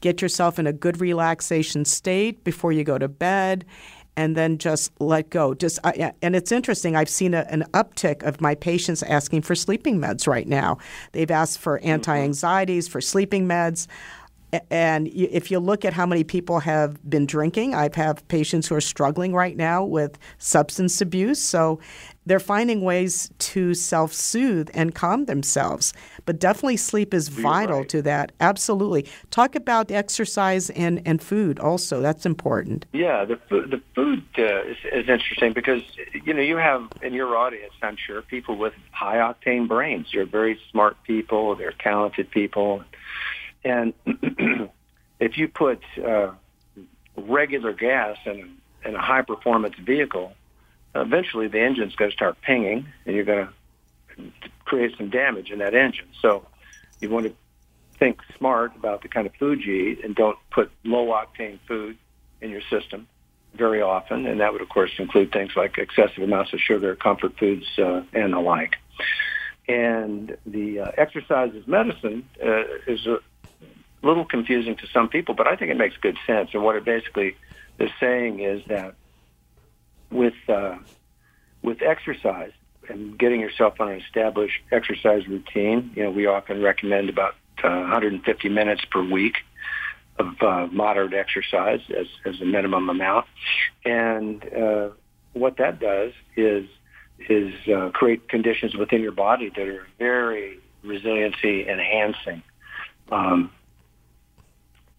get 0.00 0.22
yourself 0.22 0.58
in 0.58 0.66
a 0.66 0.72
good 0.72 1.00
relaxation 1.00 1.84
state 1.84 2.44
before 2.44 2.72
you 2.72 2.84
go 2.84 2.98
to 2.98 3.08
bed, 3.08 3.64
and 4.16 4.36
then 4.36 4.58
just 4.58 4.90
let 5.00 5.30
go. 5.30 5.54
Just 5.54 5.78
uh, 5.84 6.10
and 6.22 6.34
it's 6.34 6.50
interesting. 6.50 6.96
I've 6.96 7.08
seen 7.08 7.34
a, 7.34 7.46
an 7.50 7.64
uptick 7.72 8.22
of 8.24 8.40
my 8.40 8.54
patients 8.54 9.02
asking 9.04 9.42
for 9.42 9.54
sleeping 9.54 10.00
meds 10.00 10.26
right 10.26 10.48
now. 10.48 10.78
They've 11.12 11.30
asked 11.30 11.58
for 11.58 11.78
mm-hmm. 11.78 11.88
anti-anxieties, 11.88 12.88
for 12.88 13.00
sleeping 13.00 13.46
meds. 13.46 13.86
And 14.70 15.08
if 15.08 15.50
you 15.50 15.58
look 15.58 15.84
at 15.84 15.92
how 15.92 16.06
many 16.06 16.24
people 16.24 16.58
have 16.60 16.98
been 17.08 17.26
drinking, 17.26 17.74
I 17.74 17.90
have 17.94 18.26
patients 18.28 18.66
who 18.66 18.74
are 18.76 18.80
struggling 18.80 19.34
right 19.34 19.54
now 19.54 19.84
with 19.84 20.18
substance 20.38 21.02
abuse. 21.02 21.38
So 21.38 21.80
they're 22.28 22.40
finding 22.40 22.82
ways 22.82 23.30
to 23.38 23.74
self 23.74 24.12
soothe 24.12 24.70
and 24.74 24.94
calm 24.94 25.24
themselves. 25.24 25.92
But 26.24 26.38
definitely 26.38 26.76
sleep 26.76 27.14
is 27.14 27.28
vital 27.28 27.78
right. 27.78 27.88
to 27.88 28.02
that. 28.02 28.32
Absolutely. 28.40 29.06
Talk 29.30 29.54
about 29.54 29.90
exercise 29.90 30.70
and, 30.70 31.02
and 31.06 31.22
food 31.22 31.58
also. 31.58 32.00
That's 32.00 32.26
important. 32.26 32.86
Yeah, 32.92 33.24
the 33.24 33.36
food, 33.48 33.70
the 33.70 33.82
food 33.94 34.24
uh, 34.38 34.62
is, 34.62 34.76
is 34.92 35.08
interesting 35.08 35.52
because, 35.52 35.82
you 36.24 36.34
know, 36.34 36.42
you 36.42 36.56
have 36.56 36.88
in 37.02 37.14
your 37.14 37.36
audience, 37.36 37.72
I'm 37.82 37.96
sure, 37.96 38.22
people 38.22 38.56
with 38.56 38.74
high 38.90 39.16
octane 39.16 39.66
brains. 39.66 40.12
You're 40.12 40.26
very 40.26 40.60
smart 40.70 40.96
people, 41.04 41.54
they're 41.56 41.72
talented 41.72 42.30
people 42.30 42.84
and 43.64 43.92
if 45.20 45.36
you 45.36 45.48
put 45.48 45.82
uh, 46.04 46.30
regular 47.16 47.72
gas 47.72 48.16
in, 48.24 48.56
in 48.84 48.94
a 48.94 49.00
high 49.00 49.22
performance 49.22 49.74
vehicle, 49.76 50.32
eventually 50.94 51.48
the 51.48 51.60
engine's 51.60 51.94
going 51.94 52.10
to 52.10 52.14
start 52.14 52.40
pinging 52.40 52.86
and 53.06 53.14
you're 53.14 53.24
going 53.24 53.46
to 53.46 54.48
create 54.64 54.96
some 54.96 55.10
damage 55.10 55.50
in 55.50 55.58
that 55.58 55.74
engine. 55.74 56.08
So 56.20 56.46
you 57.00 57.10
want 57.10 57.26
to 57.26 57.34
think 57.98 58.20
smart 58.36 58.74
about 58.76 59.02
the 59.02 59.08
kind 59.08 59.26
of 59.26 59.34
food 59.36 59.60
you 59.62 59.74
eat 59.74 60.04
and 60.04 60.14
don't 60.14 60.38
put 60.50 60.70
low 60.84 61.06
octane 61.06 61.58
food 61.66 61.96
in 62.40 62.50
your 62.50 62.62
system 62.70 63.08
very 63.54 63.82
often. 63.82 64.26
And 64.26 64.40
that 64.40 64.52
would, 64.52 64.62
of 64.62 64.68
course, 64.68 64.92
include 64.98 65.32
things 65.32 65.52
like 65.56 65.78
excessive 65.78 66.22
amounts 66.22 66.52
of 66.52 66.60
sugar, 66.60 66.94
comfort 66.94 67.38
foods, 67.38 67.66
uh, 67.78 68.02
and 68.12 68.32
the 68.32 68.40
like. 68.40 68.76
And 69.66 70.36
the 70.46 70.80
uh, 70.80 70.92
exercise 70.96 71.52
as 71.54 71.66
medicine 71.66 72.28
uh, 72.42 72.64
is 72.86 73.06
a 73.06 73.18
little 74.02 74.24
confusing 74.24 74.76
to 74.76 74.86
some 74.86 75.08
people, 75.08 75.34
but 75.34 75.46
I 75.46 75.56
think 75.56 75.70
it 75.70 75.76
makes 75.76 75.96
good 75.96 76.16
sense. 76.26 76.50
And 76.54 76.62
what 76.62 76.76
it 76.76 76.84
basically 76.84 77.36
is 77.78 77.90
saying 78.00 78.40
is 78.40 78.62
that 78.68 78.94
with 80.10 80.34
uh, 80.48 80.76
with 81.62 81.82
exercise 81.82 82.52
and 82.88 83.18
getting 83.18 83.40
yourself 83.40 83.80
on 83.80 83.90
an 83.90 84.00
established 84.00 84.60
exercise 84.72 85.26
routine, 85.28 85.90
you 85.94 86.02
know, 86.04 86.10
we 86.10 86.26
often 86.26 86.62
recommend 86.62 87.08
about 87.08 87.34
uh, 87.62 87.68
150 87.68 88.48
minutes 88.48 88.84
per 88.90 89.02
week 89.02 89.36
of 90.18 90.42
uh, 90.42 90.66
moderate 90.72 91.14
exercise 91.14 91.80
as, 91.96 92.06
as 92.24 92.40
a 92.40 92.44
minimum 92.44 92.88
amount. 92.88 93.26
And 93.84 94.44
uh, 94.52 94.90
what 95.32 95.56
that 95.58 95.80
does 95.80 96.12
is 96.36 96.66
is 97.28 97.52
uh, 97.68 97.90
create 97.90 98.28
conditions 98.28 98.76
within 98.76 99.02
your 99.02 99.12
body 99.12 99.48
that 99.48 99.66
are 99.66 99.86
very 99.98 100.60
resiliency 100.84 101.68
enhancing. 101.68 102.42
Um, 103.10 103.50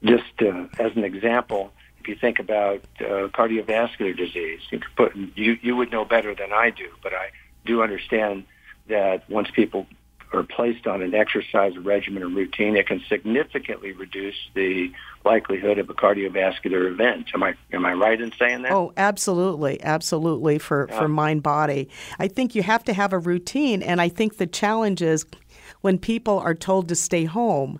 just 0.03 0.33
uh, 0.41 0.67
as 0.79 0.91
an 0.95 1.05
example, 1.05 1.71
if 1.99 2.07
you 2.07 2.15
think 2.15 2.39
about 2.39 2.81
uh, 2.99 3.27
cardiovascular 3.29 4.15
disease, 4.15 4.61
you 4.71 4.79
could 4.79 4.95
put 4.95 5.15
you 5.15 5.57
you 5.61 5.75
would 5.75 5.91
know 5.91 6.05
better 6.05 6.33
than 6.33 6.53
I 6.53 6.69
do, 6.69 6.89
but 7.03 7.13
I 7.13 7.31
do 7.65 7.81
understand 7.83 8.45
that 8.87 9.29
once 9.29 9.49
people 9.51 9.85
are 10.31 10.43
placed 10.43 10.85
on 10.85 11.01
an 11.01 11.15
exercise 11.15 11.75
regimen 11.77 12.21
or 12.21 12.27
routine, 12.27 12.75
it 12.75 12.87
can 12.87 13.01
significantly 13.09 13.91
reduce 13.93 14.35
the 14.53 14.91
likelihood 15.25 15.79
of 15.79 15.89
a 15.89 15.93
cardiovascular 15.93 16.89
event. 16.89 17.27
Am 17.33 17.43
I 17.43 17.55
am 17.73 17.85
I 17.85 17.93
right 17.93 18.19
in 18.19 18.31
saying 18.37 18.61
that? 18.63 18.71
Oh, 18.71 18.93
absolutely, 18.95 19.81
absolutely 19.83 20.59
for 20.59 20.87
yeah. 20.89 20.99
for 20.99 21.07
mind 21.07 21.43
body. 21.43 21.89
I 22.19 22.27
think 22.27 22.55
you 22.55 22.63
have 22.63 22.83
to 22.85 22.93
have 22.93 23.13
a 23.13 23.19
routine, 23.19 23.81
and 23.81 23.99
I 23.99 24.09
think 24.09 24.37
the 24.37 24.47
challenge 24.47 25.01
is 25.01 25.25
when 25.81 25.97
people 25.97 26.39
are 26.39 26.55
told 26.55 26.89
to 26.89 26.95
stay 26.95 27.25
home. 27.25 27.79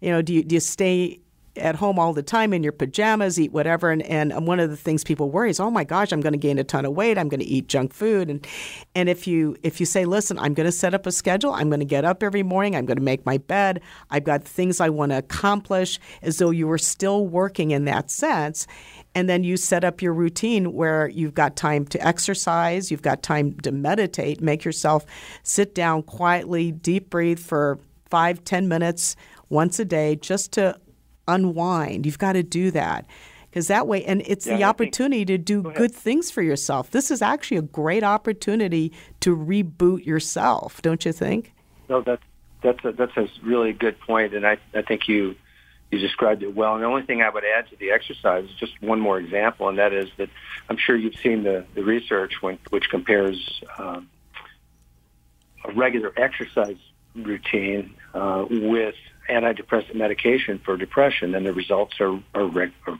You 0.00 0.10
know, 0.10 0.22
do 0.22 0.32
you, 0.32 0.44
do 0.44 0.54
you 0.54 0.60
stay 0.60 1.18
at 1.58 1.76
home 1.76 1.98
all 1.98 2.12
the 2.12 2.22
time 2.22 2.52
in 2.52 2.62
your 2.62 2.72
pajamas, 2.72 3.38
eat 3.38 3.52
whatever. 3.52 3.90
And, 3.90 4.02
and 4.02 4.32
um, 4.32 4.46
one 4.46 4.60
of 4.60 4.70
the 4.70 4.76
things 4.76 5.04
people 5.04 5.30
worry 5.30 5.50
is, 5.50 5.60
oh 5.60 5.70
my 5.70 5.84
gosh, 5.84 6.12
I'm 6.12 6.20
going 6.20 6.32
to 6.32 6.38
gain 6.38 6.58
a 6.58 6.64
ton 6.64 6.84
of 6.84 6.92
weight. 6.92 7.18
I'm 7.18 7.28
going 7.28 7.40
to 7.40 7.46
eat 7.46 7.68
junk 7.68 7.92
food. 7.92 8.30
And 8.30 8.46
and 8.94 9.08
if 9.08 9.26
you 9.26 9.56
if 9.62 9.80
you 9.80 9.86
say, 9.86 10.04
listen, 10.04 10.38
I'm 10.38 10.54
going 10.54 10.66
to 10.66 10.72
set 10.72 10.94
up 10.94 11.06
a 11.06 11.12
schedule. 11.12 11.52
I'm 11.52 11.68
going 11.68 11.80
to 11.80 11.86
get 11.86 12.04
up 12.04 12.22
every 12.22 12.42
morning. 12.42 12.76
I'm 12.76 12.86
going 12.86 12.96
to 12.96 13.02
make 13.02 13.24
my 13.26 13.38
bed. 13.38 13.80
I've 14.10 14.24
got 14.24 14.44
things 14.44 14.80
I 14.80 14.88
want 14.88 15.12
to 15.12 15.18
accomplish, 15.18 15.98
as 16.22 16.38
though 16.38 16.50
you 16.50 16.66
were 16.66 16.78
still 16.78 17.26
working 17.26 17.70
in 17.70 17.84
that 17.86 18.10
sense. 18.10 18.66
And 19.14 19.28
then 19.28 19.42
you 19.42 19.56
set 19.56 19.84
up 19.84 20.00
your 20.00 20.12
routine 20.12 20.72
where 20.74 21.08
you've 21.08 21.34
got 21.34 21.56
time 21.56 21.86
to 21.86 22.06
exercise, 22.06 22.90
you've 22.90 23.02
got 23.02 23.22
time 23.22 23.54
to 23.60 23.72
meditate, 23.72 24.40
make 24.40 24.64
yourself 24.64 25.06
sit 25.42 25.74
down 25.74 26.02
quietly, 26.02 26.70
deep 26.70 27.10
breathe 27.10 27.38
for 27.40 27.78
five, 28.10 28.44
ten 28.44 28.68
minutes 28.68 29.16
once 29.48 29.78
a 29.78 29.84
day 29.84 30.16
just 30.16 30.52
to 30.52 30.78
unwind. 31.28 32.06
You've 32.06 32.18
got 32.18 32.32
to 32.32 32.42
do 32.42 32.72
that 32.72 33.06
because 33.50 33.68
that 33.68 33.86
way, 33.86 34.04
and 34.04 34.22
it's 34.26 34.46
yeah, 34.46 34.56
the 34.56 34.64
opportunity 34.64 35.24
think, 35.24 35.28
to 35.28 35.38
do 35.38 35.62
go 35.62 35.70
good 35.70 35.94
things 35.94 36.30
for 36.30 36.42
yourself. 36.42 36.90
This 36.90 37.10
is 37.10 37.22
actually 37.22 37.58
a 37.58 37.62
great 37.62 38.02
opportunity 38.02 38.92
to 39.20 39.36
reboot 39.36 40.04
yourself, 40.04 40.82
don't 40.82 41.04
you 41.04 41.12
think? 41.12 41.52
No, 41.88 42.00
that's 42.00 42.22
that's 42.62 42.84
a, 42.84 42.92
that's 42.92 43.16
a 43.16 43.28
really 43.42 43.72
good 43.72 43.98
point, 44.00 44.34
and 44.34 44.46
I 44.46 44.58
I 44.74 44.82
think 44.82 45.08
you 45.08 45.36
you 45.90 45.98
described 45.98 46.42
it 46.42 46.54
well. 46.54 46.74
And 46.74 46.82
the 46.82 46.86
only 46.86 47.02
thing 47.02 47.22
I 47.22 47.30
would 47.30 47.44
add 47.44 47.68
to 47.70 47.76
the 47.76 47.90
exercise 47.90 48.44
is 48.44 48.54
just 48.54 48.80
one 48.82 49.00
more 49.00 49.18
example, 49.18 49.68
and 49.68 49.78
that 49.78 49.92
is 49.92 50.08
that 50.18 50.28
I'm 50.68 50.76
sure 50.76 50.96
you've 50.96 51.16
seen 51.16 51.44
the 51.44 51.64
the 51.74 51.82
research 51.82 52.42
when, 52.42 52.58
which 52.70 52.90
compares 52.90 53.62
um, 53.78 54.08
a 55.64 55.72
regular 55.72 56.12
exercise 56.16 56.76
routine 57.14 57.94
uh, 58.14 58.44
with 58.50 58.94
antidepressant 59.28 59.94
medication 59.94 60.58
for 60.64 60.76
depression, 60.76 61.34
and 61.34 61.46
the 61.46 61.52
results 61.52 62.00
are 62.00 62.20
are, 62.34 62.46
reg- 62.46 62.72
are 62.86 62.98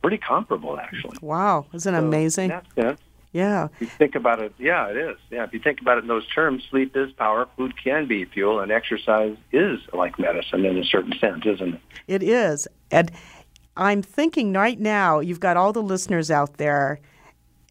pretty 0.00 0.18
comparable, 0.18 0.78
actually. 0.78 1.16
Wow, 1.20 1.66
isn't 1.72 1.94
so 1.94 1.98
amazing? 1.98 2.48
That's 2.76 3.00
yeah. 3.32 3.68
If 3.76 3.80
you 3.80 3.86
think 3.86 4.14
about 4.14 4.40
it, 4.40 4.52
yeah, 4.58 4.88
it 4.88 4.96
is. 4.96 5.16
Yeah, 5.30 5.44
if 5.44 5.54
you 5.54 5.58
think 5.58 5.80
about 5.80 5.96
it 5.96 6.02
in 6.02 6.08
those 6.08 6.28
terms, 6.28 6.64
sleep 6.70 6.94
is 6.94 7.12
power, 7.12 7.48
food 7.56 7.72
can 7.82 8.06
be 8.06 8.26
fuel, 8.26 8.60
and 8.60 8.70
exercise 8.70 9.36
is 9.52 9.80
like 9.94 10.18
medicine 10.18 10.66
in 10.66 10.76
a 10.76 10.84
certain 10.84 11.14
sense, 11.18 11.44
isn't 11.46 11.74
it? 11.74 11.80
It 12.06 12.22
is. 12.22 12.68
And 12.90 13.10
I'm 13.74 14.02
thinking 14.02 14.52
right 14.52 14.78
now, 14.78 15.20
you've 15.20 15.40
got 15.40 15.56
all 15.56 15.72
the 15.72 15.82
listeners 15.82 16.30
out 16.30 16.58
there 16.58 17.00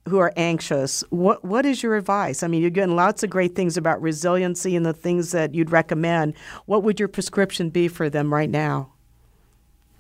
who 0.08 0.18
are 0.18 0.34
anxious, 0.36 1.04
what 1.10 1.44
what 1.44 1.66
is 1.66 1.84
your 1.84 1.96
advice? 1.96 2.44
I 2.44 2.48
mean, 2.48 2.62
you're 2.62 2.70
getting 2.72 2.96
lots 2.96 3.24
of 3.24 3.30
great 3.30 3.56
things 3.56 3.78
about 3.78 4.02
resiliency 4.02 4.76
and 4.76 4.86
the 4.86 4.94
things 4.94 5.32
that 5.32 5.54
you'd 5.54 5.72
recommend. 5.72 6.34
What 6.66 6.84
would 6.84 7.00
your 7.00 7.08
prescription 7.08 7.70
be 7.70 7.88
for 7.88 8.10
them 8.10 8.34
right 8.34 8.50
now? 8.50 8.92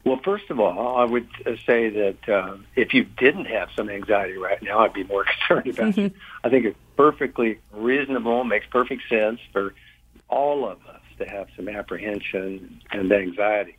Well, 0.04 0.20
first 0.24 0.50
of 0.50 0.60
all, 0.60 0.98
I 0.98 1.06
would 1.06 1.28
say 1.66 1.90
that 1.90 2.30
uh, 2.30 2.58
if 2.76 2.94
you 2.94 3.04
didn't 3.04 3.46
have 3.46 3.70
some 3.76 3.88
anxiety 3.90 4.38
right 4.38 4.62
now, 4.62 4.80
I'd 4.80 4.94
be 4.94 5.04
more 5.04 5.26
concerned 5.48 5.68
about 5.68 5.98
it. 5.98 6.14
I 6.44 6.50
think 6.50 6.66
it's 6.66 6.78
perfectly 6.98 7.60
reasonable, 7.72 8.44
makes 8.44 8.66
perfect 8.66 9.04
sense 9.08 9.40
for 9.54 9.76
all 10.28 10.68
of 10.68 10.80
us 10.88 11.02
to 11.20 11.26
have 11.26 11.50
some 11.56 11.70
apprehension 11.70 12.82
and 12.92 13.12
anxiety. 13.12 13.78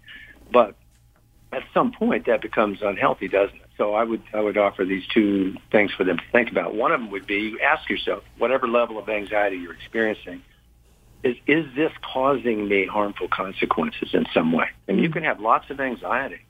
But 0.52 0.76
at 1.52 1.64
some 1.74 1.90
point, 1.90 2.26
that 2.26 2.40
becomes 2.40 2.82
unhealthy, 2.82 3.26
doesn't 3.26 3.56
it? 3.56 3.61
So 3.78 3.94
I 3.94 4.04
would 4.04 4.22
I 4.34 4.40
would 4.40 4.58
offer 4.58 4.84
these 4.84 5.06
two 5.12 5.56
things 5.70 5.92
for 5.92 6.04
them 6.04 6.18
to 6.18 6.24
think 6.30 6.50
about. 6.50 6.74
One 6.74 6.92
of 6.92 7.00
them 7.00 7.10
would 7.10 7.26
be 7.26 7.36
you 7.36 7.60
ask 7.60 7.88
yourself, 7.88 8.22
whatever 8.38 8.68
level 8.68 8.98
of 8.98 9.08
anxiety 9.08 9.56
you're 9.56 9.74
experiencing, 9.74 10.42
is 11.22 11.36
is 11.46 11.66
this 11.74 11.92
causing 12.02 12.68
me 12.68 12.86
harmful 12.86 13.28
consequences 13.28 14.10
in 14.12 14.26
some 14.34 14.52
way? 14.52 14.68
And 14.88 14.98
you 14.98 15.04
mm-hmm. 15.04 15.14
can 15.14 15.24
have 15.24 15.40
lots 15.40 15.70
of 15.70 15.80
anxiety, 15.80 16.44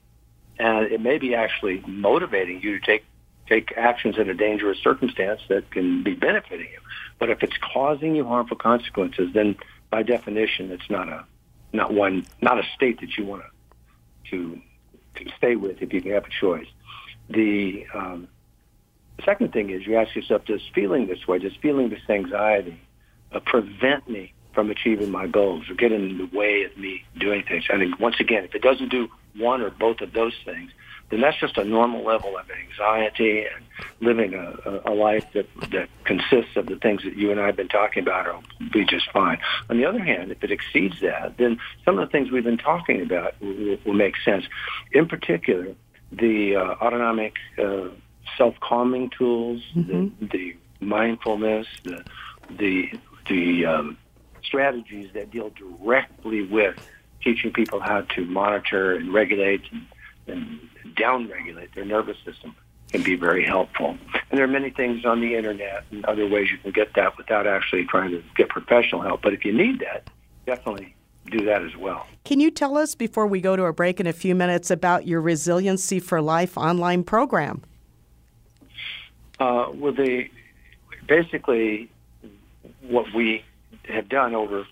and 0.59 0.91
it 0.91 0.99
may 0.99 1.17
be 1.17 1.33
actually 1.35 1.83
motivating 1.87 2.61
you 2.61 2.79
to 2.79 2.85
take 2.85 3.05
take 3.47 3.73
actions 3.77 4.17
in 4.17 4.29
a 4.29 4.33
dangerous 4.33 4.79
circumstance 4.79 5.41
that 5.49 5.69
can 5.71 6.03
be 6.03 6.13
benefiting 6.13 6.67
you. 6.71 6.79
But 7.19 7.29
if 7.29 7.43
it's 7.43 7.55
causing 7.73 8.15
you 8.15 8.25
harmful 8.25 8.57
consequences, 8.57 9.29
then 9.33 9.55
by 9.89 10.03
definition, 10.03 10.71
it's 10.71 10.89
not 10.89 11.07
a 11.07 11.25
not 11.71 11.93
one 11.93 12.25
not 12.41 12.59
a 12.59 12.63
state 12.75 12.99
that 13.01 13.17
you 13.17 13.25
want 13.25 13.43
to 13.43 13.49
to 14.31 14.61
to 15.15 15.31
stay 15.37 15.55
with 15.55 15.81
if 15.81 15.93
you 15.93 16.01
can 16.01 16.11
have 16.11 16.25
a 16.25 16.29
choice. 16.29 16.67
The 17.29 17.85
um, 17.93 18.27
second 19.23 19.53
thing 19.53 19.69
is 19.69 19.85
you 19.85 19.95
ask 19.97 20.15
yourself, 20.15 20.45
does 20.45 20.61
feeling 20.73 21.07
this 21.07 21.27
way, 21.27 21.39
does 21.39 21.55
feeling 21.61 21.89
this 21.89 22.01
anxiety 22.09 22.79
uh, 23.31 23.39
prevent 23.39 24.09
me 24.09 24.33
from 24.53 24.69
achieving 24.69 25.11
my 25.11 25.27
goals 25.27 25.69
or 25.69 25.73
get 25.73 25.91
in 25.91 26.17
the 26.17 26.37
way 26.37 26.63
of 26.63 26.77
me 26.77 27.03
doing 27.17 27.43
things? 27.43 27.65
I 27.71 27.77
mean, 27.77 27.93
once 27.99 28.19
again, 28.19 28.43
if 28.43 28.55
it 28.55 28.61
doesn't 28.61 28.89
do 28.89 29.09
one 29.37 29.61
or 29.61 29.69
both 29.69 30.01
of 30.01 30.13
those 30.13 30.35
things, 30.45 30.71
then 31.09 31.21
that's 31.21 31.39
just 31.39 31.57
a 31.57 31.63
normal 31.63 32.03
level 32.03 32.37
of 32.37 32.45
anxiety 32.49 33.45
and 33.45 33.63
living 33.99 34.33
a, 34.33 34.81
a 34.85 34.93
life 34.93 35.25
that, 35.33 35.47
that 35.71 35.89
consists 36.05 36.55
of 36.55 36.65
the 36.65 36.75
things 36.77 37.03
that 37.03 37.15
you 37.15 37.29
and 37.31 37.39
I 37.39 37.47
have 37.47 37.55
been 37.55 37.67
talking 37.67 38.03
about 38.03 38.25
will 38.25 38.69
be 38.71 38.85
just 38.85 39.11
fine. 39.11 39.37
On 39.69 39.77
the 39.77 39.85
other 39.85 39.99
hand, 39.99 40.31
if 40.31 40.43
it 40.43 40.51
exceeds 40.51 41.01
that, 41.01 41.37
then 41.37 41.59
some 41.85 41.99
of 41.99 42.07
the 42.07 42.11
things 42.11 42.31
we've 42.31 42.43
been 42.43 42.57
talking 42.57 43.01
about 43.01 43.39
will, 43.41 43.77
will 43.85 43.93
make 43.93 44.15
sense. 44.23 44.45
In 44.91 45.07
particular, 45.07 45.75
the 46.17 46.55
uh, 46.55 46.61
autonomic 46.81 47.35
uh, 47.57 47.89
self-calming 48.37 49.09
tools, 49.17 49.61
mm-hmm. 49.75 50.25
the, 50.25 50.27
the 50.27 50.55
mindfulness, 50.85 51.67
the 51.83 52.03
the 52.57 52.91
the 53.27 53.65
um, 53.65 53.97
strategies 54.43 55.11
that 55.13 55.31
deal 55.31 55.51
directly 55.51 56.43
with 56.43 56.75
teaching 57.23 57.51
people 57.51 57.79
how 57.79 58.01
to 58.01 58.25
monitor 58.25 58.95
and 58.95 59.13
regulate 59.13 59.61
and, 59.71 59.85
and 60.27 60.59
down-regulate 60.95 61.73
their 61.73 61.85
nervous 61.85 62.17
system 62.25 62.53
can 62.91 63.01
be 63.01 63.15
very 63.15 63.45
helpful. 63.45 63.97
And 64.29 64.37
there 64.37 64.43
are 64.43 64.47
many 64.47 64.69
things 64.69 65.05
on 65.05 65.21
the 65.21 65.35
internet 65.35 65.85
and 65.91 66.03
other 66.05 66.27
ways 66.27 66.51
you 66.51 66.57
can 66.57 66.71
get 66.71 66.93
that 66.95 67.17
without 67.17 67.47
actually 67.47 67.85
trying 67.85 68.11
to 68.11 68.21
get 68.35 68.49
professional 68.49 69.01
help. 69.01 69.21
But 69.21 69.33
if 69.33 69.45
you 69.45 69.53
need 69.53 69.79
that, 69.79 70.09
definitely 70.45 70.95
do 71.29 71.45
that 71.45 71.63
as 71.63 71.75
well. 71.77 72.05
Can 72.25 72.39
you 72.39 72.51
tell 72.51 72.77
us 72.77 72.95
before 72.95 73.27
we 73.27 73.41
go 73.41 73.55
to 73.55 73.63
a 73.63 73.73
break 73.73 73.99
in 73.99 74.07
a 74.07 74.13
few 74.13 74.35
minutes 74.35 74.71
about 74.71 75.07
your 75.07 75.21
Resiliency 75.21 75.99
for 75.99 76.21
Life 76.21 76.57
online 76.57 77.03
program? 77.03 77.63
Uh, 79.39 79.67
well, 79.73 79.93
the 79.93 80.29
basically 81.07 81.89
what 82.81 83.05
we 83.13 83.43
have 83.85 84.07
done 84.07 84.35
over 84.35 84.65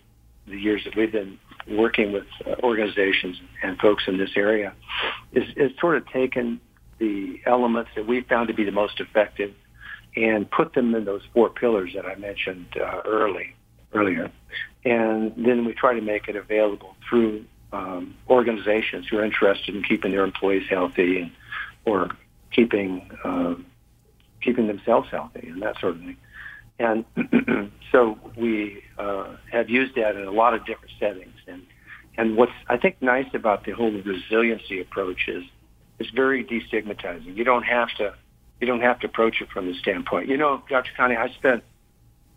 the 0.47 0.57
years 0.57 0.83
that 0.85 0.95
we've 0.95 1.11
been 1.11 1.37
working 1.69 2.11
with 2.11 2.25
uh, 2.45 2.55
organizations 2.63 3.39
and 3.63 3.77
folks 3.79 4.03
in 4.07 4.17
this 4.17 4.31
area 4.35 4.73
is, 5.33 5.43
is 5.55 5.71
sort 5.79 5.97
of 5.97 6.07
taken 6.09 6.59
the 6.99 7.41
elements 7.45 7.89
that 7.95 8.07
we 8.07 8.21
found 8.21 8.47
to 8.47 8.53
be 8.53 8.63
the 8.63 8.71
most 8.71 8.99
effective 8.99 9.53
and 10.15 10.49
put 10.49 10.73
them 10.73 10.93
in 10.95 11.05
those 11.05 11.21
four 11.33 11.49
pillars 11.49 11.91
that 11.95 12.05
I 12.05 12.15
mentioned 12.15 12.67
uh, 12.79 13.01
early 13.05 13.55
earlier. 13.93 14.31
And 14.83 15.33
then 15.37 15.65
we 15.65 15.73
try 15.73 15.93
to 15.93 16.01
make 16.01 16.27
it 16.27 16.35
available 16.35 16.95
through 17.07 17.45
um, 17.71 18.15
organizations 18.29 19.07
who 19.07 19.17
are 19.17 19.23
interested 19.23 19.75
in 19.75 19.83
keeping 19.83 20.11
their 20.11 20.23
employees 20.23 20.67
healthy 20.69 21.21
and, 21.21 21.31
or 21.85 22.09
keeping 22.51 23.09
um, 23.23 23.65
keeping 24.41 24.67
themselves 24.67 25.09
healthy 25.09 25.47
and 25.47 25.61
that 25.61 25.79
sort 25.79 25.95
of 25.95 25.99
thing. 25.99 26.17
And 26.79 27.71
so 27.91 28.17
we 28.35 28.83
uh, 28.97 29.35
have 29.51 29.69
used 29.69 29.95
that 29.95 30.15
in 30.15 30.27
a 30.27 30.31
lot 30.31 30.53
of 30.53 30.65
different 30.65 30.93
settings. 30.99 31.35
And 31.47 31.61
and 32.17 32.35
what's 32.35 32.51
I 32.67 32.77
think 32.77 33.01
nice 33.01 33.27
about 33.33 33.65
the 33.65 33.71
whole 33.71 33.91
resiliency 33.91 34.81
approach 34.81 35.27
is 35.27 35.43
it's 35.99 36.09
very 36.09 36.43
destigmatizing. 36.43 37.37
You 37.37 37.43
don't 37.43 37.63
have 37.63 37.89
to 37.97 38.15
you 38.59 38.67
don't 38.67 38.81
have 38.81 38.99
to 38.99 39.07
approach 39.07 39.41
it 39.41 39.49
from 39.49 39.67
the 39.67 39.75
standpoint. 39.75 40.27
You 40.27 40.37
know, 40.37 40.63
Dr. 40.69 40.91
Connie, 40.95 41.15
I 41.15 41.29
spent 41.33 41.63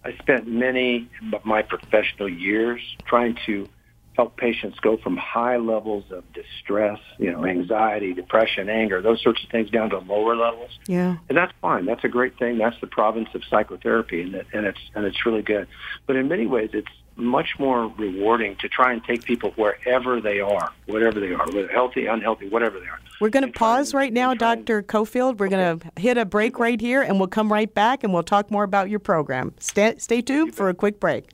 I 0.05 0.17
spent 0.19 0.47
many 0.47 1.09
of 1.33 1.45
my 1.45 1.63
professional 1.63 2.29
years 2.29 2.81
trying 3.07 3.37
to 3.47 3.69
help 4.15 4.37
patients 4.37 4.79
go 4.81 4.97
from 4.97 5.17
high 5.17 5.57
levels 5.57 6.05
of 6.11 6.25
distress, 6.33 7.01
you 7.19 7.33
know, 7.33 7.45
anxiety, 7.45 8.15
depression, 8.15 8.69
anger, 8.69 9.03
those 9.03 9.21
sorts 9.23 9.43
of 9.43 9.51
things 9.51 9.71
down 9.71 9.91
to 9.91 9.99
lower 9.99 10.37
levels. 10.37 10.71
Yeah. 10.87 11.17
And 11.29 11.37
that's 11.37 11.53
fine. 11.61 11.85
That's 11.85 12.05
a 12.05 12.09
great 12.09 12.39
thing. 12.39 12.59
That's 12.59 12.79
the 12.81 12.87
province 12.87 13.29
of 13.35 13.43
psychotherapy 13.51 14.23
and, 14.23 14.35
it, 14.37 14.47
and 14.53 14.67
it's 14.67 14.79
and 14.95 15.05
it's 15.05 15.27
really 15.27 15.43
good. 15.43 15.67
But 16.07 16.17
in 16.17 16.29
many 16.29 16.47
ways 16.47 16.71
it's 16.73 16.87
much 17.17 17.59
more 17.59 17.89
rewarding 17.99 18.57
to 18.57 18.69
try 18.69 18.93
and 18.93 19.03
take 19.05 19.25
people 19.25 19.53
wherever 19.53 20.21
they 20.21 20.41
are, 20.41 20.73
whatever 20.87 21.21
they 21.21 21.33
are, 21.33 21.47
whether 21.47 21.69
healthy, 21.69 22.07
unhealthy, 22.07 22.49
whatever 22.49 22.79
they 22.81 22.87
are. 22.87 22.99
We're 23.21 23.31
going 23.31 23.47
to 23.47 23.53
pause 23.53 23.95
right 23.95 24.13
now, 24.13 24.35
Dr. 24.35 24.83
Cofield. 24.83 25.39
We're 25.39 25.47
okay. 25.47 25.57
going 25.57 25.79
to 25.81 26.01
hit 26.01 26.19
a 26.19 26.25
break 26.25 26.59
right 26.59 26.81
here, 26.81 27.03
and 27.03 27.19
we'll 27.19 27.29
come 27.29 27.53
right 27.53 27.73
back 27.73 28.03
and 28.03 28.13
we'll 28.13 28.25
talk 28.25 28.51
more 28.51 28.65
about 28.65 28.91
your 28.91 28.99
program. 28.99 29.55
Stay, 29.61 29.95
stay 29.99 30.21
tuned 30.21 30.55
for 30.55 30.69
a 30.69 30.75
quick 30.75 30.99
break. 30.99 31.34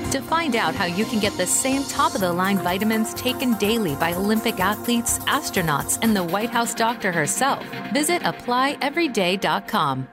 To 0.11 0.21
find 0.21 0.57
out 0.57 0.75
how 0.75 0.85
you 0.85 1.05
can 1.05 1.19
get 1.19 1.37
the 1.37 1.47
same 1.47 1.83
top 1.85 2.15
of 2.15 2.19
the 2.21 2.33
line 2.33 2.57
vitamins 2.57 3.13
taken 3.13 3.53
daily 3.53 3.95
by 3.95 4.13
Olympic 4.13 4.59
athletes, 4.59 5.19
astronauts, 5.19 5.97
and 6.01 6.13
the 6.13 6.23
White 6.23 6.49
House 6.49 6.73
doctor 6.73 7.13
herself, 7.13 7.63
visit 7.93 8.21
applyeveryday.com. 8.23 10.09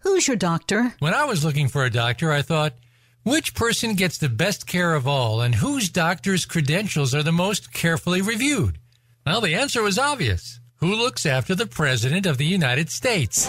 Who's 0.00 0.28
your 0.28 0.36
doctor? 0.36 0.94
When 0.98 1.14
I 1.14 1.24
was 1.24 1.46
looking 1.46 1.68
for 1.68 1.84
a 1.84 1.90
doctor, 1.90 2.30
I 2.30 2.42
thought, 2.42 2.74
which 3.22 3.54
person 3.54 3.94
gets 3.94 4.18
the 4.18 4.28
best 4.28 4.66
care 4.66 4.94
of 4.94 5.08
all 5.08 5.40
and 5.40 5.54
whose 5.54 5.88
doctor's 5.88 6.44
credentials 6.44 7.14
are 7.14 7.22
the 7.22 7.32
most 7.32 7.72
carefully 7.72 8.20
reviewed? 8.20 8.78
Well, 9.24 9.40
the 9.40 9.54
answer 9.54 9.82
was 9.82 9.98
obvious. 9.98 10.60
Who 10.76 10.94
looks 10.94 11.24
after 11.24 11.54
the 11.54 11.66
President 11.66 12.26
of 12.26 12.36
the 12.36 12.44
United 12.44 12.90
States? 12.90 13.48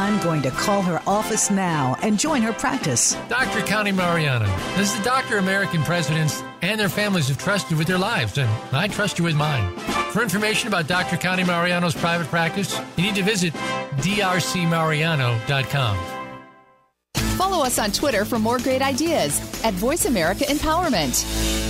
I'm 0.00 0.18
going 0.22 0.42
to 0.42 0.50
call 0.50 0.80
her 0.80 1.02
office 1.06 1.50
now 1.50 1.94
and 2.02 2.18
join 2.18 2.40
her 2.40 2.54
practice. 2.54 3.14
Dr. 3.28 3.60
Connie 3.66 3.92
Mariano 3.92 4.46
is 4.78 4.96
the 4.96 5.04
doctor 5.04 5.36
American 5.36 5.82
presidents 5.82 6.42
and 6.62 6.80
their 6.80 6.88
families 6.88 7.28
have 7.28 7.36
trusted 7.36 7.76
with 7.76 7.86
their 7.86 7.98
lives, 7.98 8.38
and 8.38 8.48
I 8.72 8.88
trust 8.88 9.18
you 9.18 9.26
with 9.26 9.34
mine. 9.34 9.76
For 10.12 10.22
information 10.22 10.68
about 10.68 10.86
Dr. 10.86 11.18
Connie 11.18 11.44
Mariano's 11.44 11.94
private 11.94 12.28
practice, 12.28 12.80
you 12.96 13.02
need 13.02 13.14
to 13.16 13.22
visit 13.22 13.52
drcmariano.com. 13.98 15.98
Follow 17.36 17.62
us 17.62 17.78
on 17.78 17.92
Twitter 17.92 18.24
for 18.24 18.38
more 18.38 18.58
great 18.58 18.80
ideas 18.80 19.38
at 19.64 19.74
Voice 19.74 20.06
America 20.06 20.44
Empowerment. 20.44 21.69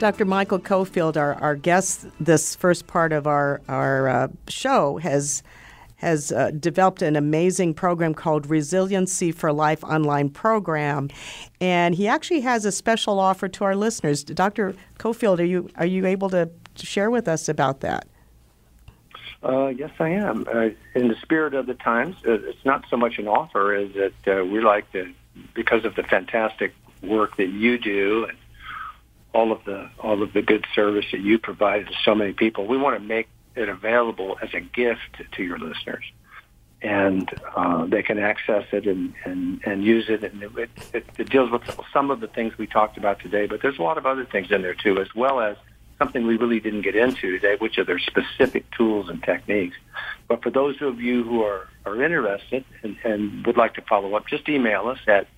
Dr. 0.00 0.24
Michael 0.24 0.58
Cofield, 0.58 1.18
our, 1.18 1.34
our 1.42 1.54
guest 1.54 2.06
this 2.18 2.56
first 2.56 2.86
part 2.86 3.12
of 3.12 3.26
our, 3.26 3.60
our 3.68 4.08
uh, 4.08 4.28
show, 4.48 4.96
has 4.96 5.42
has 5.96 6.32
uh, 6.32 6.50
developed 6.58 7.02
an 7.02 7.14
amazing 7.14 7.74
program 7.74 8.14
called 8.14 8.46
Resiliency 8.46 9.30
for 9.30 9.52
Life 9.52 9.84
online 9.84 10.30
program, 10.30 11.10
and 11.60 11.94
he 11.94 12.08
actually 12.08 12.40
has 12.40 12.64
a 12.64 12.72
special 12.72 13.20
offer 13.20 13.46
to 13.48 13.64
our 13.64 13.76
listeners. 13.76 14.24
Dr. 14.24 14.74
Cofield, 14.98 15.38
are 15.38 15.44
you 15.44 15.68
are 15.76 15.84
you 15.84 16.06
able 16.06 16.30
to 16.30 16.48
share 16.76 17.10
with 17.10 17.28
us 17.28 17.46
about 17.50 17.80
that? 17.80 18.08
Uh, 19.42 19.66
yes, 19.66 19.90
I 19.98 20.08
am. 20.08 20.46
Uh, 20.50 20.70
in 20.94 21.08
the 21.08 21.16
spirit 21.20 21.52
of 21.52 21.66
the 21.66 21.74
times, 21.74 22.16
uh, 22.26 22.32
it's 22.32 22.64
not 22.64 22.86
so 22.88 22.96
much 22.96 23.18
an 23.18 23.28
offer 23.28 23.74
as 23.74 23.90
that 23.92 24.40
uh, 24.40 24.46
we 24.46 24.62
like 24.62 24.90
to, 24.92 25.12
because 25.52 25.84
of 25.84 25.94
the 25.94 26.04
fantastic 26.04 26.72
work 27.02 27.36
that 27.36 27.48
you 27.48 27.76
do 27.76 28.24
and 28.24 28.38
all 29.32 29.52
of 29.52 29.64
the 29.64 29.88
all 29.98 30.22
of 30.22 30.32
the 30.32 30.42
good 30.42 30.66
service 30.74 31.06
that 31.12 31.20
you 31.20 31.38
provide 31.38 31.86
to 31.86 31.92
so 32.04 32.14
many 32.14 32.32
people. 32.32 32.66
We 32.66 32.76
want 32.76 33.00
to 33.00 33.06
make 33.06 33.28
it 33.54 33.68
available 33.68 34.38
as 34.42 34.52
a 34.54 34.60
gift 34.60 35.22
to 35.32 35.42
your 35.42 35.58
listeners, 35.58 36.04
and 36.82 37.28
uh, 37.56 37.86
they 37.86 38.02
can 38.02 38.18
access 38.18 38.64
it 38.72 38.86
and, 38.86 39.14
and, 39.24 39.60
and 39.64 39.84
use 39.84 40.06
it. 40.08 40.22
And 40.22 40.42
it, 40.42 40.70
it, 40.92 41.04
it 41.18 41.30
deals 41.30 41.50
with 41.50 41.62
some 41.92 42.10
of 42.10 42.20
the 42.20 42.28
things 42.28 42.56
we 42.58 42.66
talked 42.66 42.96
about 42.96 43.20
today, 43.20 43.46
but 43.46 43.62
there's 43.62 43.78
a 43.78 43.82
lot 43.82 43.98
of 43.98 44.06
other 44.06 44.24
things 44.24 44.50
in 44.50 44.62
there 44.62 44.74
too, 44.74 45.00
as 45.00 45.14
well 45.14 45.40
as 45.40 45.56
something 45.98 46.26
we 46.26 46.36
really 46.36 46.60
didn't 46.60 46.82
get 46.82 46.96
into 46.96 47.30
today, 47.30 47.56
which 47.58 47.76
are 47.78 47.84
their 47.84 47.98
specific 47.98 48.70
tools 48.70 49.08
and 49.10 49.22
techniques. 49.22 49.76
But 50.28 50.42
for 50.42 50.50
those 50.50 50.80
of 50.80 51.00
you 51.00 51.22
who 51.22 51.42
are, 51.42 51.68
are 51.84 52.02
interested 52.02 52.64
and, 52.82 52.96
and 53.04 53.46
would 53.46 53.58
like 53.58 53.74
to 53.74 53.82
follow 53.82 54.14
up, 54.14 54.26
just 54.26 54.48
email 54.48 54.88
us 54.88 54.98
at 55.06 55.28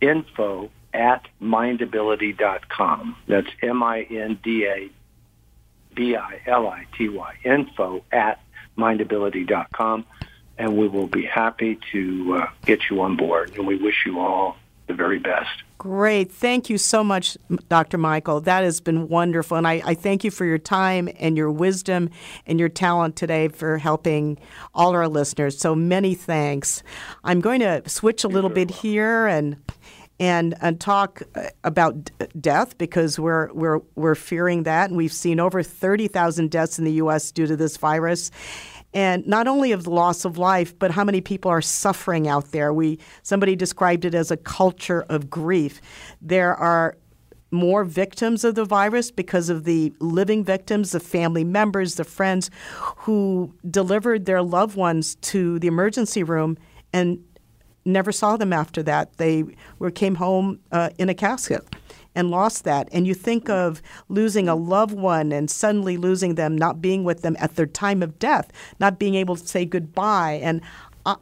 info 0.00 0.70
at 0.92 1.26
mindability.com. 1.40 3.16
That's 3.26 3.48
M-I-N-D-A 3.62 4.90
B-I-L-I-T-Y, 5.94 7.38
info 7.44 8.04
at 8.12 8.40
mindability.com. 8.78 10.06
And 10.58 10.76
we 10.76 10.88
will 10.88 11.06
be 11.06 11.24
happy 11.24 11.78
to 11.92 12.36
uh, 12.36 12.46
get 12.66 12.90
you 12.90 13.00
on 13.00 13.16
board. 13.16 13.52
And 13.56 13.66
we 13.66 13.76
wish 13.76 14.04
you 14.04 14.20
all 14.20 14.56
the 14.86 14.94
very 14.94 15.18
best. 15.18 15.48
Great. 15.78 16.30
Thank 16.30 16.68
you 16.68 16.76
so 16.76 17.02
much, 17.02 17.38
Dr. 17.70 17.96
Michael. 17.96 18.40
That 18.42 18.64
has 18.64 18.80
been 18.82 19.08
wonderful. 19.08 19.56
And 19.56 19.66
I, 19.66 19.80
I, 19.84 19.94
thank 19.94 20.24
you 20.24 20.30
for 20.30 20.44
your 20.44 20.58
time 20.58 21.08
and 21.18 21.38
your 21.38 21.50
wisdom 21.50 22.10
and 22.46 22.60
your 22.60 22.68
talent 22.68 23.16
today 23.16 23.48
for 23.48 23.78
helping 23.78 24.36
all 24.74 24.92
our 24.92 25.08
listeners. 25.08 25.56
So 25.56 25.74
many 25.74 26.14
thanks. 26.14 26.82
I'm 27.24 27.40
going 27.40 27.60
to 27.60 27.88
switch 27.88 28.24
a 28.24 28.28
little 28.28 28.50
bit 28.50 28.70
here 28.70 29.26
and 29.26 29.56
and 30.20 30.54
and 30.60 30.78
talk 30.78 31.22
uh, 31.34 31.48
about 31.64 32.10
death 32.38 32.78
because 32.78 33.18
we're 33.18 33.52
we're 33.52 33.80
we're 33.96 34.14
fearing 34.14 34.62
that, 34.64 34.90
and 34.90 34.96
we've 34.96 35.12
seen 35.12 35.40
over 35.40 35.62
thirty 35.62 36.06
thousand 36.06 36.50
deaths 36.50 36.78
in 36.78 36.84
the 36.84 36.92
U.S. 36.92 37.32
due 37.32 37.46
to 37.46 37.56
this 37.56 37.76
virus. 37.76 38.30
And 38.92 39.24
not 39.26 39.46
only 39.46 39.70
of 39.70 39.84
the 39.84 39.90
loss 39.90 40.24
of 40.24 40.36
life, 40.36 40.76
but 40.76 40.90
how 40.90 41.04
many 41.04 41.20
people 41.20 41.50
are 41.50 41.62
suffering 41.62 42.28
out 42.28 42.50
there. 42.50 42.72
We 42.72 42.98
somebody 43.22 43.56
described 43.56 44.04
it 44.04 44.14
as 44.14 44.30
a 44.30 44.36
culture 44.36 45.04
of 45.08 45.30
grief. 45.30 45.80
There 46.20 46.54
are 46.54 46.96
more 47.52 47.84
victims 47.84 48.44
of 48.44 48.54
the 48.54 48.64
virus 48.64 49.10
because 49.10 49.48
of 49.48 49.64
the 49.64 49.92
living 50.00 50.44
victims, 50.44 50.92
the 50.92 51.00
family 51.00 51.44
members, 51.44 51.96
the 51.96 52.04
friends 52.04 52.50
who 52.98 53.52
delivered 53.68 54.26
their 54.26 54.42
loved 54.42 54.76
ones 54.76 55.16
to 55.16 55.58
the 55.58 55.66
emergency 55.66 56.22
room 56.22 56.56
and 56.92 57.24
never 57.84 58.12
saw 58.12 58.36
them 58.36 58.52
after 58.52 58.82
that. 58.84 59.16
They 59.16 59.44
were 59.78 59.90
came 59.90 60.16
home 60.16 60.60
uh, 60.72 60.90
in 60.98 61.08
a 61.08 61.14
casket 61.14 61.64
and 62.14 62.30
lost 62.30 62.64
that. 62.64 62.88
And 62.92 63.06
you 63.06 63.14
think 63.14 63.48
of 63.48 63.80
losing 64.08 64.48
a 64.48 64.54
loved 64.54 64.94
one 64.94 65.32
and 65.32 65.50
suddenly 65.50 65.96
losing 65.96 66.34
them, 66.34 66.56
not 66.56 66.80
being 66.80 67.04
with 67.04 67.22
them 67.22 67.36
at 67.38 67.56
their 67.56 67.66
time 67.66 68.02
of 68.02 68.18
death, 68.18 68.50
not 68.78 68.98
being 68.98 69.14
able 69.14 69.36
to 69.36 69.46
say 69.46 69.64
goodbye. 69.64 70.40
And 70.42 70.60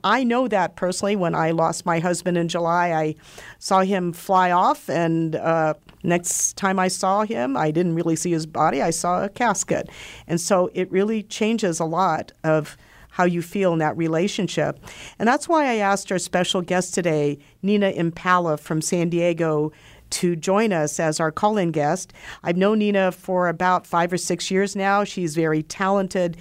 I 0.02 0.24
know 0.24 0.48
that 0.48 0.76
personally. 0.76 1.16
When 1.16 1.34
I 1.34 1.52
lost 1.52 1.86
my 1.86 2.00
husband 2.00 2.36
in 2.36 2.48
July, 2.48 2.92
I 2.92 3.14
saw 3.58 3.80
him 3.80 4.12
fly 4.12 4.50
off, 4.50 4.90
and 4.90 5.36
uh, 5.36 5.74
next 6.02 6.56
time 6.56 6.78
I 6.78 6.88
saw 6.88 7.22
him, 7.22 7.56
I 7.56 7.70
didn't 7.70 7.94
really 7.94 8.16
see 8.16 8.32
his 8.32 8.46
body. 8.46 8.82
I 8.82 8.90
saw 8.90 9.22
a 9.22 9.28
casket, 9.28 9.88
and 10.26 10.40
so 10.40 10.70
it 10.74 10.90
really 10.90 11.22
changes 11.22 11.78
a 11.78 11.84
lot 11.84 12.32
of 12.42 12.76
how 13.18 13.24
you 13.24 13.42
feel 13.42 13.72
in 13.72 13.80
that 13.80 13.96
relationship. 13.96 14.78
And 15.18 15.26
that's 15.26 15.48
why 15.48 15.66
I 15.66 15.74
asked 15.78 16.12
our 16.12 16.20
special 16.20 16.62
guest 16.62 16.94
today, 16.94 17.40
Nina 17.62 17.90
Impala 17.90 18.56
from 18.56 18.80
San 18.80 19.08
Diego, 19.08 19.72
to 20.10 20.36
join 20.36 20.72
us 20.72 21.00
as 21.00 21.18
our 21.18 21.32
call 21.32 21.58
in 21.58 21.72
guest. 21.72 22.12
I've 22.44 22.56
known 22.56 22.78
Nina 22.78 23.10
for 23.10 23.48
about 23.48 23.88
five 23.88 24.12
or 24.12 24.16
six 24.16 24.52
years 24.52 24.76
now. 24.76 25.02
She's 25.02 25.34
very 25.34 25.64
talented 25.64 26.36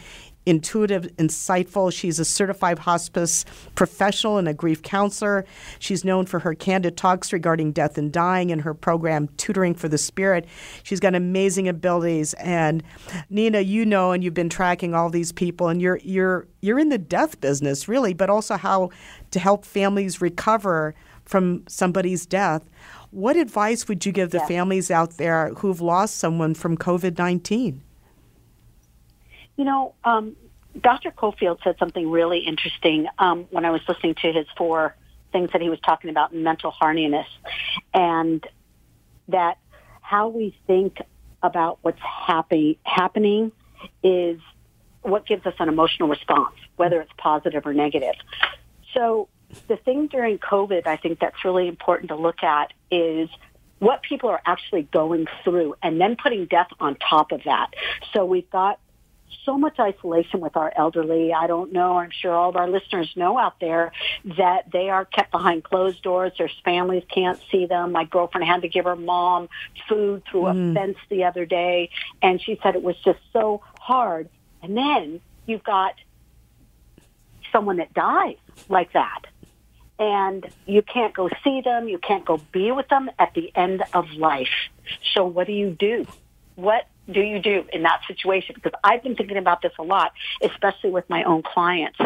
intuitive, 0.48 1.04
insightful. 1.18 1.92
She's 1.92 2.20
a 2.20 2.26
certified 2.26 2.80
hospice 2.80 3.46
professional 3.76 4.38
and 4.38 4.48
a 4.48 4.54
grief 4.54 4.82
counselor. 4.82 5.46
She's 5.78 6.06
known 6.06 6.26
for 6.26 6.40
her 6.40 6.56
candid 6.56 6.96
talks 6.96 7.34
regarding 7.34 7.74
death 7.74 7.98
and 7.98 8.12
dying 8.12 8.52
and 8.52 8.62
her 8.62 8.74
program 8.74 9.28
Tutoring 9.38 9.76
for 9.76 9.90
the 9.90 9.98
Spirit. 9.98 10.48
She's 10.84 11.02
got 11.02 11.14
amazing 11.16 11.68
abilities. 11.68 12.34
And 12.36 12.82
Nina, 13.30 13.60
you 13.60 13.86
know, 13.86 14.14
and 14.14 14.24
you've 14.24 14.34
been 14.34 14.50
tracking 14.50 14.96
all 14.96 15.10
these 15.10 15.34
people, 15.34 15.68
and 15.68 15.82
you're 15.82 16.00
you're 16.02 16.48
you're 16.62 16.80
in 16.80 16.90
the 16.90 16.98
death 16.98 17.42
business, 17.42 17.88
really, 17.88 18.14
but 18.14 18.30
also 18.30 18.56
how 18.56 18.90
to 19.32 19.40
help 19.40 19.66
families 19.66 20.22
recover 20.22 20.96
from 21.26 21.64
somebody's 21.68 22.26
death. 22.26 22.64
What 23.12 23.36
advice 23.36 23.88
would 23.88 24.06
you 24.06 24.12
give 24.14 24.32
the 24.32 24.40
families 24.42 24.90
out 24.90 25.18
there 25.18 25.54
who've 25.58 25.82
lost 25.82 26.18
someone 26.18 26.54
from 26.54 26.78
COVID 26.78 27.18
19? 27.18 27.84
You 29.58 29.66
know, 29.66 29.96
um, 30.04 30.36
Dr. 30.80 31.12
Cofield 31.12 31.64
said 31.64 31.76
something 31.80 32.10
really 32.10 32.40
interesting 32.40 33.08
um, 33.18 33.46
when 33.50 33.66
I 33.66 33.72
was 33.72 33.82
listening 33.88 34.16
to 34.22 34.32
his 34.32 34.46
four 34.56 34.96
things 35.32 35.50
that 35.52 35.62
he 35.62 35.70
was 35.70 35.80
talking 35.82 36.10
about 36.10 36.32
in 36.32 36.44
mental 36.44 36.72
hardiness, 36.72 37.28
and 37.94 38.46
that 39.28 39.58
how 40.02 40.30
we 40.30 40.58
think 40.68 41.02
about 41.44 41.80
what's 41.82 42.00
happy, 42.00 42.80
happening 42.84 43.52
is 44.04 44.40
what 45.02 45.26
gives 45.26 45.46
us 45.46 45.54
an 45.60 45.70
emotional 45.70 46.08
response, 46.08 46.56
whether 46.76 47.02
it's 47.02 47.12
positive 47.18 47.66
or 47.66 47.74
negative. 47.74 48.16
So 48.94 49.28
the 49.68 49.78
thing 49.78 50.08
during 50.08 50.38
COVID, 50.38 50.88
I 50.88 50.98
think 50.98 51.20
that's 51.20 51.44
really 51.44 51.68
important 51.68 52.10
to 52.10 52.16
look 52.16 52.44
at 52.44 52.74
is 52.92 53.30
what 53.80 54.02
people 54.02 54.30
are 54.30 54.42
actually 54.46 54.84
going 54.84 55.28
through 55.44 55.76
and 55.84 56.02
then 56.02 56.16
putting 56.22 56.46
death 56.46 56.70
on 56.80 56.96
top 56.96 57.32
of 57.32 57.44
that. 57.44 57.74
So 58.14 58.26
we've 58.26 58.50
got 58.50 58.80
so 59.44 59.58
much 59.58 59.80
isolation 59.80 60.42
with 60.42 60.58
our 60.58 60.72
elderly. 60.76 61.34
I 61.34 61.48
don't 61.48 61.72
know. 61.72 61.98
I'm 61.98 62.12
sure 62.12 62.34
all 62.34 62.50
of 62.50 62.56
our 62.56 62.70
listeners 62.70 63.12
know 63.16 63.38
out 63.38 63.60
there 63.60 63.92
that 64.38 64.72
they 64.72 64.90
are 64.90 65.06
kept 65.06 65.32
behind 65.32 65.64
closed 65.64 66.02
doors. 66.04 66.34
Their 66.38 66.52
families 66.66 67.04
can't 67.14 67.40
see 67.52 67.66
them. 67.66 67.92
My 67.92 68.04
girlfriend 68.04 68.46
had 68.46 68.62
to 68.64 68.68
give 68.68 68.86
her 68.86 68.96
mom 68.96 69.50
food 69.88 70.24
through 70.30 70.44
mm. 70.44 70.72
a 70.72 70.74
fence 70.74 70.98
the 71.10 71.24
other 71.24 71.46
day, 71.46 71.90
and 72.22 72.42
she 72.42 72.60
said 72.62 72.76
it 72.76 72.84
was 72.84 72.98
just 73.04 73.20
so 73.32 73.62
hard. 73.80 74.30
And 74.62 74.76
then 74.76 75.22
you've 75.46 75.64
got 75.64 75.96
someone 77.52 77.78
that 77.78 77.94
dies 77.94 78.38
like 78.70 78.94
that. 78.94 79.22
And 80.00 80.46
you 80.68 80.84
can't 80.84 81.16
go 81.16 81.30
see 81.44 81.62
them. 81.62 81.88
You 81.88 81.98
can't 81.98 82.24
go 82.24 82.40
be 82.52 82.72
with 82.72 82.88
them 82.90 83.10
at 83.18 83.34
the 83.34 83.52
end 83.56 83.84
of 83.94 84.12
life. 84.12 84.70
So 85.14 85.26
what 85.26 85.48
do 85.48 85.54
you 85.54 85.72
do? 85.72 86.06
What 86.56 86.88
do 87.10 87.22
you 87.22 87.40
do 87.40 87.66
in 87.72 87.84
that 87.84 88.02
situation? 88.08 88.56
Because 88.56 88.74
I've 88.84 89.04
been 89.04 89.16
thinking 89.16 89.38
about 89.38 89.62
this 89.62 89.74
a 89.80 89.84
lot, 89.84 90.14
especially 90.42 90.92
with 90.92 91.10
my 91.10 91.24
own 91.24 91.44
clients. 91.44 92.00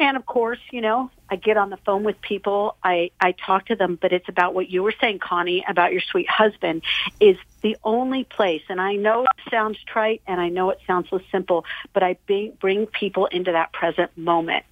And 0.00 0.16
of 0.16 0.26
course, 0.26 0.58
you 0.72 0.80
know, 0.80 1.10
I 1.30 1.36
get 1.36 1.56
on 1.56 1.70
the 1.70 1.76
phone 1.78 2.02
with 2.02 2.20
people, 2.20 2.76
I, 2.82 3.10
I 3.20 3.32
talk 3.32 3.66
to 3.66 3.76
them, 3.76 3.96
but 4.00 4.12
it's 4.12 4.28
about 4.28 4.52
what 4.52 4.68
you 4.68 4.82
were 4.82 4.94
saying, 5.00 5.20
Connie, 5.20 5.64
about 5.68 5.92
your 5.92 6.00
sweet 6.00 6.28
husband 6.28 6.82
is 7.20 7.36
the 7.62 7.76
only 7.84 8.24
place. 8.24 8.62
And 8.68 8.80
I 8.80 8.96
know 8.96 9.22
it 9.22 9.50
sounds 9.50 9.78
trite 9.86 10.20
and 10.26 10.40
I 10.40 10.48
know 10.48 10.70
it 10.70 10.80
sounds 10.86 11.08
so 11.10 11.20
simple, 11.30 11.64
but 11.92 12.02
I 12.02 12.16
bring 12.26 12.86
people 12.86 13.26
into 13.26 13.52
that 13.52 13.72
present 13.72 14.16
moment. 14.18 14.64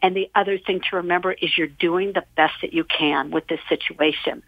And 0.00 0.16
the 0.16 0.30
other 0.34 0.58
thing 0.58 0.80
to 0.90 0.96
remember 0.96 1.32
is 1.32 1.58
you're 1.58 1.66
doing 1.66 2.12
the 2.12 2.24
best 2.36 2.54
that 2.62 2.72
you 2.72 2.84
can 2.84 3.32
with 3.32 3.48
this 3.48 3.60
situation 3.68 4.44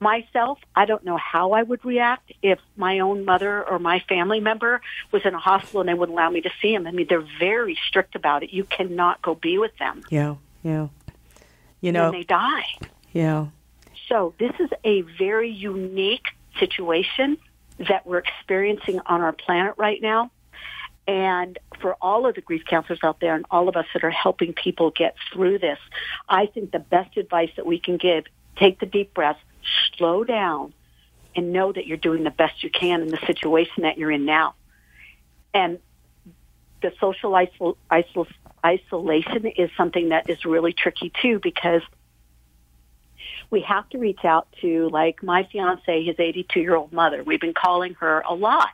myself, 0.00 0.58
I 0.74 0.84
don't 0.84 1.04
know 1.04 1.16
how 1.16 1.52
I 1.52 1.62
would 1.62 1.84
react 1.84 2.32
if 2.42 2.58
my 2.76 2.98
own 3.00 3.24
mother 3.24 3.62
or 3.68 3.78
my 3.78 4.00
family 4.00 4.40
member 4.40 4.80
was 5.12 5.22
in 5.24 5.34
a 5.34 5.38
hospital 5.38 5.80
and 5.80 5.88
they 5.88 5.94
wouldn't 5.94 6.16
allow 6.16 6.30
me 6.30 6.40
to 6.42 6.50
see 6.60 6.72
them. 6.72 6.86
I 6.86 6.90
mean, 6.90 7.06
they're 7.08 7.26
very 7.38 7.78
strict 7.88 8.14
about 8.14 8.42
it. 8.42 8.52
You 8.52 8.64
cannot 8.64 9.22
go 9.22 9.34
be 9.34 9.58
with 9.58 9.76
them. 9.78 10.02
Yeah, 10.10 10.36
yeah. 10.62 10.88
You 11.80 11.92
know, 11.92 12.10
when 12.10 12.20
they 12.20 12.24
die. 12.24 12.64
Yeah. 13.12 13.46
So 14.08 14.34
this 14.38 14.52
is 14.58 14.70
a 14.84 15.02
very 15.02 15.50
unique 15.50 16.26
situation 16.58 17.38
that 17.78 18.06
we're 18.06 18.18
experiencing 18.18 19.00
on 19.06 19.20
our 19.20 19.32
planet 19.32 19.74
right 19.76 20.00
now. 20.00 20.30
And 21.06 21.58
for 21.80 21.94
all 22.00 22.26
of 22.26 22.34
the 22.34 22.40
grief 22.40 22.62
counselors 22.68 23.00
out 23.02 23.20
there 23.20 23.34
and 23.34 23.44
all 23.50 23.68
of 23.68 23.76
us 23.76 23.86
that 23.92 24.04
are 24.04 24.10
helping 24.10 24.54
people 24.54 24.90
get 24.90 25.16
through 25.32 25.58
this, 25.58 25.78
I 26.28 26.46
think 26.46 26.70
the 26.70 26.78
best 26.78 27.16
advice 27.16 27.50
that 27.56 27.66
we 27.66 27.78
can 27.78 27.98
give, 27.98 28.24
take 28.56 28.80
the 28.80 28.86
deep 28.86 29.12
breath, 29.12 29.38
slow 29.96 30.24
down, 30.24 30.72
and 31.36 31.52
know 31.52 31.72
that 31.72 31.86
you're 31.86 31.96
doing 31.96 32.24
the 32.24 32.30
best 32.30 32.62
you 32.62 32.70
can 32.70 33.02
in 33.02 33.08
the 33.08 33.18
situation 33.26 33.82
that 33.82 33.98
you're 33.98 34.10
in 34.10 34.24
now. 34.24 34.54
And 35.52 35.78
the 36.80 36.92
social 37.00 37.32
isol- 37.32 37.76
isol- 37.90 38.26
isolation 38.64 39.46
is 39.46 39.70
something 39.76 40.10
that 40.10 40.28
is 40.28 40.44
really 40.44 40.72
tricky 40.72 41.12
too 41.20 41.40
because 41.42 41.82
we 43.50 43.62
have 43.62 43.88
to 43.90 43.98
reach 43.98 44.24
out 44.24 44.48
to 44.60 44.88
like 44.90 45.22
my 45.22 45.44
fiance, 45.50 46.04
his 46.04 46.16
82 46.18 46.60
year 46.60 46.74
old 46.74 46.92
mother. 46.92 47.22
We've 47.22 47.40
been 47.40 47.54
calling 47.54 47.94
her 47.94 48.22
a 48.28 48.34
lot 48.34 48.70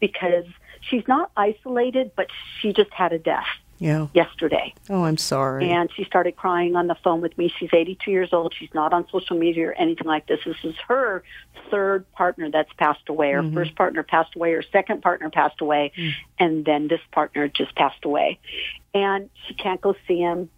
because 0.00 0.44
she's 0.80 1.06
not 1.06 1.30
isolated, 1.36 2.12
but 2.16 2.28
she 2.60 2.72
just 2.72 2.92
had 2.92 3.12
a 3.12 3.18
death 3.18 3.46
Yeah. 3.78 4.06
yesterday. 4.14 4.72
Oh, 4.88 5.04
I'm 5.04 5.16
sorry. 5.18 5.70
And 5.70 5.90
she 5.94 6.04
started 6.04 6.36
crying 6.36 6.76
on 6.76 6.86
the 6.86 6.94
phone 7.04 7.20
with 7.20 7.36
me. 7.36 7.52
She's 7.58 7.68
82 7.72 8.10
years 8.10 8.32
old. 8.32 8.54
She's 8.58 8.72
not 8.72 8.92
on 8.92 9.06
social 9.10 9.36
media 9.36 9.68
or 9.68 9.72
anything 9.74 10.06
like 10.06 10.26
this. 10.26 10.40
This 10.46 10.56
is 10.64 10.74
her 10.88 11.22
third 11.70 12.10
partner 12.12 12.50
that's 12.50 12.72
passed 12.74 13.08
away. 13.08 13.32
Her 13.32 13.42
Mhm. 13.42 13.52
first 13.54 13.74
partner 13.74 14.02
passed 14.02 14.34
away. 14.34 14.52
Her 14.52 14.62
second 14.62 15.02
partner 15.02 15.28
passed 15.30 15.60
away. 15.60 15.92
Mm. 15.96 16.12
And 16.38 16.64
then 16.64 16.88
this 16.88 17.00
partner 17.12 17.48
just 17.48 17.74
passed 17.74 18.04
away. 18.04 18.38
And 18.94 19.28
she 19.46 19.54
can't 19.54 19.80
go 19.80 19.94
see 20.08 20.20
him. 20.20 20.48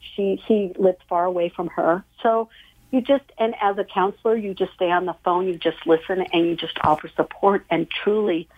She, 0.00 0.40
he 0.46 0.72
lives 0.78 0.98
far 1.08 1.24
away 1.26 1.48
from 1.50 1.68
her. 1.68 2.02
So 2.22 2.48
you 2.90 3.00
just, 3.02 3.24
and 3.38 3.54
as 3.60 3.76
a 3.78 3.84
counselor, 3.84 4.36
you 4.36 4.54
just 4.54 4.72
stay 4.74 4.90
on 4.90 5.04
the 5.06 5.14
phone, 5.24 5.46
you 5.46 5.56
just 5.58 5.86
listen 5.86 6.22
and 6.32 6.46
you 6.46 6.56
just 6.56 6.78
offer 6.82 7.08
support 7.14 7.64
and 7.70 7.86
truly, 7.90 8.48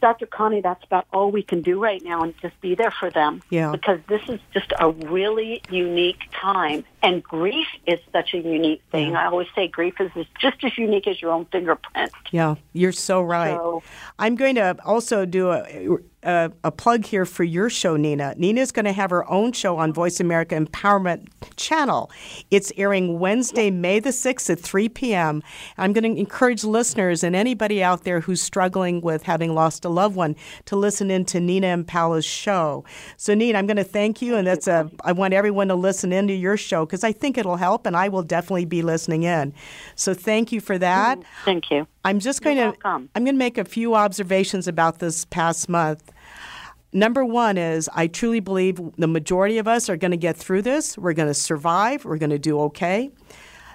Dr. 0.00 0.26
Connie, 0.26 0.60
that's 0.60 0.82
about 0.84 1.06
all 1.12 1.30
we 1.30 1.42
can 1.42 1.62
do 1.62 1.80
right 1.82 2.02
now 2.04 2.22
and 2.22 2.34
just 2.40 2.60
be 2.60 2.74
there 2.74 2.90
for 2.90 3.10
them. 3.10 3.42
Yeah. 3.50 3.72
Because 3.72 4.00
this 4.08 4.22
is 4.28 4.40
just 4.52 4.72
a 4.78 4.90
really 4.90 5.62
unique 5.70 6.22
time. 6.32 6.84
And 7.02 7.22
grief 7.22 7.66
is 7.86 7.98
such 8.12 8.34
a 8.34 8.38
unique 8.38 8.82
thing. 8.90 9.14
I 9.16 9.26
always 9.26 9.48
say 9.54 9.68
grief 9.68 10.00
is 10.00 10.10
is 10.16 10.26
just 10.40 10.62
as 10.64 10.76
unique 10.76 11.06
as 11.06 11.20
your 11.22 11.32
own 11.32 11.46
fingerprint. 11.46 12.12
Yeah, 12.30 12.56
you're 12.72 12.92
so 12.92 13.22
right. 13.22 13.56
So- 13.56 13.82
I'm 14.18 14.34
going 14.34 14.56
to 14.56 14.76
also 14.84 15.24
do 15.24 15.50
a, 15.50 15.98
a, 16.22 16.50
a 16.64 16.70
plug 16.70 17.04
here 17.04 17.24
for 17.24 17.44
your 17.44 17.70
show, 17.70 17.96
Nina. 17.96 18.34
Nina 18.36 18.60
is 18.60 18.72
going 18.72 18.84
to 18.84 18.92
have 18.92 19.10
her 19.10 19.28
own 19.30 19.52
show 19.52 19.76
on 19.78 19.92
Voice 19.92 20.20
America 20.20 20.54
Empowerment 20.56 21.28
Channel. 21.56 22.10
It's 22.50 22.72
airing 22.76 23.18
Wednesday, 23.18 23.70
May 23.70 24.00
the 24.00 24.10
6th 24.10 24.50
at 24.50 24.58
3 24.58 24.88
p.m. 24.88 25.42
I'm 25.76 25.92
going 25.92 26.04
to 26.14 26.18
encourage 26.18 26.64
listeners 26.64 27.22
and 27.22 27.36
anybody 27.36 27.82
out 27.82 28.04
there 28.04 28.20
who's 28.20 28.42
struggling 28.42 29.00
with 29.00 29.22
having 29.22 29.54
lost 29.54 29.84
a 29.84 29.88
loved 29.88 30.16
one 30.16 30.34
to 30.66 30.76
listen 30.76 31.10
in 31.10 31.24
to 31.26 31.40
Nina 31.40 31.68
Impala's 31.68 32.24
show. 32.24 32.84
So, 33.16 33.34
Nina, 33.34 33.58
I'm 33.58 33.66
going 33.66 33.76
to 33.76 33.84
thank 33.84 34.20
you, 34.20 34.36
and 34.36 34.46
that's 34.46 34.66
a. 34.66 34.90
I 35.04 35.12
want 35.12 35.34
everyone 35.34 35.68
to 35.68 35.74
listen 35.74 36.12
into 36.12 36.34
your 36.34 36.56
show 36.56 36.84
because 36.84 37.04
I 37.04 37.12
think 37.12 37.38
it'll 37.38 37.56
help, 37.56 37.86
and 37.86 37.96
I 37.96 38.08
will 38.08 38.22
definitely 38.22 38.64
be 38.64 38.82
listening 38.82 39.22
in. 39.22 39.54
So, 39.94 40.14
thank 40.14 40.52
you 40.52 40.60
for 40.60 40.78
that. 40.78 41.22
Thank 41.44 41.70
you. 41.70 41.86
I'm 42.08 42.20
just 42.20 42.40
going 42.40 42.56
to 42.56 42.74
I'm 42.86 43.08
going 43.12 43.26
to 43.26 43.32
make 43.34 43.58
a 43.58 43.66
few 43.66 43.94
observations 43.94 44.66
about 44.66 44.98
this 44.98 45.26
past 45.26 45.68
month. 45.68 46.10
Number 46.90 47.22
one 47.22 47.58
is 47.58 47.90
I 47.94 48.06
truly 48.06 48.40
believe 48.40 48.80
the 48.96 49.06
majority 49.06 49.58
of 49.58 49.68
us 49.68 49.90
are 49.90 49.96
going 49.98 50.12
to 50.12 50.16
get 50.16 50.34
through 50.34 50.62
this. 50.62 50.96
We're 50.96 51.12
going 51.12 51.28
to 51.28 51.34
survive. 51.34 52.06
We're 52.06 52.16
going 52.16 52.30
to 52.30 52.38
do 52.38 52.58
okay. 52.60 53.10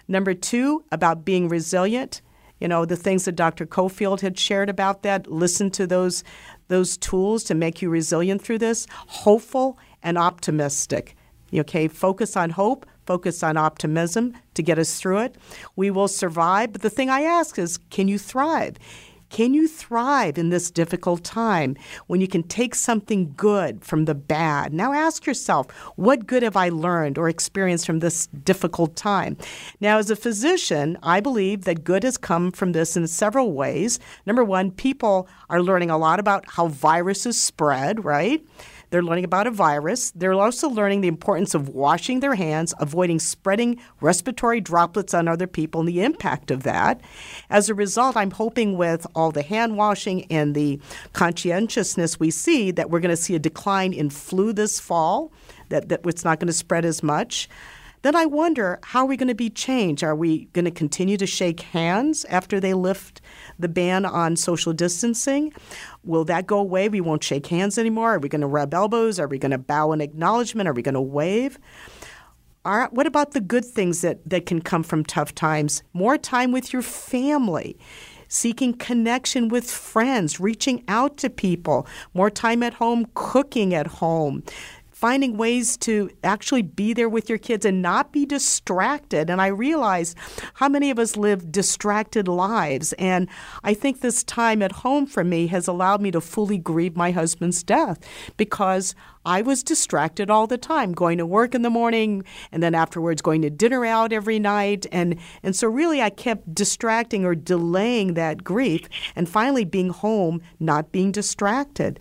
Number 0.08 0.34
two, 0.34 0.84
about 0.92 1.24
being 1.24 1.48
resilient. 1.48 2.24
You 2.60 2.68
know, 2.68 2.86
the 2.86 2.96
things 2.96 3.26
that 3.26 3.36
Dr. 3.36 3.68
Cofield 3.68 4.22
had 4.22 4.40
shared 4.40 4.68
about 4.68 5.04
that. 5.04 5.28
Listen 5.28 5.70
to 5.70 5.86
those 5.86 6.24
those 6.70 6.98
tools 6.98 7.44
to 7.44 7.54
make 7.54 7.84
you 7.84 7.90
resilient 7.92 8.42
through 8.42 8.58
this. 8.58 8.88
Hopeful 8.90 9.78
and 10.02 10.18
optimistic. 10.18 11.16
Okay, 11.54 11.88
focus 11.88 12.36
on 12.36 12.50
hope, 12.50 12.88
focus 13.06 13.44
on 13.44 13.58
optimism 13.58 14.34
to 14.54 14.64
get 14.64 14.80
us 14.80 15.00
through 15.00 15.20
it. 15.20 15.36
We 15.76 15.92
will 15.92 16.08
survive. 16.08 16.72
But 16.72 16.82
the 16.82 16.90
thing 16.90 17.10
I 17.10 17.22
ask 17.22 17.58
is, 17.60 17.78
can 17.90 18.08
you 18.08 18.18
thrive? 18.18 18.78
Can 19.34 19.56
you 19.56 19.68
thrive 19.68 20.38
in 20.38 20.50
this 20.50 20.70
difficult 20.70 21.24
time 21.24 21.76
when 22.06 22.22
you 22.22 22.28
can 22.28 22.44
take 22.44 22.76
something 22.76 23.34
good 23.36 23.84
from 23.84 24.06
the 24.06 24.14
bad? 24.14 24.76
Now 24.76 24.94
ask 24.94 25.26
yourself, 25.26 25.72
what 25.96 26.28
good 26.28 26.44
have 26.44 26.56
I 26.56 26.70
learned 26.70 27.18
or 27.18 27.28
experienced 27.28 27.88
from 27.88 27.98
this 27.98 28.28
difficult 28.28 28.96
time? 28.96 29.38
Now, 29.80 29.98
as 29.98 30.12
a 30.12 30.16
physician, 30.16 31.00
I 31.02 31.20
believe 31.20 31.64
that 31.64 31.84
good 31.84 32.04
has 32.04 32.16
come 32.16 32.52
from 32.52 32.74
this 32.74 32.96
in 32.96 33.08
several 33.08 33.54
ways. 33.54 34.00
Number 34.28 34.44
one, 34.44 34.70
people 34.70 35.28
are 35.50 35.64
learning 35.64 35.90
a 35.90 35.98
lot 35.98 36.20
about 36.20 36.46
how 36.48 36.68
viruses 36.68 37.42
spread, 37.42 38.06
right? 38.06 38.46
They're 38.94 39.02
learning 39.02 39.26
about 39.26 39.48
a 39.48 39.52
virus. 39.52 40.12
They're 40.12 40.36
also 40.36 40.70
learning 40.70 41.02
the 41.02 41.08
importance 41.08 41.56
of 41.56 41.70
washing 41.70 42.20
their 42.20 42.36
hands, 42.36 42.76
avoiding 42.80 43.18
spreading 43.18 43.80
respiratory 44.02 44.62
droplets 44.62 45.16
on 45.16 45.28
other 45.28 45.48
people, 45.48 45.82
and 45.82 45.90
the 45.90 46.04
impact 46.04 46.52
of 46.52 46.62
that. 46.62 47.02
As 47.50 47.70
a 47.70 47.74
result, 47.74 48.16
I'm 48.16 48.30
hoping 48.30 48.78
with 48.78 49.08
all 49.16 49.32
the 49.32 49.42
hand 49.42 49.78
washing 49.78 50.26
and 50.32 50.54
the 50.54 50.80
conscientiousness 51.14 52.20
we 52.20 52.30
see 52.30 52.70
that 52.70 52.92
we're 52.92 53.00
going 53.00 53.10
to 53.10 53.18
see 53.18 53.34
a 53.34 53.40
decline 53.40 53.94
in 53.94 54.12
flu 54.12 54.54
this 54.54 54.80
fall, 54.80 55.32
that, 55.70 55.90
that 55.90 56.02
it's 56.06 56.24
not 56.24 56.40
going 56.40 56.46
to 56.46 56.54
spread 56.54 56.86
as 56.86 57.02
much. 57.02 57.50
Then 58.04 58.16
I 58.16 58.28
wonder 58.28 58.80
how 58.84 59.06
are 59.06 59.08
we 59.08 59.18
going 59.18 59.30
to 59.30 59.34
be 59.34 59.50
changed? 59.50 60.04
Are 60.04 60.16
we 60.16 60.46
going 60.54 60.66
to 60.66 60.72
continue 60.72 61.18
to 61.18 61.26
shake 61.26 61.62
hands 61.62 62.26
after 62.26 62.60
they 62.60 62.76
lift 62.76 63.22
the 63.64 63.68
ban 63.68 64.06
on 64.06 64.36
social 64.36 64.74
distancing? 64.74 65.52
Will 66.04 66.24
that 66.26 66.46
go 66.46 66.60
away? 66.60 66.88
We 66.88 67.02
won't 67.02 67.24
shake 67.24 67.48
hands 67.48 67.80
anymore. 67.80 68.14
Are 68.14 68.20
we 68.20 68.30
going 68.30 68.42
to 68.42 68.48
rub 68.48 68.76
elbows? 68.76 69.20
Are 69.20 69.28
we 69.28 69.40
going 69.40 69.52
to 69.52 69.58
bow 69.58 69.92
in 69.92 70.02
acknowledgement? 70.02 70.70
Are 70.70 70.74
we 70.74 70.84
going 70.84 70.94
to 70.94 71.02
wave? 71.02 71.58
What 72.64 73.08
about 73.08 73.32
the 73.32 73.42
good 73.42 73.66
things 73.66 74.02
that, 74.02 74.20
that 74.30 74.46
can 74.46 74.62
come 74.62 74.84
from 74.84 75.04
tough 75.04 75.36
times? 75.36 75.84
More 75.92 76.18
time 76.18 76.52
with 76.52 76.72
your 76.72 76.82
family, 76.82 77.78
seeking 78.30 78.74
connection 78.74 79.50
with 79.50 79.70
friends, 79.70 80.40
reaching 80.40 80.84
out 80.88 81.18
to 81.18 81.30
people, 81.30 81.86
more 82.14 82.30
time 82.30 82.64
at 82.64 82.76
home, 82.76 83.06
cooking 83.16 83.74
at 83.74 83.88
home, 83.88 84.44
finding 85.04 85.36
ways 85.36 85.76
to 85.76 86.10
actually 86.24 86.62
be 86.62 86.94
there 86.94 87.10
with 87.10 87.28
your 87.28 87.38
kids 87.38 87.66
and 87.66 87.82
not 87.82 88.14
be 88.14 88.26
distracted. 88.26 89.30
And 89.30 89.42
I 89.42 89.48
realize 89.48 90.16
how 90.54 90.70
many 90.70 90.90
of 90.92 90.98
us 90.98 91.18
live 91.18 91.52
distracted 91.52 92.30
lives. 92.30 92.94
And 92.94 93.28
I 93.66 93.74
think 93.74 94.00
this 94.00 94.24
time 94.24 94.62
at 94.62 94.72
home 94.72 95.06
for 95.06 95.26
me 95.26 95.48
has 95.48 95.68
allowed 95.68 96.00
me 96.00 96.10
to 96.12 96.22
fully 96.22 96.58
grieve 96.58 96.96
my 96.96 97.12
husband's 97.12 97.64
death 97.64 98.00
because 98.38 98.96
I 99.26 99.42
was 99.42 99.62
distracted 99.62 100.30
all 100.30 100.48
the 100.48 100.58
time, 100.58 100.94
going 100.94 101.18
to 101.18 101.26
work 101.26 101.54
in 101.54 101.64
the 101.64 101.70
morning 101.70 102.24
and 102.54 102.64
then 102.64 102.74
afterwards 102.74 103.22
going 103.22 103.42
to 103.42 103.50
dinner 103.50 103.86
out 103.86 104.14
every 104.14 104.40
night. 104.40 104.86
And, 104.90 105.20
and 105.44 105.54
so, 105.54 105.68
really, 105.68 106.02
I 106.02 106.12
kept 106.12 106.56
distracting 106.56 107.26
or 107.26 107.36
delaying 107.36 108.14
that 108.14 108.46
grief 108.46 108.88
and 109.18 109.28
finally 109.28 109.66
being 109.66 109.90
home, 109.90 110.42
not 110.62 110.94
being 110.94 111.12
distracted. 111.12 112.00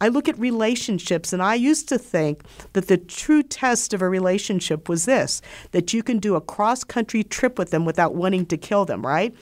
I 0.00 0.08
look 0.08 0.28
at 0.28 0.38
relationships, 0.38 1.32
and 1.32 1.42
I 1.42 1.54
used 1.54 1.88
to 1.88 1.98
think 1.98 2.42
that 2.74 2.88
the 2.88 2.98
true 2.98 3.42
test 3.42 3.94
of 3.94 4.02
a 4.02 4.08
relationship 4.08 4.88
was 4.88 5.06
this 5.06 5.40
that 5.70 5.94
you 5.94 6.02
can 6.02 6.18
do 6.18 6.34
a 6.34 6.40
cross 6.40 6.84
country 6.84 7.24
trip 7.24 7.58
with 7.58 7.70
them 7.70 7.84
without 7.86 8.14
wanting 8.14 8.44
to 8.46 8.58
kill 8.58 8.84
them, 8.84 9.06
right? 9.06 9.34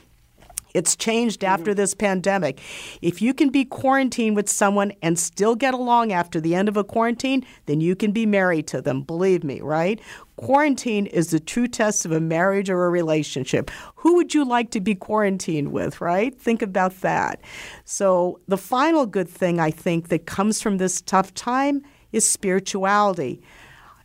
It's 0.75 0.97
changed 0.97 1.41
mm-hmm. 1.41 1.53
after 1.53 1.73
this 1.73 1.95
pandemic. 1.95 2.61
If 3.01 3.23
you 3.23 3.33
can 3.33 3.49
be 3.49 3.65
quarantined 3.65 4.37
with 4.37 4.49
someone 4.49 4.93
and 5.01 5.19
still 5.19 5.55
get 5.55 5.73
along 5.73 6.13
after 6.13 6.41
the 6.41 6.55
end 6.55 6.69
of 6.69 6.77
a 6.77 6.85
quarantine, 6.85 7.47
then 7.67 7.81
you 7.81 7.97
can 7.97 8.13
be 8.13 8.27
married 8.27 8.67
to 8.69 8.83
them. 8.83 9.03
Believe 9.03 9.45
me, 9.45 9.61
right? 9.61 10.01
Quarantine 10.37 11.07
is 11.07 11.31
the 11.31 11.39
true 11.39 11.69
test 11.69 12.05
of 12.05 12.11
a 12.11 12.21
marriage 12.21 12.69
or 12.69 12.85
a 12.85 12.91
relationship. 12.91 13.71
Who 13.97 14.17
would 14.17 14.35
you 14.35 14.45
like 14.45 14.71
to 14.73 14.81
be 14.81 14.97
quarantined 14.97 15.71
with, 15.71 16.01
right? 16.01 16.39
Think 16.39 16.61
about 16.61 17.01
that. 17.03 17.41
So, 17.85 18.41
the 18.49 18.59
final 18.59 19.07
good 19.07 19.29
thing 19.29 19.61
I 19.61 19.71
think 19.71 20.09
that 20.09 20.27
comes 20.27 20.61
from 20.61 20.79
this 20.79 21.01
tough 21.01 21.33
time 21.35 21.83
is 22.13 22.29
spirituality. 22.29 23.41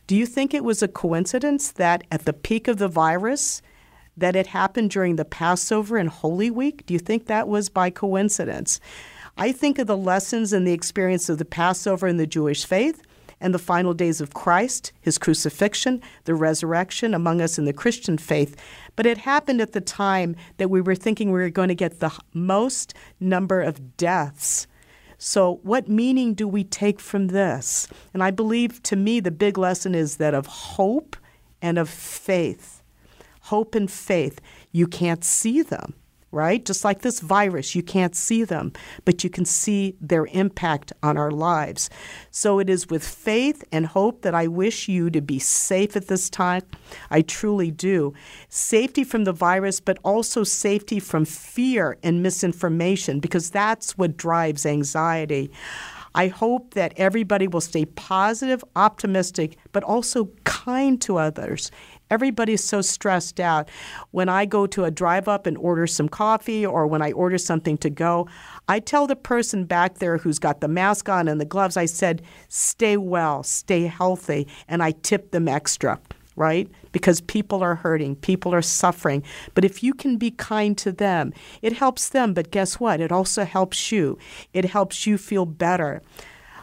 Do 0.06 0.16
you 0.16 0.26
think 0.26 0.54
it 0.54 0.64
was 0.64 0.82
a 0.82 0.88
coincidence 0.88 1.72
that 1.72 2.04
at 2.10 2.24
the 2.24 2.32
peak 2.32 2.68
of 2.68 2.78
the 2.78 2.88
virus, 2.88 3.62
that 4.16 4.36
it 4.36 4.48
happened 4.48 4.90
during 4.90 5.16
the 5.16 5.24
Passover 5.24 5.96
and 5.96 6.08
Holy 6.08 6.50
Week? 6.50 6.84
Do 6.86 6.94
you 6.94 7.00
think 7.00 7.26
that 7.26 7.48
was 7.48 7.68
by 7.68 7.90
coincidence? 7.90 8.80
I 9.36 9.52
think 9.52 9.78
of 9.78 9.86
the 9.86 9.96
lessons 9.96 10.52
and 10.52 10.66
the 10.66 10.72
experience 10.72 11.28
of 11.28 11.38
the 11.38 11.44
Passover 11.44 12.06
in 12.06 12.16
the 12.16 12.26
Jewish 12.26 12.64
faith 12.64 13.02
and 13.40 13.54
the 13.54 13.58
final 13.58 13.94
days 13.94 14.20
of 14.20 14.34
Christ, 14.34 14.92
his 15.00 15.18
crucifixion, 15.18 16.02
the 16.24 16.34
resurrection 16.34 17.14
among 17.14 17.40
us 17.40 17.58
in 17.58 17.64
the 17.64 17.72
Christian 17.72 18.18
faith. 18.18 18.56
But 18.96 19.06
it 19.06 19.18
happened 19.18 19.60
at 19.60 19.72
the 19.72 19.80
time 19.80 20.36
that 20.58 20.68
we 20.68 20.80
were 20.80 20.94
thinking 20.94 21.30
we 21.30 21.40
were 21.40 21.50
going 21.50 21.68
to 21.68 21.74
get 21.74 22.00
the 22.00 22.12
most 22.34 22.92
number 23.18 23.62
of 23.62 23.96
deaths. 23.96 24.66
So, 25.16 25.60
what 25.62 25.88
meaning 25.88 26.34
do 26.34 26.48
we 26.48 26.64
take 26.64 27.00
from 27.00 27.28
this? 27.28 27.88
And 28.14 28.22
I 28.22 28.30
believe 28.30 28.82
to 28.84 28.96
me 28.96 29.20
the 29.20 29.30
big 29.30 29.58
lesson 29.58 29.94
is 29.94 30.16
that 30.16 30.34
of 30.34 30.46
hope 30.46 31.16
and 31.60 31.78
of 31.78 31.88
faith 31.88 32.79
hope 33.50 33.74
and 33.74 33.90
faith. 33.90 34.40
You 34.72 34.86
can't 34.86 35.24
see 35.24 35.62
them, 35.62 35.94
right? 36.32 36.64
Just 36.64 36.84
like 36.84 37.00
this 37.02 37.20
virus, 37.20 37.74
you 37.74 37.82
can't 37.82 38.14
see 38.14 38.44
them, 38.44 38.72
but 39.04 39.24
you 39.24 39.30
can 39.30 39.44
see 39.44 39.96
their 40.00 40.26
impact 40.26 40.92
on 41.02 41.16
our 41.16 41.32
lives. 41.32 41.90
So 42.30 42.60
it 42.60 42.70
is 42.70 42.88
with 42.88 43.04
faith 43.04 43.64
and 43.72 43.86
hope 43.86 44.22
that 44.22 44.34
I 44.34 44.46
wish 44.46 44.88
you 44.88 45.10
to 45.10 45.20
be 45.20 45.40
safe 45.40 45.96
at 45.96 46.06
this 46.06 46.30
time. 46.30 46.62
I 47.10 47.22
truly 47.22 47.70
do. 47.72 48.14
Safety 48.48 49.04
from 49.04 49.24
the 49.24 49.32
virus, 49.32 49.80
but 49.80 49.98
also 50.04 50.44
safety 50.44 51.00
from 51.00 51.24
fear 51.24 51.98
and 52.02 52.22
misinformation, 52.22 53.20
because 53.20 53.50
that's 53.50 53.98
what 53.98 54.16
drives 54.16 54.64
anxiety. 54.64 55.50
I 56.12 56.26
hope 56.26 56.74
that 56.74 56.92
everybody 56.96 57.46
will 57.46 57.60
stay 57.60 57.84
positive, 57.84 58.64
optimistic, 58.74 59.56
but 59.70 59.84
also 59.84 60.30
kind 60.44 61.00
to 61.02 61.18
others 61.18 61.70
Everybody's 62.10 62.64
so 62.64 62.80
stressed 62.80 63.40
out. 63.40 63.68
When 64.10 64.28
I 64.28 64.44
go 64.44 64.66
to 64.66 64.84
a 64.84 64.90
drive 64.90 65.28
up 65.28 65.46
and 65.46 65.56
order 65.56 65.86
some 65.86 66.08
coffee 66.08 66.66
or 66.66 66.86
when 66.86 67.02
I 67.02 67.12
order 67.12 67.38
something 67.38 67.78
to 67.78 67.90
go, 67.90 68.28
I 68.68 68.80
tell 68.80 69.06
the 69.06 69.16
person 69.16 69.64
back 69.64 69.98
there 69.98 70.18
who's 70.18 70.38
got 70.38 70.60
the 70.60 70.68
mask 70.68 71.08
on 71.08 71.28
and 71.28 71.40
the 71.40 71.44
gloves, 71.44 71.76
I 71.76 71.86
said, 71.86 72.22
stay 72.48 72.96
well, 72.96 73.42
stay 73.42 73.82
healthy, 73.82 74.48
and 74.68 74.82
I 74.82 74.90
tip 74.92 75.30
them 75.30 75.48
extra 75.48 76.00
right? 76.36 76.70
Because 76.90 77.20
people 77.20 77.62
are 77.62 77.74
hurting, 77.74 78.16
people 78.16 78.54
are 78.54 78.62
suffering. 78.62 79.22
But 79.52 79.64
if 79.64 79.82
you 79.82 79.92
can 79.92 80.16
be 80.16 80.30
kind 80.30 80.76
to 80.78 80.90
them, 80.90 81.34
it 81.60 81.74
helps 81.74 82.08
them. 82.08 82.32
But 82.32 82.50
guess 82.50 82.80
what? 82.80 82.98
It 82.98 83.12
also 83.12 83.44
helps 83.44 83.92
you. 83.92 84.18
It 84.54 84.64
helps 84.64 85.06
you 85.06 85.18
feel 85.18 85.44
better. 85.44 86.00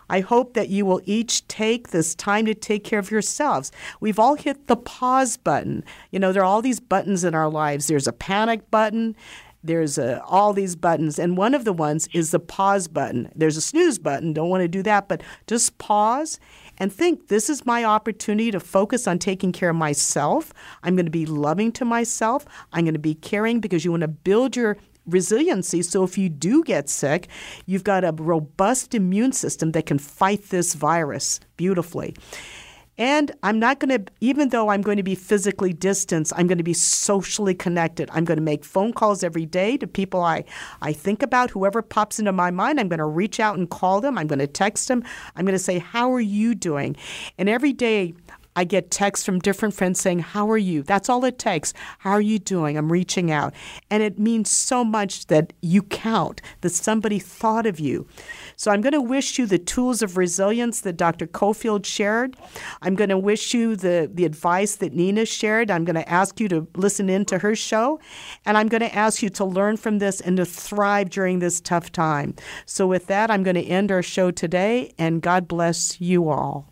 I 0.10 0.22
hope 0.22 0.53
that 0.53 0.70
you 0.70 0.86
will 0.86 1.01
each 1.05 1.47
take 1.47 1.89
this 1.89 2.16
time 2.16 2.45
to 2.45 2.53
take 2.53 2.84
care 2.84 2.99
of 2.99 3.12
yourselves. 3.12 3.72
We've 3.99 4.20
all 4.20 4.36
hit 4.36 4.68
the 4.68 4.78
pause 4.78 5.38
button. 5.38 5.84
You 6.12 6.20
know, 6.20 6.32
there 6.32 6.41
are 6.41 6.45
all 6.45 6.62
these 6.62 6.80
buttons 6.80 7.24
in 7.24 7.36
our 7.36 7.49
lives. 7.49 7.88
There's 7.88 8.08
a 8.08 8.14
panic 8.14 8.70
button, 8.72 9.16
there's 9.64 9.97
a, 9.97 10.24
all 10.24 10.53
these 10.53 10.76
buttons, 10.76 11.20
and 11.20 11.36
one 11.36 11.53
of 11.53 11.66
the 11.66 11.74
ones 11.74 12.08
is 12.14 12.32
the 12.32 12.39
pause 12.39 12.88
button. 12.88 13.30
There's 13.36 13.58
a 13.58 13.62
snooze 13.62 13.99
button, 13.99 14.34
don't 14.34 14.49
want 14.49 14.62
to 14.62 14.68
do 14.68 14.84
that, 14.84 15.08
but 15.08 15.22
just 15.45 15.78
pause 15.78 16.39
and 16.78 16.93
think 16.93 17.28
this 17.28 17.49
is 17.49 17.66
my 17.66 17.84
opportunity 17.84 18.51
to 18.51 18.60
focus 18.60 19.08
on 19.08 19.20
taking 19.20 19.51
care 19.51 19.70
of 19.70 19.76
myself. 19.76 20.53
I'm 20.84 20.95
going 20.95 21.05
to 21.05 21.12
be 21.12 21.26
loving 21.26 21.72
to 21.74 21.86
myself. 21.86 22.45
I'm 22.72 22.86
going 22.86 22.93
to 22.93 22.99
be 22.99 23.16
caring 23.16 23.60
because 23.60 23.84
you 23.84 23.91
want 23.91 24.01
to 24.01 24.08
build 24.08 24.55
your 24.55 24.78
resiliency. 25.08 25.82
So 25.82 26.03
if 26.03 26.18
you 26.18 26.30
do 26.30 26.64
get 26.64 26.89
sick, 26.89 27.28
you've 27.66 27.84
got 27.84 28.03
a 28.03 28.12
robust 28.12 28.93
immune 28.93 29.32
system 29.32 29.72
that 29.72 29.86
can 29.86 29.99
fight 29.99 30.49
this 30.49 30.74
virus 30.74 31.39
beautifully. 31.55 32.16
And 32.99 33.32
I'm 33.43 33.60
not 33.60 33.80
going 33.80 34.05
to, 34.05 34.12
even 34.22 34.49
though 34.49 34.70
I'm 34.70 34.82
going 34.82 34.97
to 34.97 35.03
be 35.03 35.14
physically 35.14 35.72
distanced, 35.72 36.34
I'm 36.36 36.47
going 36.47 36.58
to 36.58 36.64
be 36.64 36.74
socially 36.74 37.53
connected. 37.53 38.10
I'm 38.12 38.26
going 38.26 38.38
to 38.39 38.43
make 38.43 38.66
phone 38.66 38.91
calls 38.91 39.24
every 39.24 39.45
day 39.45 39.78
to 39.78 39.86
people 39.86 40.22
I, 40.22 40.45
I 40.82 40.93
think 40.93 41.22
about. 41.22 41.51
Whoever 41.51 41.84
pops 41.84 42.18
into 42.18 42.32
my 42.32 42.49
mind, 42.49 42.80
I'm 42.80 42.88
going 42.88 42.97
to 42.97 43.05
reach 43.05 43.39
out 43.39 43.58
and 43.58 43.70
call 43.70 44.01
them. 44.01 44.18
I'm 44.18 44.26
going 44.26 44.39
to 44.39 44.47
text 44.47 44.88
them. 44.88 45.03
I'm 45.36 45.45
going 45.45 45.53
to 45.53 45.60
say, 45.60 45.78
How 45.78 46.12
are 46.12 46.20
you 46.20 46.55
doing? 46.55 46.95
And 47.38 47.49
every 47.49 47.74
day, 47.74 48.16
I 48.58 48.64
get 48.64 48.89
texts 48.89 49.24
from 49.24 49.38
different 49.38 49.76
friends 49.76 50.01
saying, 50.01 50.18
How 50.18 50.49
are 50.49 50.58
you? 50.58 50.82
That's 50.82 51.10
all 51.10 51.24
it 51.26 51.38
takes. 51.38 51.74
How 51.99 52.10
are 52.10 52.22
you 52.22 52.39
doing? 52.39 52.76
I'm 52.76 52.91
reaching 52.91 53.32
out. 53.32 53.53
And 53.91 54.01
it 54.01 54.18
means 54.18 54.49
so 54.49 54.84
much 54.84 55.28
that 55.28 55.53
you 55.62 55.84
count, 55.84 56.41
that 56.62 56.72
somebody 56.72 57.20
thought 57.20 57.68
of 57.68 57.80
you. 57.80 58.08
So 58.55 58.72
I'm 58.72 58.82
going 58.82 58.93
to 58.93 59.01
wish 59.01 59.38
you 59.38 59.45
the 59.45 59.60
tools 59.60 60.01
of 60.01 60.18
resilience 60.18 60.82
that 60.82 60.97
Dr. 60.97 61.28
Cofield 61.28 61.86
shared. 61.86 62.36
I'm 62.82 62.95
going 62.95 63.12
to 63.12 63.18
wish 63.20 63.53
you 63.53 63.76
the, 63.76 64.10
the 64.12 64.26
advice 64.26 64.78
that 64.78 64.91
Nina 64.91 65.28
shared. 65.28 65.70
I'm 65.70 65.86
going 65.86 65.95
to 65.95 66.10
ask 66.10 66.39
you 66.39 66.47
to 66.47 66.68
listen 66.76 67.12
in 67.12 67.26
to 67.26 67.38
her 67.38 67.55
show. 67.55 67.99
And 68.43 68.58
I'm 68.58 68.70
going 68.70 68.82
to 68.82 68.95
ask 68.95 69.22
you 69.22 69.30
to 69.30 69.45
learn 69.45 69.78
from 69.78 69.99
this 69.99 70.20
and 70.20 70.36
to 70.38 70.45
thrive 70.45 71.12
during 71.12 71.38
this 71.38 71.62
tough 71.62 71.91
time. 71.91 72.34
So 72.66 72.88
with 72.88 73.05
that, 73.05 73.30
I'm 73.30 73.43
going 73.43 73.53
to 73.55 73.64
end 73.64 73.91
our 73.91 74.01
show 74.01 74.32
today, 74.32 74.93
and 74.97 75.22
God 75.22 75.47
bless 75.47 76.01
you 76.01 76.30
all. 76.30 76.72